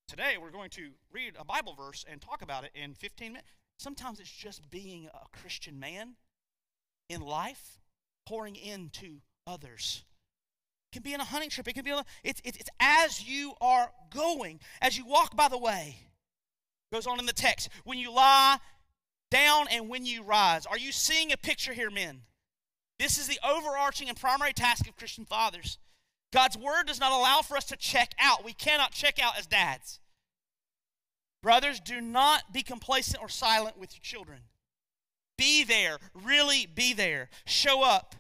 Today 0.08 0.36
we're 0.40 0.52
going 0.52 0.70
to 0.72 0.92
read 1.12 1.34
a 1.40 1.46
Bible 1.46 1.74
verse 1.74 2.06
and 2.10 2.22
talk 2.22 2.42
about 2.42 2.64
it 2.64 2.72
in 2.76 2.94
15 2.94 3.34
minutes. 3.34 3.48
Sometimes 3.80 4.20
it's 4.20 4.32
just 4.32 4.70
being 4.70 5.08
a 5.08 5.38
Christian 5.38 5.80
man 5.80 6.16
in 7.10 7.22
life, 7.22 7.80
pouring 8.26 8.56
into 8.56 9.22
others. 9.48 10.04
It 10.92 10.96
can 10.96 11.04
be 11.04 11.14
in 11.14 11.20
a 11.20 11.26
hunting 11.26 11.50
trip. 11.50 11.68
It 11.68 11.74
can 11.74 11.84
be, 11.84 11.92
a, 11.92 12.06
it's, 12.24 12.42
it's, 12.44 12.58
it's 12.58 12.70
as 12.80 13.28
you 13.28 13.54
are 13.60 13.90
going, 14.14 14.60
as 14.82 14.98
you 14.98 15.06
walk 15.06 15.36
by 15.36 15.48
the 15.48 15.58
way. 15.58 15.98
Goes 16.94 17.08
on 17.08 17.20
in 17.20 17.26
the 17.26 17.34
text. 17.34 17.70
When 17.86 17.98
you 17.98 18.14
lie 18.14 18.60
down 19.32 19.66
and 19.72 19.90
when 19.90 20.06
you 20.06 20.22
rise. 20.22 20.68
Are 20.68 20.78
you 20.78 20.92
seeing 20.92 21.32
a 21.32 21.38
picture 21.38 21.74
here, 21.74 21.90
men? 21.90 22.22
This 23.00 23.18
is 23.18 23.28
the 23.28 23.40
overarching 23.44 24.10
and 24.10 24.20
primary 24.20 24.54
task 24.54 24.88
of 24.88 24.96
Christian 24.96 25.26
fathers. 25.26 25.80
God's 26.32 26.56
word 26.56 26.86
does 26.86 27.00
not 27.00 27.12
allow 27.12 27.42
for 27.42 27.58
us 27.58 27.66
to 27.66 27.76
check 27.78 28.14
out. 28.20 28.46
We 28.46 28.54
cannot 28.54 28.92
check 28.92 29.18
out 29.20 29.40
as 29.40 29.48
dads. 29.48 30.02
Brothers, 31.42 31.80
do 31.80 32.00
not 32.00 32.54
be 32.54 32.62
complacent 32.62 33.24
or 33.24 33.28
silent 33.28 33.76
with 33.76 33.96
your 33.96 34.04
children. 34.04 34.42
Be 35.36 35.64
there, 35.64 35.98
really 36.14 36.68
be 36.68 36.94
there. 36.94 37.30
Show 37.46 37.82
up. 37.84 38.16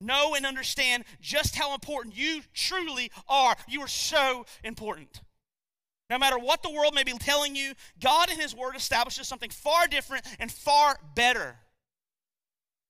Know 0.00 0.34
and 0.34 0.44
understand 0.44 1.04
just 1.20 1.54
how 1.54 1.74
important 1.74 2.16
you 2.16 2.42
truly 2.52 3.12
are. 3.28 3.54
You 3.68 3.82
are 3.82 3.88
so 3.88 4.46
important. 4.64 5.20
No 6.14 6.20
matter 6.20 6.38
what 6.38 6.62
the 6.62 6.70
world 6.70 6.94
may 6.94 7.02
be 7.02 7.10
telling 7.14 7.56
you, 7.56 7.72
God 8.00 8.30
in 8.30 8.38
His 8.38 8.54
Word 8.54 8.76
establishes 8.76 9.26
something 9.26 9.50
far 9.50 9.88
different 9.88 10.24
and 10.38 10.48
far 10.48 10.96
better. 11.16 11.56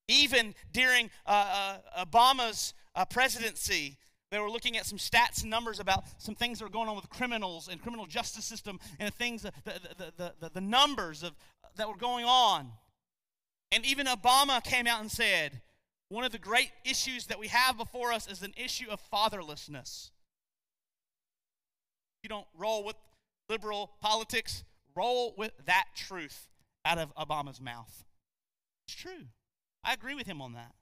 Even 0.09 0.55
during 0.75 1.09
uh, 1.25 1.79
uh, 1.97 2.05
Obama's 2.05 2.75
uh, 2.95 3.07
presidency, 3.07 3.97
they 4.31 4.39
were 4.39 4.51
looking 4.51 4.77
at 4.77 4.85
some 4.85 4.99
stats 4.99 5.41
and 5.41 5.49
numbers 5.49 5.81
about 5.81 6.05
some 6.18 6.35
things 6.35 6.59
that 6.59 6.66
were 6.66 6.70
going 6.70 6.87
on 6.87 6.97
with 6.97 7.09
criminals 7.09 7.66
and 7.66 7.81
criminal 7.81 8.05
justice 8.05 8.45
system 8.45 8.79
and 8.99 9.14
things, 9.14 9.41
the, 9.41 9.53
the, 9.64 10.12
the, 10.18 10.33
the, 10.39 10.51
the 10.51 10.61
numbers 10.61 11.22
of, 11.22 11.33
that 11.77 11.89
were 11.89 11.97
going 11.97 12.27
on. 12.27 12.72
And 13.72 13.87
even 13.87 14.07
Obama 14.07 14.62
came 14.62 14.87
out 14.87 15.01
and 15.01 15.11
said, 15.11 15.62
one 16.11 16.25
of 16.25 16.33
the 16.33 16.39
great 16.39 16.72
issues 16.85 17.25
that 17.29 17.39
we 17.39 17.49
have 17.49 17.79
before 17.79 18.12
us 18.12 18.29
is 18.29 18.43
an 18.43 18.53
issue 18.62 18.91
of 18.91 19.01
fatherlessness. 19.11 20.11
You 22.22 22.29
don't 22.29 22.47
roll 22.55 22.85
with 22.85 22.97
liberal 23.49 23.92
politics, 24.01 24.64
roll 24.95 25.34
with 25.36 25.53
that 25.66 25.86
truth 25.95 26.49
out 26.84 26.99
of 26.99 27.14
Obama's 27.16 27.61
mouth. 27.61 28.05
It's 28.86 28.97
true. 28.97 29.28
I 29.82 29.92
agree 29.92 30.14
with 30.14 30.26
him 30.26 30.40
on 30.40 30.55
that. 30.55 30.72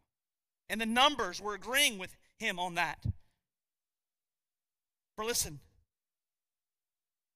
And 0.68 0.80
the 0.80 0.86
numbers, 0.86 1.40
we're 1.40 1.54
agreeing 1.54 1.98
with 1.98 2.16
him 2.38 2.58
on 2.58 2.74
that. 2.74 3.04
For 5.16 5.24
listen, 5.24 5.60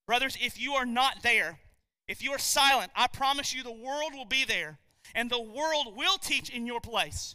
brothers, 0.07 0.37
if 0.41 0.61
you 0.61 0.75
are 0.75 0.87
not 0.87 1.23
there, 1.23 1.59
if 2.09 2.23
you 2.23 2.33
are 2.33 2.39
silent, 2.39 2.93
I 2.95 3.09
promise 3.09 3.55
you 3.55 3.63
the 3.63 3.73
world 3.73 4.15
will 4.15 4.25
be 4.25 4.45
there, 4.45 4.79
and 5.15 5.29
the 5.29 5.41
world 5.41 5.97
will 5.97 6.19
teach 6.19 6.51
in 6.51 6.67
your 6.67 6.81
place. 6.81 7.35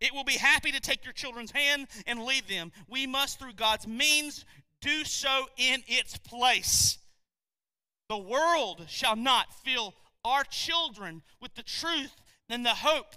It 0.00 0.14
will 0.14 0.24
be 0.24 0.32
happy 0.32 0.72
to 0.72 0.80
take 0.80 1.04
your 1.04 1.12
children's 1.12 1.52
hand 1.52 1.86
and 2.06 2.24
lead 2.24 2.48
them. 2.48 2.72
We 2.88 3.06
must, 3.06 3.38
through 3.38 3.52
God's 3.52 3.86
means, 3.86 4.44
do 4.82 5.04
so 5.04 5.46
in 5.56 5.82
its 5.86 6.18
place. 6.18 6.98
The 8.10 8.18
world 8.18 8.84
shall 8.88 9.16
not 9.16 9.54
fill 9.64 9.94
our 10.24 10.44
children 10.44 11.22
with 11.40 11.54
the 11.54 11.62
truth 11.62 12.14
and 12.50 12.66
the 12.66 12.70
hope. 12.70 13.14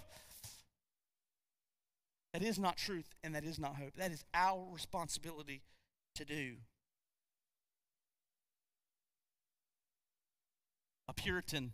That 2.32 2.42
is 2.42 2.58
not 2.58 2.76
truth 2.76 3.14
and 3.22 3.34
that 3.34 3.44
is 3.44 3.58
not 3.58 3.76
hope. 3.76 3.94
That 3.96 4.12
is 4.12 4.24
our 4.32 4.64
responsibility 4.72 5.62
to 6.14 6.24
do. 6.24 6.54
A 11.08 11.12
Puritan 11.12 11.72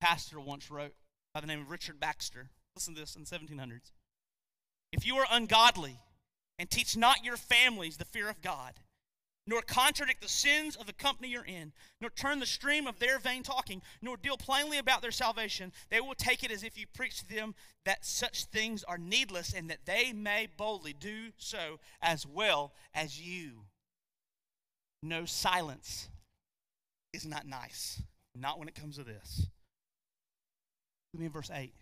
pastor 0.00 0.40
once 0.40 0.70
wrote 0.70 0.94
by 1.34 1.40
the 1.40 1.46
name 1.46 1.60
of 1.60 1.70
Richard 1.70 2.00
Baxter. 2.00 2.50
Listen 2.74 2.94
to 2.94 3.00
this 3.00 3.16
in 3.16 3.24
the 3.24 3.28
1700s. 3.28 3.90
If 4.92 5.06
you 5.06 5.16
are 5.16 5.26
ungodly 5.30 5.98
and 6.58 6.70
teach 6.70 6.96
not 6.96 7.24
your 7.24 7.36
families 7.36 7.96
the 7.96 8.04
fear 8.04 8.28
of 8.28 8.40
God, 8.40 8.74
nor 9.46 9.62
contradict 9.62 10.20
the 10.20 10.28
sins 10.28 10.74
of 10.76 10.86
the 10.86 10.92
company 10.92 11.28
you're 11.28 11.44
in, 11.44 11.72
nor 12.00 12.10
turn 12.10 12.40
the 12.40 12.46
stream 12.46 12.86
of 12.86 12.98
their 12.98 13.18
vain 13.18 13.42
talking, 13.42 13.80
nor 14.02 14.16
deal 14.16 14.36
plainly 14.36 14.78
about 14.78 15.02
their 15.02 15.12
salvation, 15.12 15.72
they 15.88 16.00
will 16.00 16.14
take 16.14 16.42
it 16.42 16.50
as 16.50 16.64
if 16.64 16.76
you 16.76 16.86
preach 16.92 17.18
to 17.18 17.28
them 17.28 17.54
that 17.84 18.04
such 18.04 18.44
things 18.46 18.82
are 18.84 18.98
needless 18.98 19.52
and 19.52 19.70
that 19.70 19.86
they 19.86 20.12
may 20.12 20.48
boldly 20.56 20.92
do 20.92 21.28
so 21.38 21.78
as 22.02 22.26
well 22.26 22.72
as 22.92 23.20
you. 23.20 23.66
No 25.02 25.24
silence 25.24 26.08
is 27.12 27.24
not 27.24 27.46
nice, 27.46 28.02
not 28.34 28.58
when 28.58 28.68
it 28.68 28.74
comes 28.74 28.96
to 28.96 29.04
this. 29.04 29.46
Look 31.12 31.18
at 31.18 31.20
me 31.20 31.26
in 31.26 31.32
verse 31.32 31.50
8. 31.52 31.72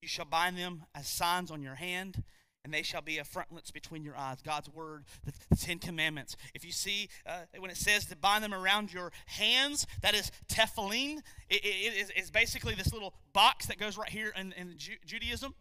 You 0.00 0.08
shall 0.08 0.24
bind 0.24 0.56
them 0.56 0.84
as 0.94 1.06
signs 1.06 1.50
on 1.50 1.62
your 1.62 1.74
hand 1.74 2.22
and 2.66 2.74
they 2.74 2.82
shall 2.82 3.00
be 3.00 3.18
a 3.18 3.24
frontlets 3.24 3.70
between 3.70 4.02
your 4.02 4.16
eyes. 4.16 4.42
God's 4.42 4.68
word, 4.68 5.04
the, 5.24 5.56
Ten 5.56 5.78
Commandments. 5.78 6.34
If 6.52 6.64
you 6.64 6.72
see 6.72 7.08
uh, 7.24 7.42
when 7.60 7.70
it 7.70 7.76
says 7.76 8.06
to 8.06 8.16
bind 8.16 8.42
them 8.42 8.52
around 8.52 8.92
your 8.92 9.12
hands, 9.26 9.86
that 10.02 10.16
is 10.16 10.32
tefillin. 10.48 11.18
it, 11.48 11.64
it, 11.64 12.10
it 12.10 12.20
is 12.20 12.32
basically 12.32 12.74
this 12.74 12.92
little 12.92 13.14
box 13.32 13.66
that 13.66 13.78
goes 13.78 13.96
right 13.96 14.08
here 14.08 14.32
in, 14.36 14.52
in 14.54 14.74
Ju- 14.78 14.96
Judaism. 15.06 15.54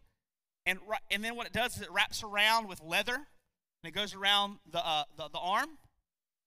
And, 0.66 0.80
and 1.12 1.24
then 1.24 1.36
what 1.36 1.46
it 1.46 1.54
does 1.54 1.76
is 1.76 1.84
it 1.84 1.92
wraps 1.92 2.24
around 2.24 2.68
with 2.68 2.82
leather, 2.82 3.14
and 3.14 3.24
it 3.84 3.94
goes 3.94 4.16
around 4.16 4.58
the, 4.72 4.84
uh, 4.84 5.04
the, 5.16 5.30
the 5.30 5.38
arm. 5.38 5.78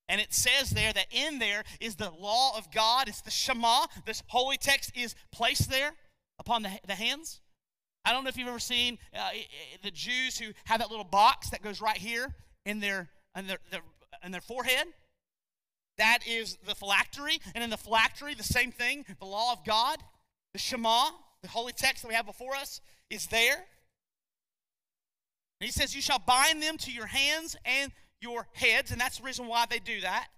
And 0.09 0.21
it 0.21 0.35
says 0.35 0.71
there 0.71 0.93
that 0.93 1.07
in 1.13 1.39
there 1.39 1.63
is 1.79 1.95
the 1.95 2.11
law 2.11 2.59
of 2.59 2.73
God. 2.73 3.07
It's 3.07 3.21
the 3.21 3.31
Shema. 3.31 3.87
This 4.07 4.25
holy 4.27 4.57
text 4.57 4.91
is 4.97 5.15
placed 5.31 5.71
there 5.71 5.93
upon 6.41 6.63
the, 6.63 6.71
the 6.85 6.97
hands. 6.97 7.43
I 8.05 8.12
don't 8.12 8.24
know 8.24 8.28
if 8.28 8.36
you've 8.36 8.49
ever 8.49 8.59
seen 8.59 8.99
uh, 9.14 9.30
the 9.82 9.90
Jews 9.90 10.38
who 10.38 10.53
have 10.64 10.80
that 10.80 10.90
little 10.90 11.05
box 11.05 11.51
that 11.51 11.62
goes 11.62 11.80
right 11.80 11.96
here 11.96 12.34
in 12.64 12.80
their, 12.80 13.11
in 13.36 13.46
their, 13.46 13.59
their, 13.70 13.80
in 14.24 14.32
their 14.32 14.40
forehead. 14.40 14.86
That 15.99 16.20
is 16.26 16.57
the 16.66 16.74
phylactery. 16.74 17.38
And 17.55 17.62
in 17.62 17.70
the 17.70 17.76
phylactery, 17.76 18.34
the 18.34 18.42
same 18.42 18.72
thing, 18.72 19.05
the 19.18 19.26
law 19.26 19.53
of 19.53 19.64
God, 19.64 19.99
the 20.53 20.59
Shema, 20.59 21.11
the 21.42 21.49
holy 21.49 21.72
text 21.72 22.03
that 22.03 22.09
we 22.09 22.14
have 22.14 22.26
before 22.26 22.55
us, 22.55 22.80
is 23.11 23.26
there. 23.26 23.64
And 25.61 25.66
he 25.66 25.72
says, 25.72 25.94
You 25.94 26.01
shall 26.01 26.20
bind 26.20 26.62
them 26.62 26.78
to 26.78 26.92
your 26.92 27.07
hands 27.07 27.57
and 27.64 27.92
your 28.20 28.46
heads. 28.53 28.90
And 28.90 29.01
that's 29.01 29.18
the 29.18 29.24
reason 29.24 29.46
why 29.46 29.66
they 29.68 29.78
do 29.78 30.01
that. 30.01 30.28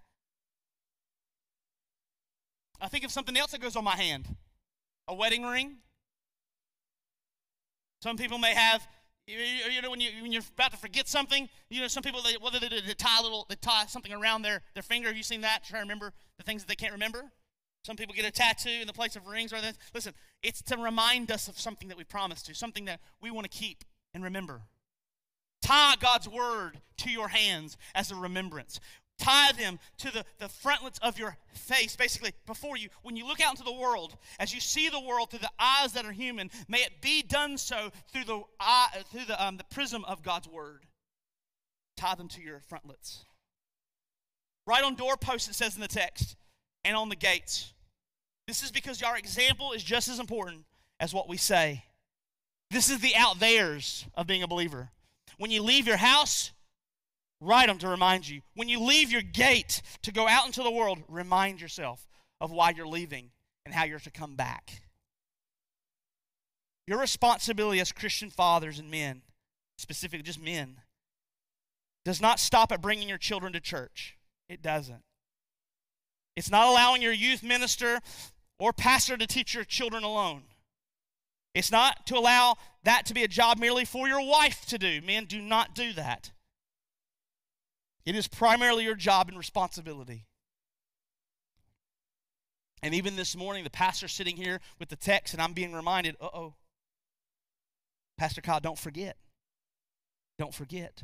I 2.79 2.87
think 2.87 3.03
of 3.05 3.11
something 3.11 3.37
else 3.37 3.51
that 3.51 3.61
goes 3.61 3.75
on 3.75 3.83
my 3.83 3.95
hand 3.95 4.27
a 5.07 5.13
wedding 5.13 5.43
ring. 5.43 5.77
Some 8.01 8.17
people 8.17 8.37
may 8.37 8.53
have, 8.53 8.87
you 9.27 9.81
know, 9.81 9.91
when, 9.91 10.01
you, 10.01 10.09
when 10.21 10.31
you're 10.31 10.41
about 10.55 10.71
to 10.71 10.77
forget 10.77 11.07
something, 11.07 11.47
you 11.69 11.81
know, 11.81 11.87
some 11.87 12.03
people, 12.03 12.21
they, 12.21 12.33
whether 12.41 12.59
they, 12.59 12.67
they 12.67 12.93
tie 12.93 13.19
a 13.19 13.23
little, 13.23 13.45
they 13.47 13.55
tie 13.55 13.85
something 13.85 14.11
around 14.11 14.41
their, 14.41 14.61
their 14.73 14.83
finger. 14.83 15.07
Have 15.07 15.17
you 15.17 15.23
seen 15.23 15.41
that? 15.41 15.63
Try 15.63 15.79
to 15.79 15.83
remember 15.83 16.11
the 16.37 16.43
things 16.43 16.63
that 16.63 16.67
they 16.67 16.75
can't 16.75 16.93
remember. 16.93 17.31
Some 17.83 17.95
people 17.95 18.13
get 18.13 18.25
a 18.25 18.31
tattoo 18.31 18.69
in 18.69 18.87
the 18.87 18.93
place 18.93 19.15
of 19.15 19.27
rings 19.27 19.53
or. 19.53 19.57
Listen, 19.93 20.13
it's 20.43 20.61
to 20.63 20.77
remind 20.77 21.31
us 21.31 21.47
of 21.47 21.59
something 21.59 21.87
that 21.89 21.97
we 21.97 22.03
promised 22.03 22.47
to, 22.47 22.55
something 22.55 22.85
that 22.85 22.99
we 23.21 23.31
want 23.31 23.49
to 23.49 23.57
keep 23.57 23.83
and 24.13 24.23
remember. 24.23 24.61
Tie 25.61 25.95
God's 25.99 26.27
word 26.27 26.81
to 26.97 27.11
your 27.11 27.27
hands 27.27 27.77
as 27.93 28.11
a 28.11 28.15
remembrance 28.15 28.79
tie 29.21 29.51
them 29.53 29.79
to 29.99 30.11
the, 30.11 30.25
the 30.39 30.49
frontlets 30.49 30.99
of 30.99 31.17
your 31.17 31.37
face, 31.53 31.95
basically, 31.95 32.33
before 32.45 32.75
you. 32.75 32.89
When 33.03 33.15
you 33.15 33.25
look 33.25 33.39
out 33.39 33.51
into 33.51 33.63
the 33.63 33.71
world, 33.71 34.17
as 34.39 34.53
you 34.53 34.59
see 34.59 34.89
the 34.89 34.99
world 34.99 35.29
through 35.29 35.39
the 35.39 35.51
eyes 35.59 35.93
that 35.93 36.05
are 36.05 36.11
human, 36.11 36.49
may 36.67 36.79
it 36.79 37.01
be 37.01 37.21
done 37.21 37.57
so 37.57 37.91
through 38.11 38.25
the, 38.25 38.41
eye, 38.59 39.03
through 39.11 39.25
the, 39.25 39.41
um, 39.41 39.57
the 39.57 39.63
prism 39.65 40.03
of 40.05 40.23
God's 40.23 40.47
word. 40.49 40.85
Tie 41.95 42.15
them 42.15 42.27
to 42.29 42.41
your 42.41 42.59
frontlets. 42.67 43.25
Write 44.65 44.83
on 44.83 44.95
doorposts, 44.95 45.47
it 45.47 45.55
says 45.55 45.75
in 45.75 45.81
the 45.81 45.87
text, 45.87 46.35
and 46.83 46.95
on 46.95 47.09
the 47.09 47.15
gates. 47.15 47.73
This 48.47 48.63
is 48.63 48.71
because 48.71 49.01
our 49.03 49.17
example 49.17 49.71
is 49.71 49.83
just 49.83 50.07
as 50.07 50.19
important 50.19 50.65
as 50.99 51.13
what 51.13 51.29
we 51.29 51.37
say. 51.37 51.85
This 52.71 52.89
is 52.89 52.99
the 52.99 53.15
out 53.15 53.39
there's 53.39 54.05
of 54.15 54.27
being 54.27 54.43
a 54.43 54.47
believer. 54.47 54.89
When 55.37 55.51
you 55.51 55.61
leave 55.61 55.87
your 55.87 55.97
house, 55.97 56.51
Write 57.41 57.67
them 57.67 57.79
to 57.79 57.87
remind 57.87 58.29
you. 58.29 58.41
When 58.53 58.69
you 58.69 58.79
leave 58.79 59.11
your 59.11 59.23
gate 59.23 59.81
to 60.03 60.11
go 60.11 60.27
out 60.27 60.45
into 60.45 60.61
the 60.61 60.71
world, 60.71 60.99
remind 61.07 61.59
yourself 61.59 62.07
of 62.39 62.51
why 62.51 62.69
you're 62.69 62.87
leaving 62.87 63.31
and 63.65 63.73
how 63.73 63.83
you're 63.83 63.99
to 63.99 64.11
come 64.11 64.35
back. 64.35 64.83
Your 66.87 66.99
responsibility 66.99 67.79
as 67.79 67.91
Christian 67.91 68.29
fathers 68.29 68.77
and 68.77 68.91
men, 68.91 69.23
specifically 69.77 70.23
just 70.23 70.41
men, 70.41 70.81
does 72.05 72.21
not 72.21 72.39
stop 72.39 72.71
at 72.71 72.81
bringing 72.81 73.09
your 73.09 73.17
children 73.17 73.53
to 73.53 73.59
church. 73.59 74.17
It 74.47 74.61
doesn't. 74.61 75.03
It's 76.35 76.51
not 76.51 76.67
allowing 76.67 77.01
your 77.01 77.11
youth 77.11 77.41
minister 77.41 78.01
or 78.59 78.71
pastor 78.71 79.17
to 79.17 79.25
teach 79.25 79.55
your 79.55 79.63
children 79.63 80.03
alone. 80.03 80.43
It's 81.55 81.71
not 81.71 82.05
to 82.07 82.17
allow 82.17 82.55
that 82.83 83.05
to 83.07 83.13
be 83.13 83.23
a 83.23 83.27
job 83.27 83.57
merely 83.57 83.83
for 83.83 84.07
your 84.07 84.25
wife 84.25 84.65
to 84.67 84.77
do. 84.77 85.01
Men, 85.01 85.25
do 85.25 85.41
not 85.41 85.73
do 85.73 85.91
that. 85.93 86.31
It 88.05 88.15
is 88.15 88.27
primarily 88.27 88.83
your 88.83 88.95
job 88.95 89.29
and 89.29 89.37
responsibility. 89.37 90.25
And 92.83 92.95
even 92.95 93.15
this 93.15 93.35
morning, 93.35 93.63
the 93.63 93.69
pastor 93.69 94.07
sitting 94.07 94.37
here 94.37 94.59
with 94.79 94.89
the 94.89 94.95
text, 94.95 95.33
and 95.33 95.41
I'm 95.41 95.53
being 95.53 95.73
reminded, 95.73 96.15
uh 96.19 96.29
oh, 96.33 96.55
Pastor 98.17 98.41
Kyle, 98.41 98.59
don't 98.59 98.77
forget. 98.77 99.17
Don't 100.37 100.53
forget. 100.53 101.03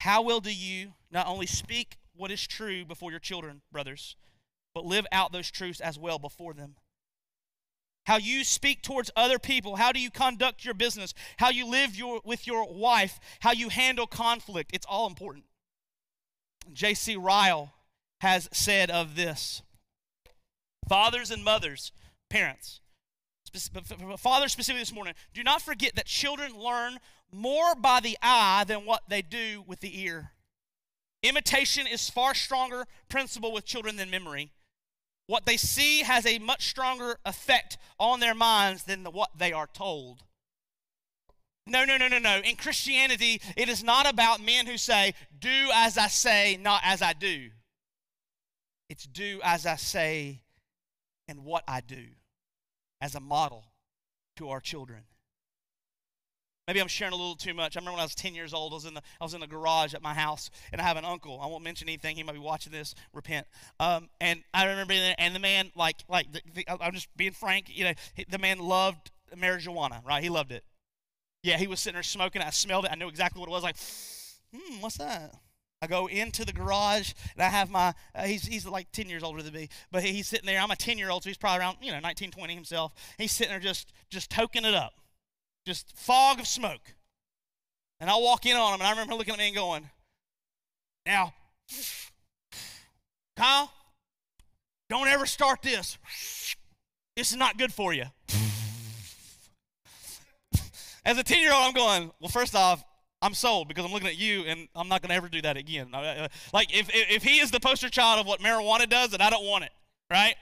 How 0.00 0.22
well 0.22 0.40
do 0.40 0.54
you 0.54 0.94
not 1.10 1.26
only 1.26 1.46
speak 1.46 1.96
what 2.14 2.30
is 2.30 2.46
true 2.46 2.84
before 2.84 3.10
your 3.10 3.20
children, 3.20 3.62
brothers, 3.72 4.16
but 4.74 4.84
live 4.84 5.06
out 5.10 5.32
those 5.32 5.50
truths 5.50 5.80
as 5.80 5.98
well 5.98 6.18
before 6.18 6.54
them? 6.54 6.76
How 8.06 8.18
you 8.18 8.44
speak 8.44 8.82
towards 8.82 9.10
other 9.16 9.38
people, 9.38 9.76
how 9.76 9.92
do 9.92 10.00
you 10.00 10.10
conduct 10.10 10.64
your 10.64 10.74
business, 10.74 11.14
how 11.38 11.50
you 11.50 11.66
live 11.66 11.96
your, 11.96 12.20
with 12.24 12.46
your 12.46 12.70
wife, 12.72 13.18
how 13.40 13.52
you 13.52 13.70
handle 13.70 14.06
conflict, 14.06 14.70
it's 14.74 14.86
all 14.86 15.06
important. 15.06 15.44
J.C. 16.72 17.16
Ryle 17.16 17.72
has 18.20 18.48
said 18.52 18.90
of 18.90 19.16
this 19.16 19.62
Fathers 20.88 21.30
and 21.30 21.42
mothers, 21.42 21.92
parents, 22.28 22.80
fathers 24.18 24.52
specifically 24.52 24.82
this 24.82 24.92
morning, 24.92 25.14
do 25.32 25.42
not 25.42 25.62
forget 25.62 25.94
that 25.94 26.06
children 26.06 26.58
learn 26.58 26.98
more 27.32 27.74
by 27.74 28.00
the 28.00 28.18
eye 28.22 28.64
than 28.66 28.84
what 28.84 29.02
they 29.08 29.22
do 29.22 29.64
with 29.66 29.80
the 29.80 30.02
ear. 30.02 30.32
Imitation 31.22 31.86
is 31.86 32.10
far 32.10 32.34
stronger 32.34 32.86
principle 33.08 33.52
with 33.52 33.64
children 33.64 33.96
than 33.96 34.10
memory. 34.10 34.52
What 35.26 35.46
they 35.46 35.56
see 35.56 36.00
has 36.00 36.26
a 36.26 36.38
much 36.38 36.68
stronger 36.68 37.18
effect 37.24 37.78
on 37.98 38.20
their 38.20 38.34
minds 38.34 38.84
than 38.84 39.04
the, 39.04 39.10
what 39.10 39.30
they 39.38 39.52
are 39.52 39.66
told. 39.66 40.22
No, 41.66 41.84
no, 41.84 41.96
no, 41.96 42.08
no, 42.08 42.18
no. 42.18 42.40
In 42.40 42.56
Christianity, 42.56 43.40
it 43.56 43.70
is 43.70 43.82
not 43.82 44.10
about 44.10 44.44
men 44.44 44.66
who 44.66 44.76
say, 44.76 45.14
Do 45.38 45.70
as 45.72 45.96
I 45.96 46.08
say, 46.08 46.58
not 46.60 46.82
as 46.84 47.00
I 47.00 47.14
do. 47.14 47.50
It's 48.90 49.06
do 49.06 49.40
as 49.42 49.64
I 49.64 49.76
say 49.76 50.42
and 51.26 51.44
what 51.44 51.64
I 51.66 51.80
do 51.80 52.04
as 53.00 53.14
a 53.14 53.20
model 53.20 53.64
to 54.36 54.50
our 54.50 54.60
children. 54.60 55.04
Maybe 56.66 56.80
I'm 56.80 56.88
sharing 56.88 57.12
a 57.12 57.16
little 57.16 57.34
too 57.34 57.52
much. 57.52 57.76
I 57.76 57.80
remember 57.80 57.92
when 57.92 58.00
I 58.00 58.04
was 58.04 58.14
10 58.14 58.34
years 58.34 58.54
old, 58.54 58.72
I 58.72 58.76
was 58.76 58.84
in 58.86 58.94
the, 58.94 59.02
I 59.20 59.24
was 59.24 59.34
in 59.34 59.40
the 59.40 59.46
garage 59.46 59.92
at 59.92 60.02
my 60.02 60.14
house, 60.14 60.48
and 60.72 60.80
I 60.80 60.84
have 60.84 60.96
an 60.96 61.04
uncle. 61.04 61.38
I 61.42 61.46
won't 61.46 61.62
mention 61.62 61.88
anything. 61.88 62.16
He 62.16 62.22
might 62.22 62.32
be 62.32 62.38
watching 62.38 62.72
this. 62.72 62.94
Repent. 63.12 63.46
Um, 63.78 64.08
and 64.20 64.42
I 64.54 64.64
remember 64.64 64.88
being 64.88 65.02
there, 65.02 65.14
and 65.18 65.34
the 65.34 65.40
man, 65.40 65.72
like, 65.76 65.96
like 66.08 66.32
the, 66.32 66.40
the, 66.54 66.66
I'm 66.82 66.94
just 66.94 67.14
being 67.16 67.32
frank, 67.32 67.66
you 67.68 67.84
know, 67.84 67.92
the 68.30 68.38
man 68.38 68.58
loved 68.60 69.10
marijuana, 69.36 70.04
right? 70.06 70.22
He 70.22 70.30
loved 70.30 70.52
it. 70.52 70.64
Yeah, 71.42 71.58
he 71.58 71.66
was 71.66 71.80
sitting 71.80 71.96
there 71.96 72.02
smoking. 72.02 72.40
I 72.40 72.48
smelled 72.48 72.86
it. 72.86 72.92
I 72.92 72.94
knew 72.94 73.08
exactly 73.08 73.40
what 73.40 73.50
it 73.50 73.52
was. 73.52 73.62
Like, 73.62 73.76
hmm, 74.54 74.80
what's 74.80 74.96
that? 74.96 75.34
I 75.82 75.86
go 75.86 76.06
into 76.06 76.46
the 76.46 76.52
garage 76.54 77.12
and 77.34 77.42
I 77.42 77.50
have 77.50 77.68
my, 77.68 77.92
uh, 78.14 78.22
he's, 78.22 78.46
he's 78.46 78.66
like 78.66 78.90
10 78.92 79.10
years 79.10 79.22
older 79.22 79.42
than 79.42 79.52
me, 79.52 79.68
but 79.92 80.02
he's 80.02 80.26
sitting 80.26 80.46
there. 80.46 80.58
I'm 80.58 80.70
a 80.70 80.76
10 80.76 80.96
year 80.96 81.10
old, 81.10 81.24
so 81.24 81.28
he's 81.28 81.36
probably 81.36 81.60
around, 81.60 81.76
you 81.82 81.92
know, 81.92 82.00
19, 82.00 82.30
20 82.30 82.54
himself. 82.54 82.94
He's 83.18 83.32
sitting 83.32 83.50
there 83.50 83.60
just, 83.60 83.92
just 84.08 84.30
toking 84.30 84.64
it 84.64 84.74
up 84.74 84.94
just 85.64 85.96
fog 85.96 86.40
of 86.40 86.46
smoke. 86.46 86.94
And 88.00 88.10
I 88.10 88.16
walk 88.16 88.44
in 88.46 88.56
on 88.56 88.74
him, 88.74 88.80
and 88.80 88.86
I 88.86 88.90
remember 88.90 89.14
looking 89.14 89.34
at 89.34 89.38
me 89.38 89.46
and 89.46 89.56
going, 89.56 89.88
Now, 91.06 91.32
Kyle, 93.36 93.72
don't 94.90 95.08
ever 95.08 95.26
start 95.26 95.62
this. 95.62 95.98
This 97.16 97.30
is 97.30 97.36
not 97.36 97.56
good 97.56 97.72
for 97.72 97.92
you. 97.92 98.04
As 101.06 101.18
a 101.18 101.22
10 101.22 101.38
year 101.38 101.52
old, 101.52 101.64
I'm 101.66 101.74
going, 101.74 102.10
Well, 102.20 102.30
first 102.30 102.54
off, 102.54 102.84
I'm 103.22 103.32
sold 103.32 103.68
because 103.68 103.86
I'm 103.86 103.92
looking 103.92 104.08
at 104.08 104.18
you 104.18 104.42
and 104.42 104.68
I'm 104.74 104.88
not 104.88 105.00
going 105.00 105.08
to 105.08 105.14
ever 105.14 105.28
do 105.30 105.40
that 105.42 105.56
again. 105.56 105.88
Like, 106.52 106.76
if, 106.76 106.90
if 106.92 107.22
he 107.22 107.38
is 107.38 107.50
the 107.50 107.60
poster 107.60 107.88
child 107.88 108.20
of 108.20 108.26
what 108.26 108.40
marijuana 108.40 108.88
does, 108.88 109.10
then 109.10 109.22
I 109.22 109.30
don't 109.30 109.46
want 109.46 109.64
it, 109.64 109.70
right? 110.10 110.34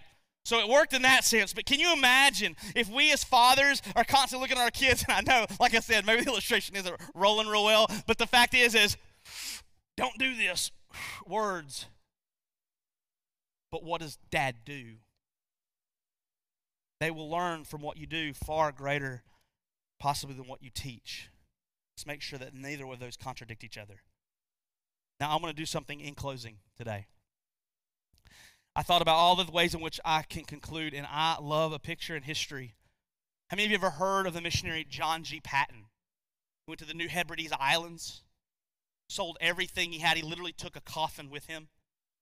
So 0.45 0.59
it 0.59 0.69
worked 0.69 0.93
in 0.93 1.03
that 1.03 1.25
sense. 1.25 1.53
But 1.53 1.67
can 1.67 1.79
you 1.79 1.93
imagine 1.93 2.57
if 2.75 2.89
we 2.89 3.13
as 3.13 3.23
fathers 3.23 3.81
are 3.95 4.05
constantly 4.05 4.45
looking 4.45 4.59
at 4.59 4.65
our 4.65 4.71
kids? 4.71 5.05
And 5.09 5.29
I 5.29 5.41
know, 5.41 5.47
like 5.61 5.75
I 5.75 5.81
said, 5.81 6.05
maybe 6.05 6.23
the 6.23 6.31
illustration 6.31 6.77
isn't 6.77 6.95
rolling 7.15 7.47
real 7.47 7.65
well, 7.65 7.87
but 8.07 8.19
the 8.19 8.27
fact 8.27 8.55
is, 8.55 8.75
is 8.75 8.97
don't 9.97 10.19
do 10.19 10.35
this. 10.35 10.71
Words. 11.27 11.87
But 13.71 13.85
what 13.85 14.01
does 14.01 14.19
dad 14.31 14.57
do? 14.65 14.97
They 17.01 17.11
will 17.11 17.31
learn 17.31 17.65
from 17.65 17.81
what 17.81 17.97
you 17.97 18.07
do 18.07 18.33
far 18.33 18.71
greater, 18.71 19.23
possibly, 19.99 20.37
than 20.37 20.47
what 20.47 20.63
you 20.63 20.71
teach. 20.73 21.31
Let's 21.97 22.07
make 22.07 22.21
sure 22.21 22.39
that 22.39 22.55
neither 22.55 22.87
of 22.87 23.01
those 23.01 23.17
contradict 23.17 23.65
each 23.65 23.79
other. 23.79 24.03
Now, 25.19 25.33
I'm 25.33 25.41
going 25.41 25.53
to 25.53 25.57
do 25.57 25.67
something 25.67 26.01
in 26.01 26.15
closing 26.15 26.59
today. 26.77 27.07
I 28.75 28.83
thought 28.83 29.03
about 29.03 29.17
all 29.17 29.37
the 29.37 29.51
ways 29.51 29.75
in 29.75 29.81
which 29.81 30.01
I 30.05 30.23
can 30.23 30.45
conclude, 30.45 30.95
and 30.95 31.07
I 31.11 31.37
love 31.41 31.73
a 31.73 31.79
picture 31.79 32.17
in 32.17 32.23
history. 32.23 32.75
How 33.51 33.57
many 33.57 33.67
of 33.67 33.71
you 33.71 33.77
ever 33.77 33.91
heard 33.91 34.27
of 34.27 34.33
the 34.33 34.41
missionary 34.41 34.87
John 34.89 35.25
G. 35.25 35.41
Paton? 35.41 35.85
He 36.67 36.71
went 36.71 36.79
to 36.79 36.87
the 36.87 36.95
New 36.95 37.09
Hebrides 37.09 37.53
Islands, 37.59 38.23
sold 39.11 39.37
everything 39.41 39.93
he 39.93 39.99
had. 39.99 40.17
He 40.17 40.23
literally 40.23 40.53
took 40.53 40.75
a 40.75 40.81
coffin 40.81 41.29
with 41.29 41.47
him, 41.47 41.69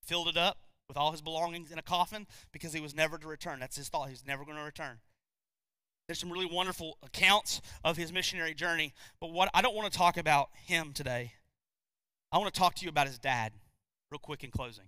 filled 0.03 0.27
it 0.27 0.37
up 0.37 0.59
with 0.89 0.97
all 0.97 1.13
his 1.13 1.23
belongings 1.23 1.71
in 1.71 1.79
a 1.79 1.83
coffin 1.83 2.27
because 2.51 2.73
he 2.73 2.81
was 2.81 2.97
never 2.97 3.17
to 3.17 3.29
return. 3.29 3.61
That's 3.61 3.77
his 3.77 3.89
thought. 3.89 4.09
He's 4.09 4.27
never 4.27 4.45
going 4.45 4.57
to 4.57 4.65
return. 4.65 4.99
There's 6.09 6.19
some 6.19 6.33
really 6.33 6.51
wonderful 6.51 6.99
accounts 7.05 7.61
of 7.85 7.97
his 7.97 8.13
missionary 8.13 8.55
journey, 8.55 8.93
but 9.21 9.31
what 9.31 9.49
I 9.55 9.63
don't 9.63 9.77
want 9.77 9.93
to 9.93 9.97
talk 9.97 10.17
about 10.17 10.49
him 10.67 10.93
today. 10.93 11.35
I 12.33 12.39
want 12.39 12.53
to 12.53 12.59
talk 12.59 12.75
to 12.77 12.85
you 12.85 12.89
about 12.89 13.07
his 13.07 13.21
dad, 13.21 13.53
real 14.11 14.19
quick 14.19 14.43
in 14.43 14.51
closing. 14.51 14.87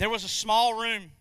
There 0.00 0.08
was 0.08 0.24
a 0.24 0.28
small 0.28 0.80
room. 0.80 1.12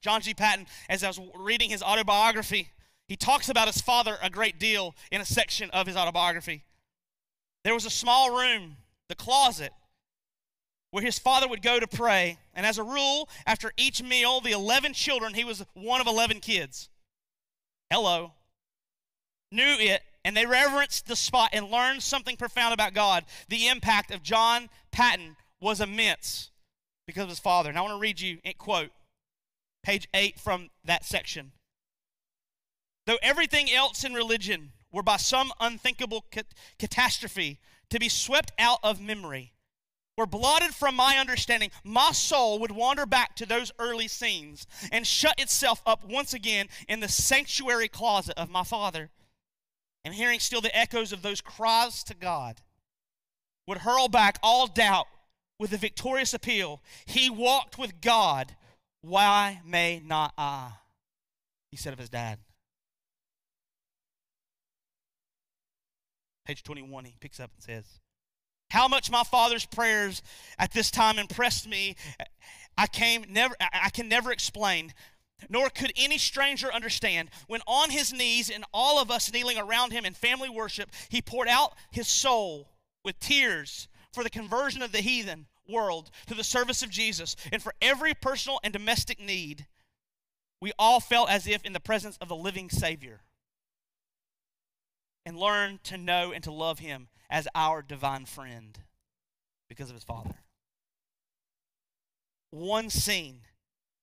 John 0.00 0.20
G. 0.20 0.34
Paton, 0.34 0.66
as 0.88 1.04
I 1.04 1.06
was 1.06 1.20
reading 1.36 1.70
his 1.70 1.80
autobiography, 1.80 2.70
he 3.06 3.14
talks 3.14 3.48
about 3.48 3.68
his 3.68 3.80
father 3.80 4.18
a 4.20 4.28
great 4.28 4.58
deal 4.58 4.96
in 5.12 5.20
a 5.20 5.24
section 5.24 5.70
of 5.70 5.86
his 5.86 5.96
autobiography. 5.96 6.64
There 7.62 7.72
was 7.72 7.86
a 7.86 7.90
small 7.90 8.36
room, 8.36 8.78
the 9.08 9.14
closet, 9.14 9.72
where 10.90 11.04
his 11.04 11.20
father 11.20 11.46
would 11.46 11.62
go 11.62 11.78
to 11.78 11.86
pray. 11.86 12.38
And 12.52 12.66
as 12.66 12.78
a 12.78 12.82
rule, 12.82 13.28
after 13.46 13.72
each 13.76 14.02
meal, 14.02 14.40
the 14.40 14.50
11 14.50 14.92
children, 14.92 15.34
he 15.34 15.44
was 15.44 15.64
one 15.74 16.00
of 16.00 16.08
11 16.08 16.40
kids. 16.40 16.88
Hello. 17.90 18.32
Knew 19.52 19.76
it, 19.78 20.02
and 20.24 20.36
they 20.36 20.46
reverenced 20.46 21.06
the 21.06 21.14
spot 21.14 21.50
and 21.52 21.70
learned 21.70 22.02
something 22.02 22.36
profound 22.36 22.74
about 22.74 22.92
God. 22.92 23.24
The 23.48 23.68
impact 23.68 24.10
of 24.10 24.24
John 24.24 24.68
Paton 24.90 25.36
was 25.60 25.80
immense 25.80 26.50
because 27.06 27.24
of 27.24 27.28
his 27.28 27.38
father. 27.38 27.68
And 27.68 27.78
I 27.78 27.82
want 27.82 27.94
to 27.94 28.00
read 28.00 28.20
you 28.20 28.38
a 28.44 28.52
quote, 28.52 28.90
page 29.82 30.08
8 30.12 30.38
from 30.38 30.70
that 30.84 31.04
section. 31.04 31.52
Though 33.06 33.18
everything 33.22 33.70
else 33.70 34.04
in 34.04 34.14
religion 34.14 34.72
were 34.92 35.02
by 35.02 35.16
some 35.16 35.52
unthinkable 35.60 36.24
cat- 36.30 36.54
catastrophe 36.78 37.60
to 37.90 38.00
be 38.00 38.08
swept 38.08 38.50
out 38.58 38.80
of 38.82 39.00
memory, 39.00 39.52
were 40.16 40.26
blotted 40.26 40.74
from 40.74 40.96
my 40.96 41.18
understanding, 41.18 41.70
my 41.84 42.10
soul 42.10 42.58
would 42.58 42.70
wander 42.70 43.04
back 43.04 43.36
to 43.36 43.46
those 43.46 43.70
early 43.78 44.08
scenes 44.08 44.66
and 44.90 45.06
shut 45.06 45.38
itself 45.38 45.82
up 45.84 46.04
once 46.04 46.32
again 46.32 46.68
in 46.88 47.00
the 47.00 47.08
sanctuary 47.08 47.88
closet 47.88 48.36
of 48.38 48.50
my 48.50 48.64
father. 48.64 49.10
And 50.04 50.14
hearing 50.14 50.40
still 50.40 50.60
the 50.60 50.76
echoes 50.76 51.12
of 51.12 51.22
those 51.22 51.40
cries 51.40 52.02
to 52.04 52.14
God, 52.14 52.62
would 53.66 53.78
hurl 53.78 54.08
back 54.08 54.38
all 54.42 54.66
doubt 54.66 55.06
with 55.58 55.72
a 55.72 55.76
victorious 55.76 56.34
appeal. 56.34 56.82
He 57.04 57.30
walked 57.30 57.78
with 57.78 58.00
God. 58.00 58.56
Why 59.00 59.60
may 59.64 60.02
not 60.04 60.32
I? 60.36 60.72
He 61.70 61.76
said 61.76 61.92
of 61.92 61.98
his 61.98 62.08
dad. 62.08 62.38
Page 66.44 66.62
21, 66.62 67.04
he 67.04 67.14
picks 67.18 67.40
up 67.40 67.50
and 67.54 67.62
says, 67.62 68.00
How 68.70 68.86
much 68.86 69.10
my 69.10 69.24
father's 69.24 69.66
prayers 69.66 70.22
at 70.58 70.72
this 70.72 70.90
time 70.90 71.18
impressed 71.18 71.68
me, 71.68 71.96
I 72.78 72.86
came 72.86 73.24
never 73.28 73.56
I 73.60 73.90
can 73.90 74.08
never 74.08 74.30
explain, 74.30 74.92
nor 75.48 75.70
could 75.70 75.92
any 75.96 76.18
stranger 76.18 76.72
understand. 76.72 77.30
When 77.48 77.62
on 77.66 77.90
his 77.90 78.12
knees 78.12 78.48
and 78.48 78.64
all 78.72 79.00
of 79.00 79.10
us 79.10 79.32
kneeling 79.32 79.58
around 79.58 79.92
him 79.92 80.04
in 80.04 80.14
family 80.14 80.48
worship, 80.48 80.90
he 81.08 81.20
poured 81.20 81.48
out 81.48 81.74
his 81.90 82.06
soul 82.06 82.68
with 83.04 83.18
tears 83.18 83.88
for 84.16 84.24
the 84.24 84.30
conversion 84.30 84.80
of 84.80 84.92
the 84.92 85.02
heathen 85.02 85.46
world 85.68 86.10
to 86.26 86.34
the 86.34 86.42
service 86.42 86.82
of 86.82 86.88
Jesus 86.88 87.36
and 87.52 87.62
for 87.62 87.74
every 87.82 88.14
personal 88.14 88.58
and 88.64 88.72
domestic 88.72 89.20
need, 89.20 89.66
we 90.58 90.72
all 90.78 91.00
felt 91.00 91.28
as 91.28 91.46
if 91.46 91.62
in 91.64 91.74
the 91.74 91.80
presence 91.80 92.16
of 92.16 92.28
the 92.28 92.34
living 92.34 92.70
Savior 92.70 93.20
and 95.26 95.36
learned 95.36 95.84
to 95.84 95.98
know 95.98 96.32
and 96.32 96.42
to 96.44 96.50
love 96.50 96.78
Him 96.78 97.08
as 97.28 97.46
our 97.54 97.82
divine 97.82 98.24
friend 98.24 98.78
because 99.68 99.90
of 99.90 99.96
His 99.96 100.04
Father. 100.04 100.36
One 102.50 102.88
scene 102.88 103.42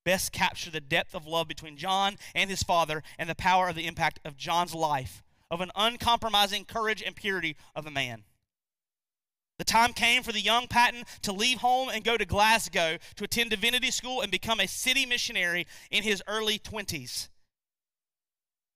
best 0.04 0.30
capture 0.30 0.70
the 0.70 0.80
depth 0.80 1.12
of 1.12 1.26
love 1.26 1.48
between 1.48 1.76
John 1.76 2.18
and 2.36 2.50
his 2.50 2.62
father 2.62 3.02
and 3.18 3.28
the 3.28 3.34
power 3.34 3.68
of 3.68 3.74
the 3.74 3.86
impact 3.86 4.20
of 4.24 4.36
John's 4.36 4.74
life, 4.74 5.24
of 5.50 5.60
an 5.60 5.72
uncompromising 5.74 6.66
courage 6.66 7.02
and 7.02 7.16
purity 7.16 7.56
of 7.74 7.84
a 7.84 7.90
man. 7.90 8.24
The 9.58 9.64
time 9.64 9.92
came 9.92 10.22
for 10.22 10.32
the 10.32 10.40
young 10.40 10.66
Paton 10.66 11.04
to 11.22 11.32
leave 11.32 11.58
home 11.58 11.88
and 11.88 12.02
go 12.02 12.16
to 12.16 12.24
Glasgow 12.24 12.98
to 13.16 13.24
attend 13.24 13.50
divinity 13.50 13.90
school 13.90 14.20
and 14.20 14.30
become 14.30 14.58
a 14.58 14.66
city 14.66 15.06
missionary 15.06 15.66
in 15.90 16.02
his 16.02 16.22
early 16.26 16.58
20s. 16.58 17.28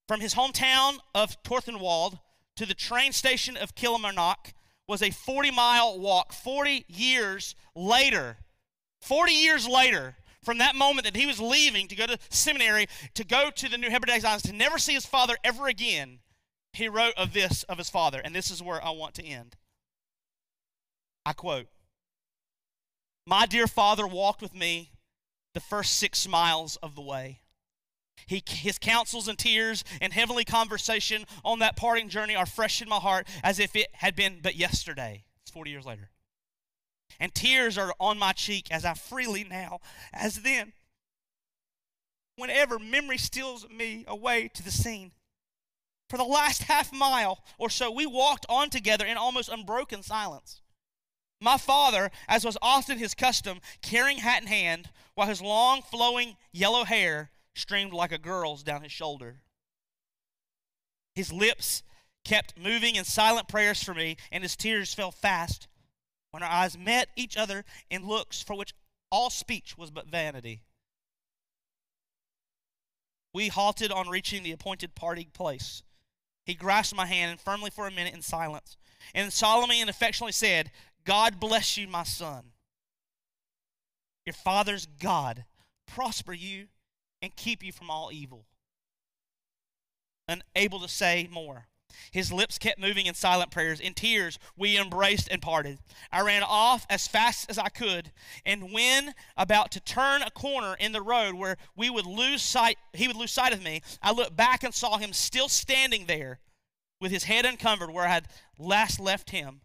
From 0.07 0.21
his 0.21 0.35
hometown 0.35 0.99
of 1.13 1.41
Torthorwald 1.43 2.19
to 2.55 2.65
the 2.65 2.73
train 2.73 3.11
station 3.11 3.57
of 3.57 3.75
Kilmarnock 3.75 4.53
was 4.87 5.03
a 5.03 5.11
40 5.11 5.51
mile 5.51 5.99
walk. 5.99 6.33
40 6.33 6.85
years 6.87 7.55
later, 7.75 8.37
40 9.01 9.33
years 9.33 9.67
later, 9.67 10.15
from 10.43 10.57
that 10.59 10.75
moment 10.75 11.05
that 11.05 11.15
he 11.15 11.25
was 11.25 11.39
leaving 11.39 11.87
to 11.89 11.95
go 11.95 12.07
to 12.07 12.17
seminary, 12.29 12.87
to 13.13 13.25
go 13.25 13.51
to 13.51 13.69
the 13.69 13.77
New 13.77 13.89
Hebrides 13.89 14.25
Islands, 14.25 14.43
to 14.43 14.53
never 14.53 14.77
see 14.77 14.93
his 14.93 15.05
father 15.05 15.35
ever 15.43 15.67
again, 15.67 16.19
he 16.73 16.87
wrote 16.87 17.13
of 17.17 17.33
this 17.33 17.63
of 17.63 17.77
his 17.77 17.89
father. 17.89 18.21
And 18.23 18.33
this 18.33 18.49
is 18.49 18.63
where 18.63 18.83
I 18.83 18.91
want 18.91 19.13
to 19.15 19.25
end. 19.25 19.57
I 21.29 21.33
quote 21.33 21.67
My 23.27 23.45
dear 23.45 23.67
father 23.67 24.07
walked 24.07 24.41
with 24.41 24.55
me 24.55 24.93
the 25.53 25.59
first 25.59 25.93
six 25.93 26.27
miles 26.27 26.75
of 26.77 26.95
the 26.95 27.03
way. 27.03 27.41
He, 28.25 28.41
his 28.47 28.79
counsels 28.79 29.27
and 29.27 29.37
tears 29.37 29.83
and 30.01 30.11
heavenly 30.11 30.43
conversation 30.43 31.25
on 31.45 31.59
that 31.59 31.75
parting 31.75 32.09
journey 32.09 32.35
are 32.35 32.47
fresh 32.47 32.81
in 32.81 32.89
my 32.89 32.95
heart 32.95 33.27
as 33.43 33.59
if 33.59 33.75
it 33.75 33.89
had 33.93 34.15
been 34.15 34.39
but 34.41 34.55
yesterday. 34.55 35.23
It's 35.43 35.51
40 35.51 35.69
years 35.69 35.85
later. 35.85 36.09
And 37.19 37.31
tears 37.35 37.77
are 37.77 37.93
on 37.99 38.17
my 38.17 38.31
cheek 38.31 38.71
as 38.71 38.83
I 38.83 38.95
freely 38.95 39.43
now, 39.43 39.81
as 40.11 40.41
then. 40.41 40.73
Whenever 42.37 42.79
memory 42.79 43.19
steals 43.19 43.69
me 43.69 44.03
away 44.07 44.49
to 44.55 44.63
the 44.63 44.71
scene. 44.71 45.11
For 46.09 46.17
the 46.17 46.23
last 46.23 46.63
half 46.63 46.91
mile 46.91 47.43
or 47.59 47.69
so, 47.69 47.91
we 47.91 48.07
walked 48.07 48.47
on 48.49 48.71
together 48.71 49.05
in 49.05 49.15
almost 49.15 49.49
unbroken 49.49 50.01
silence. 50.01 50.61
My 51.41 51.57
father, 51.57 52.11
as 52.27 52.43
was 52.43 52.57
often 52.61 52.97
his 52.97 53.13
custom, 53.13 53.61
carrying 53.81 54.19
hat 54.19 54.41
in 54.41 54.47
hand, 54.47 54.89
while 55.15 55.27
his 55.27 55.41
long 55.41 55.81
flowing 55.81 56.35
yellow 56.51 56.83
hair 56.83 57.31
streamed 57.55 57.93
like 57.93 58.11
a 58.11 58.17
girl's 58.17 58.63
down 58.63 58.81
his 58.81 58.91
shoulder. 58.91 59.41
His 61.15 61.31
lips 61.31 61.83
kept 62.25 62.57
moving 62.57 62.95
in 62.95 63.05
silent 63.05 63.47
prayers 63.47 63.81
for 63.81 63.93
me, 63.93 64.17
and 64.31 64.43
his 64.43 64.55
tears 64.55 64.93
fell 64.93 65.11
fast 65.11 65.67
when 66.31 66.43
our 66.43 66.49
eyes 66.49 66.77
met 66.77 67.09
each 67.15 67.37
other 67.37 67.65
in 67.89 68.07
looks 68.07 68.41
for 68.41 68.55
which 68.55 68.73
all 69.11 69.29
speech 69.29 69.77
was 69.77 69.91
but 69.91 70.07
vanity. 70.07 70.61
We 73.33 73.47
halted 73.47 73.91
on 73.91 74.09
reaching 74.09 74.43
the 74.43 74.51
appointed 74.51 74.95
parting 74.95 75.27
place. 75.33 75.83
He 76.45 76.53
grasped 76.55 76.95
my 76.95 77.05
hand 77.05 77.31
and 77.31 77.39
firmly 77.39 77.69
for 77.69 77.87
a 77.87 77.91
minute 77.91 78.13
in 78.13 78.21
silence, 78.21 78.77
and 79.13 79.31
solemnly 79.31 79.81
and 79.81 79.89
affectionately 79.89 80.31
said, 80.31 80.71
God 81.05 81.39
bless 81.39 81.77
you, 81.77 81.87
my 81.87 82.03
son. 82.03 82.51
Your 84.25 84.33
father's 84.33 84.85
God 84.85 85.45
prosper 85.87 86.33
you 86.33 86.67
and 87.21 87.35
keep 87.35 87.63
you 87.63 87.71
from 87.71 87.89
all 87.89 88.11
evil. 88.11 88.45
Unable 90.27 90.79
to 90.79 90.87
say 90.87 91.27
more. 91.31 91.67
His 92.11 92.31
lips 92.31 92.57
kept 92.57 92.79
moving 92.79 93.07
in 93.07 93.13
silent 93.13 93.51
prayers. 93.51 93.79
In 93.79 93.93
tears, 93.93 94.39
we 94.55 94.77
embraced 94.77 95.27
and 95.29 95.41
parted. 95.41 95.79
I 96.11 96.21
ran 96.21 96.43
off 96.43 96.85
as 96.89 97.07
fast 97.07 97.49
as 97.49 97.57
I 97.57 97.69
could, 97.69 98.11
and 98.45 98.71
when 98.71 99.13
about 99.35 99.71
to 99.71 99.79
turn 99.79 100.21
a 100.21 100.31
corner 100.31 100.75
in 100.79 100.91
the 100.91 101.01
road 101.01 101.35
where 101.35 101.57
we 101.75 101.89
would 101.89 102.05
lose 102.05 102.41
sight, 102.41 102.77
he 102.93 103.07
would 103.07 103.17
lose 103.17 103.31
sight 103.31 103.53
of 103.53 103.63
me, 103.63 103.81
I 104.01 104.11
looked 104.11 104.35
back 104.35 104.63
and 104.63 104.73
saw 104.73 104.97
him 104.97 105.13
still 105.13 105.49
standing 105.49 106.05
there 106.05 106.39
with 107.01 107.11
his 107.11 107.23
head 107.23 107.45
uncovered 107.45 107.91
where 107.91 108.05
I 108.05 108.09
had 108.09 108.27
last 108.57 108.99
left 108.99 109.31
him, 109.31 109.61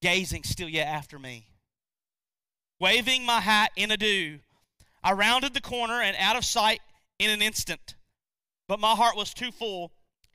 gazing 0.00 0.44
still 0.44 0.68
yet 0.68 0.86
after 0.86 1.18
me. 1.18 1.46
Waving 2.78 3.24
my 3.24 3.40
hat 3.40 3.70
in 3.76 3.90
adieu, 3.90 4.40
I 5.02 5.12
rounded 5.12 5.54
the 5.54 5.60
corner 5.60 6.00
and 6.00 6.16
out 6.18 6.36
of 6.36 6.44
sight 6.44 6.80
in 7.18 7.30
an 7.30 7.42
instant. 7.42 7.94
But 8.66 8.80
my 8.80 8.92
heart 8.92 9.16
was 9.16 9.34
too 9.34 9.50
full 9.50 9.92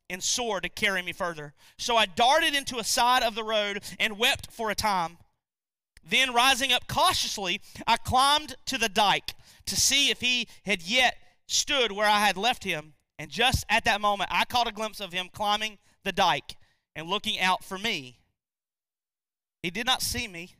and 0.09 0.23
sore 0.23 0.61
to 0.61 0.69
carry 0.69 1.01
me 1.01 1.13
further. 1.13 1.53
So 1.77 1.97
I 1.97 2.05
darted 2.05 2.53
into 2.53 2.77
a 2.77 2.83
side 2.83 3.23
of 3.23 3.35
the 3.35 3.43
road 3.43 3.83
and 3.99 4.19
wept 4.19 4.51
for 4.51 4.69
a 4.69 4.75
time. 4.75 5.17
Then, 6.07 6.33
rising 6.33 6.71
up 6.71 6.87
cautiously, 6.87 7.61
I 7.87 7.97
climbed 7.97 8.55
to 8.67 8.77
the 8.77 8.89
dike 8.89 9.33
to 9.65 9.75
see 9.75 10.11
if 10.11 10.21
he 10.21 10.47
had 10.63 10.83
yet 10.83 11.17
stood 11.47 11.91
where 11.91 12.07
I 12.07 12.19
had 12.19 12.37
left 12.37 12.63
him. 12.63 12.93
And 13.17 13.31
just 13.31 13.65
at 13.69 13.85
that 13.85 14.01
moment, 14.01 14.29
I 14.31 14.45
caught 14.45 14.67
a 14.67 14.71
glimpse 14.71 14.99
of 14.99 15.13
him 15.13 15.29
climbing 15.33 15.79
the 16.03 16.11
dike 16.11 16.57
and 16.95 17.07
looking 17.07 17.39
out 17.39 17.63
for 17.63 17.77
me. 17.77 18.19
He 19.65 19.71
did 19.71 19.87
not 19.87 20.03
see 20.03 20.27
me. 20.27 20.53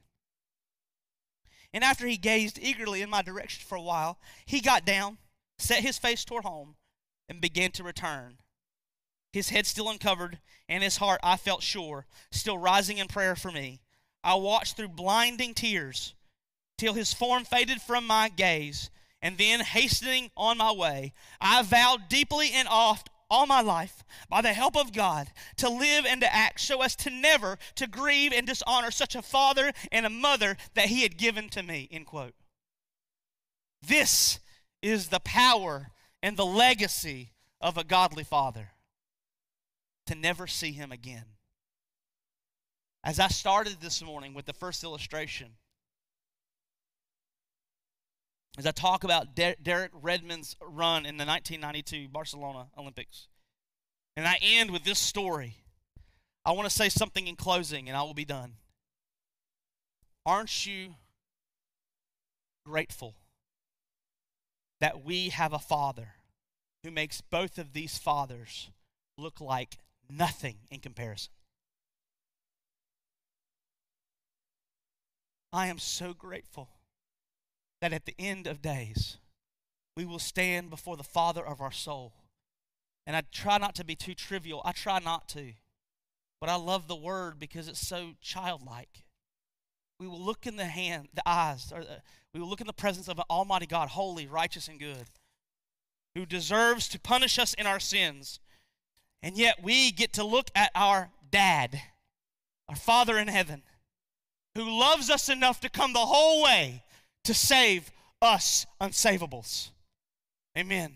And 1.72 1.84
after 1.84 2.08
he 2.08 2.18
gazed 2.18 2.58
eagerly 2.60 3.04
in 3.04 3.10
my 3.12 3.22
direction 3.22 3.64
for 3.64 3.76
a 3.76 3.82
while, 3.82 4.18
he 4.48 4.62
got 4.62 4.84
down, 4.84 5.20
set 5.60 5.84
his 5.84 6.00
face 6.00 6.26
toward 6.26 6.44
home, 6.44 6.76
and 7.30 7.40
began 7.40 7.70
to 7.74 7.84
return 7.84 8.40
his 9.32 9.50
head 9.50 9.68
still 9.68 9.90
uncovered, 9.90 10.40
and 10.68 10.82
his 10.82 10.98
heart, 10.98 11.20
I 11.22 11.36
felt 11.36 11.62
sure, 11.62 12.08
still 12.32 12.58
rising 12.58 12.98
in 12.98 13.08
prayer 13.08 13.36
for 13.36 13.52
me. 13.52 13.82
I 14.24 14.36
watched 14.36 14.78
through 14.78 14.88
blinding 14.88 15.54
tears 15.54 16.16
till 16.78 16.94
his 16.94 17.14
form 17.14 17.44
faded 17.44 17.82
from 17.82 18.08
my 18.08 18.30
gaze, 18.30 18.90
and 19.22 19.38
then, 19.38 19.60
hastening 19.60 20.32
on 20.38 20.58
my 20.58 20.72
way, 20.72 21.14
I 21.42 21.62
vowed 21.62 22.08
deeply 22.08 22.52
and 22.54 22.68
oft 22.70 23.10
all 23.30 23.48
my 23.48 23.62
life, 23.62 24.04
by 24.30 24.42
the 24.42 24.54
help 24.54 24.78
of 24.78 24.94
God, 24.94 25.30
to 25.58 25.70
live 25.70 26.06
and 26.06 26.22
to 26.22 26.34
act 26.34 26.60
so 26.60 26.82
as 26.82 26.96
to 26.98 27.10
never 27.10 27.58
to 27.76 27.88
grieve 27.88 28.32
and 28.34 28.46
dishonor 28.46 28.92
such 28.92 29.16
a 29.16 29.22
father 29.22 29.72
and 29.92 30.06
a 30.06 30.10
mother 30.10 30.58
that 30.74 30.88
he 30.88 31.02
had 31.04 31.18
given 31.18 31.50
to 31.50 31.64
me. 31.64 31.88
End 31.92 32.06
quote. 32.06 32.36
This 33.82 34.40
is 34.82 35.08
the 35.08 35.20
power 35.20 35.90
and 36.22 36.38
the 36.38 36.46
legacy 36.46 37.32
of 37.62 37.78
a 37.78 37.84
godly 37.84 38.24
father 38.24 38.70
to 40.08 40.16
never 40.16 40.48
see 40.48 40.72
him 40.72 40.92
again. 40.92 41.26
As 43.04 43.20
I 43.20 43.28
started 43.28 43.78
this 43.82 44.02
morning 44.02 44.34
with 44.34 44.46
the 44.46 44.54
first 44.54 44.84
illustration, 44.84 45.52
as 48.58 48.66
I 48.66 48.72
talk 48.72 49.04
about 49.04 49.36
Der- 49.36 49.56
Derek 49.62 49.92
Redmond's 49.94 50.56
run 50.62 51.06
in 51.06 51.18
the 51.18 51.26
1992 51.26 52.08
Barcelona 52.08 52.68
Olympics, 52.78 53.28
and 54.16 54.28
I 54.28 54.38
end 54.42 54.72
with 54.72 54.84
this 54.84 55.00
story, 55.00 55.58
I 56.46 56.52
want 56.52 56.70
to 56.70 56.76
say 56.76 56.90
something 56.90 57.28
in 57.28 57.36
closing 57.36 57.88
and 57.88 57.98
I 57.98 58.04
will 58.04 58.14
be 58.14 58.26
done. 58.26 58.54
Aren't 60.26 60.66
you 60.66 60.96
grateful 62.66 63.16
that 64.82 65.04
we 65.04 65.30
have 65.30 65.54
a 65.54 65.60
father 65.60 66.16
who 66.84 66.92
makes 66.92 67.22
both 67.22 67.58
of 67.58 67.74
these 67.74 67.98
fathers 67.98 68.70
look 69.18 69.40
like 69.40 69.78
nothing 70.10 70.58
in 70.70 70.80
comparison. 70.80 71.32
I 75.52 75.68
am 75.68 75.80
so 75.80 76.14
grateful 76.14 76.70
that 77.86 77.94
at 77.94 78.06
the 78.06 78.16
end 78.18 78.48
of 78.48 78.62
days, 78.62 79.18
we 79.96 80.06
will 80.06 80.20
stand 80.20 80.70
before 80.70 80.98
the 80.98 81.04
Father 81.04 81.46
of 81.46 81.62
our 81.62 81.72
soul. 81.72 82.14
And 83.06 83.16
I 83.16 83.22
try 83.32 83.60
not 83.60 83.76
to 83.76 83.86
be 83.86 83.96
too 83.96 84.16
trivial. 84.16 84.62
I 84.66 84.72
try 84.72 84.98
not 84.98 85.30
to. 85.30 85.54
But 86.42 86.50
I 86.50 86.56
love 86.56 86.88
the 86.88 86.96
word 86.96 87.40
because 87.40 87.68
it's 87.68 87.88
so 87.88 88.14
childlike. 88.22 89.04
We 90.00 90.08
will 90.08 90.20
look 90.20 90.48
in 90.48 90.56
the 90.56 90.66
hand, 90.66 91.10
the 91.14 91.22
eyes, 91.28 91.72
or 91.72 91.82
the, 91.82 92.02
we 92.34 92.40
will 92.40 92.50
look 92.50 92.60
in 92.60 92.68
the 92.68 92.74
presence 92.74 93.08
of 93.08 93.20
an 93.20 93.26
almighty 93.30 93.68
God, 93.68 93.90
holy, 93.90 94.26
righteous, 94.26 94.68
and 94.68 94.80
good, 94.80 95.06
who 96.16 96.26
deserves 96.26 96.88
to 96.90 97.00
punish 97.00 97.38
us 97.38 97.54
in 97.54 97.68
our 97.68 97.80
sins 97.80 98.40
and 99.26 99.40
yet 99.40 99.64
we 99.64 99.92
get 99.92 100.14
to 100.14 100.24
look 100.24 100.52
at 100.54 100.70
our 100.76 101.10
dad, 101.32 101.82
our 102.70 102.76
Father 102.76 103.18
in 103.18 103.28
heaven, 103.28 103.64
who 104.54 104.80
loves 104.80 105.10
us 105.10 105.30
enough 105.30 105.60
to 105.62 105.70
come 105.70 105.94
the 105.94 106.00
whole 106.00 106.44
way 106.44 106.84
to 107.26 107.34
save 107.34 107.92
us 108.22 108.66
unsavables. 108.82 109.72
Amen. 110.58 110.96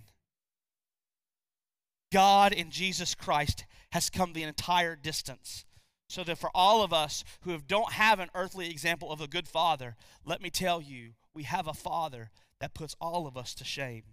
God 2.11 2.53
in 2.53 2.71
Jesus 2.71 3.13
Christ 3.13 3.65
has 3.91 4.09
come 4.09 4.34
the 4.34 4.43
entire 4.43 4.95
distance. 4.95 5.65
So 6.09 6.23
that 6.23 6.39
for 6.39 6.49
all 6.55 6.84
of 6.84 6.91
us 6.91 7.23
who 7.41 7.55
don't 7.59 7.93
have 7.93 8.19
an 8.19 8.30
earthly 8.34 8.71
example 8.71 9.11
of 9.11 9.21
a 9.21 9.27
good 9.27 9.47
father, 9.47 9.95
let 10.25 10.41
me 10.41 10.49
tell 10.49 10.82
you, 10.82 11.11
we 11.36 11.43
have 11.43 11.67
a 11.67 11.73
father 11.73 12.32
that 12.59 12.73
puts 12.73 12.95
all 12.99 13.27
of 13.27 13.38
us 13.38 13.53
to 13.55 13.63
shame. 13.63 14.03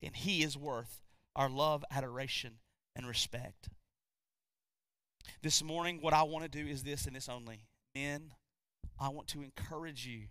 And 0.00 0.14
he 0.14 0.44
is 0.44 0.56
worth 0.56 1.02
our 1.34 1.48
love, 1.48 1.84
adoration, 1.90 2.58
and 2.94 3.08
respect. 3.08 3.70
This 5.42 5.64
morning, 5.64 5.98
what 6.00 6.14
I 6.14 6.22
want 6.22 6.44
to 6.44 6.62
do 6.62 6.70
is 6.70 6.84
this 6.84 7.06
and 7.06 7.16
this 7.16 7.28
only. 7.28 7.66
Men, 7.94 8.32
I 9.00 9.08
want 9.08 9.26
to 9.28 9.42
encourage 9.42 10.06
you. 10.06 10.28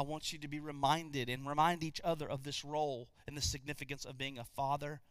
I 0.00 0.02
want 0.02 0.32
you 0.32 0.38
to 0.38 0.48
be 0.48 0.60
reminded 0.60 1.28
and 1.28 1.46
remind 1.46 1.84
each 1.84 2.00
other 2.02 2.26
of 2.26 2.42
this 2.42 2.64
role 2.64 3.10
and 3.26 3.36
the 3.36 3.42
significance 3.42 4.06
of 4.06 4.16
being 4.16 4.38
a 4.38 4.44
father 4.44 5.02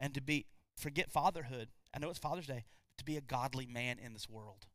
and 0.00 0.12
to 0.14 0.20
be, 0.20 0.46
forget 0.76 1.12
fatherhood. 1.12 1.68
I 1.94 2.00
know 2.00 2.10
it's 2.10 2.18
Father's 2.18 2.48
Day, 2.48 2.64
to 2.98 3.04
be 3.04 3.16
a 3.16 3.20
godly 3.20 3.66
man 3.66 4.00
in 4.00 4.14
this 4.14 4.28
world. 4.28 4.66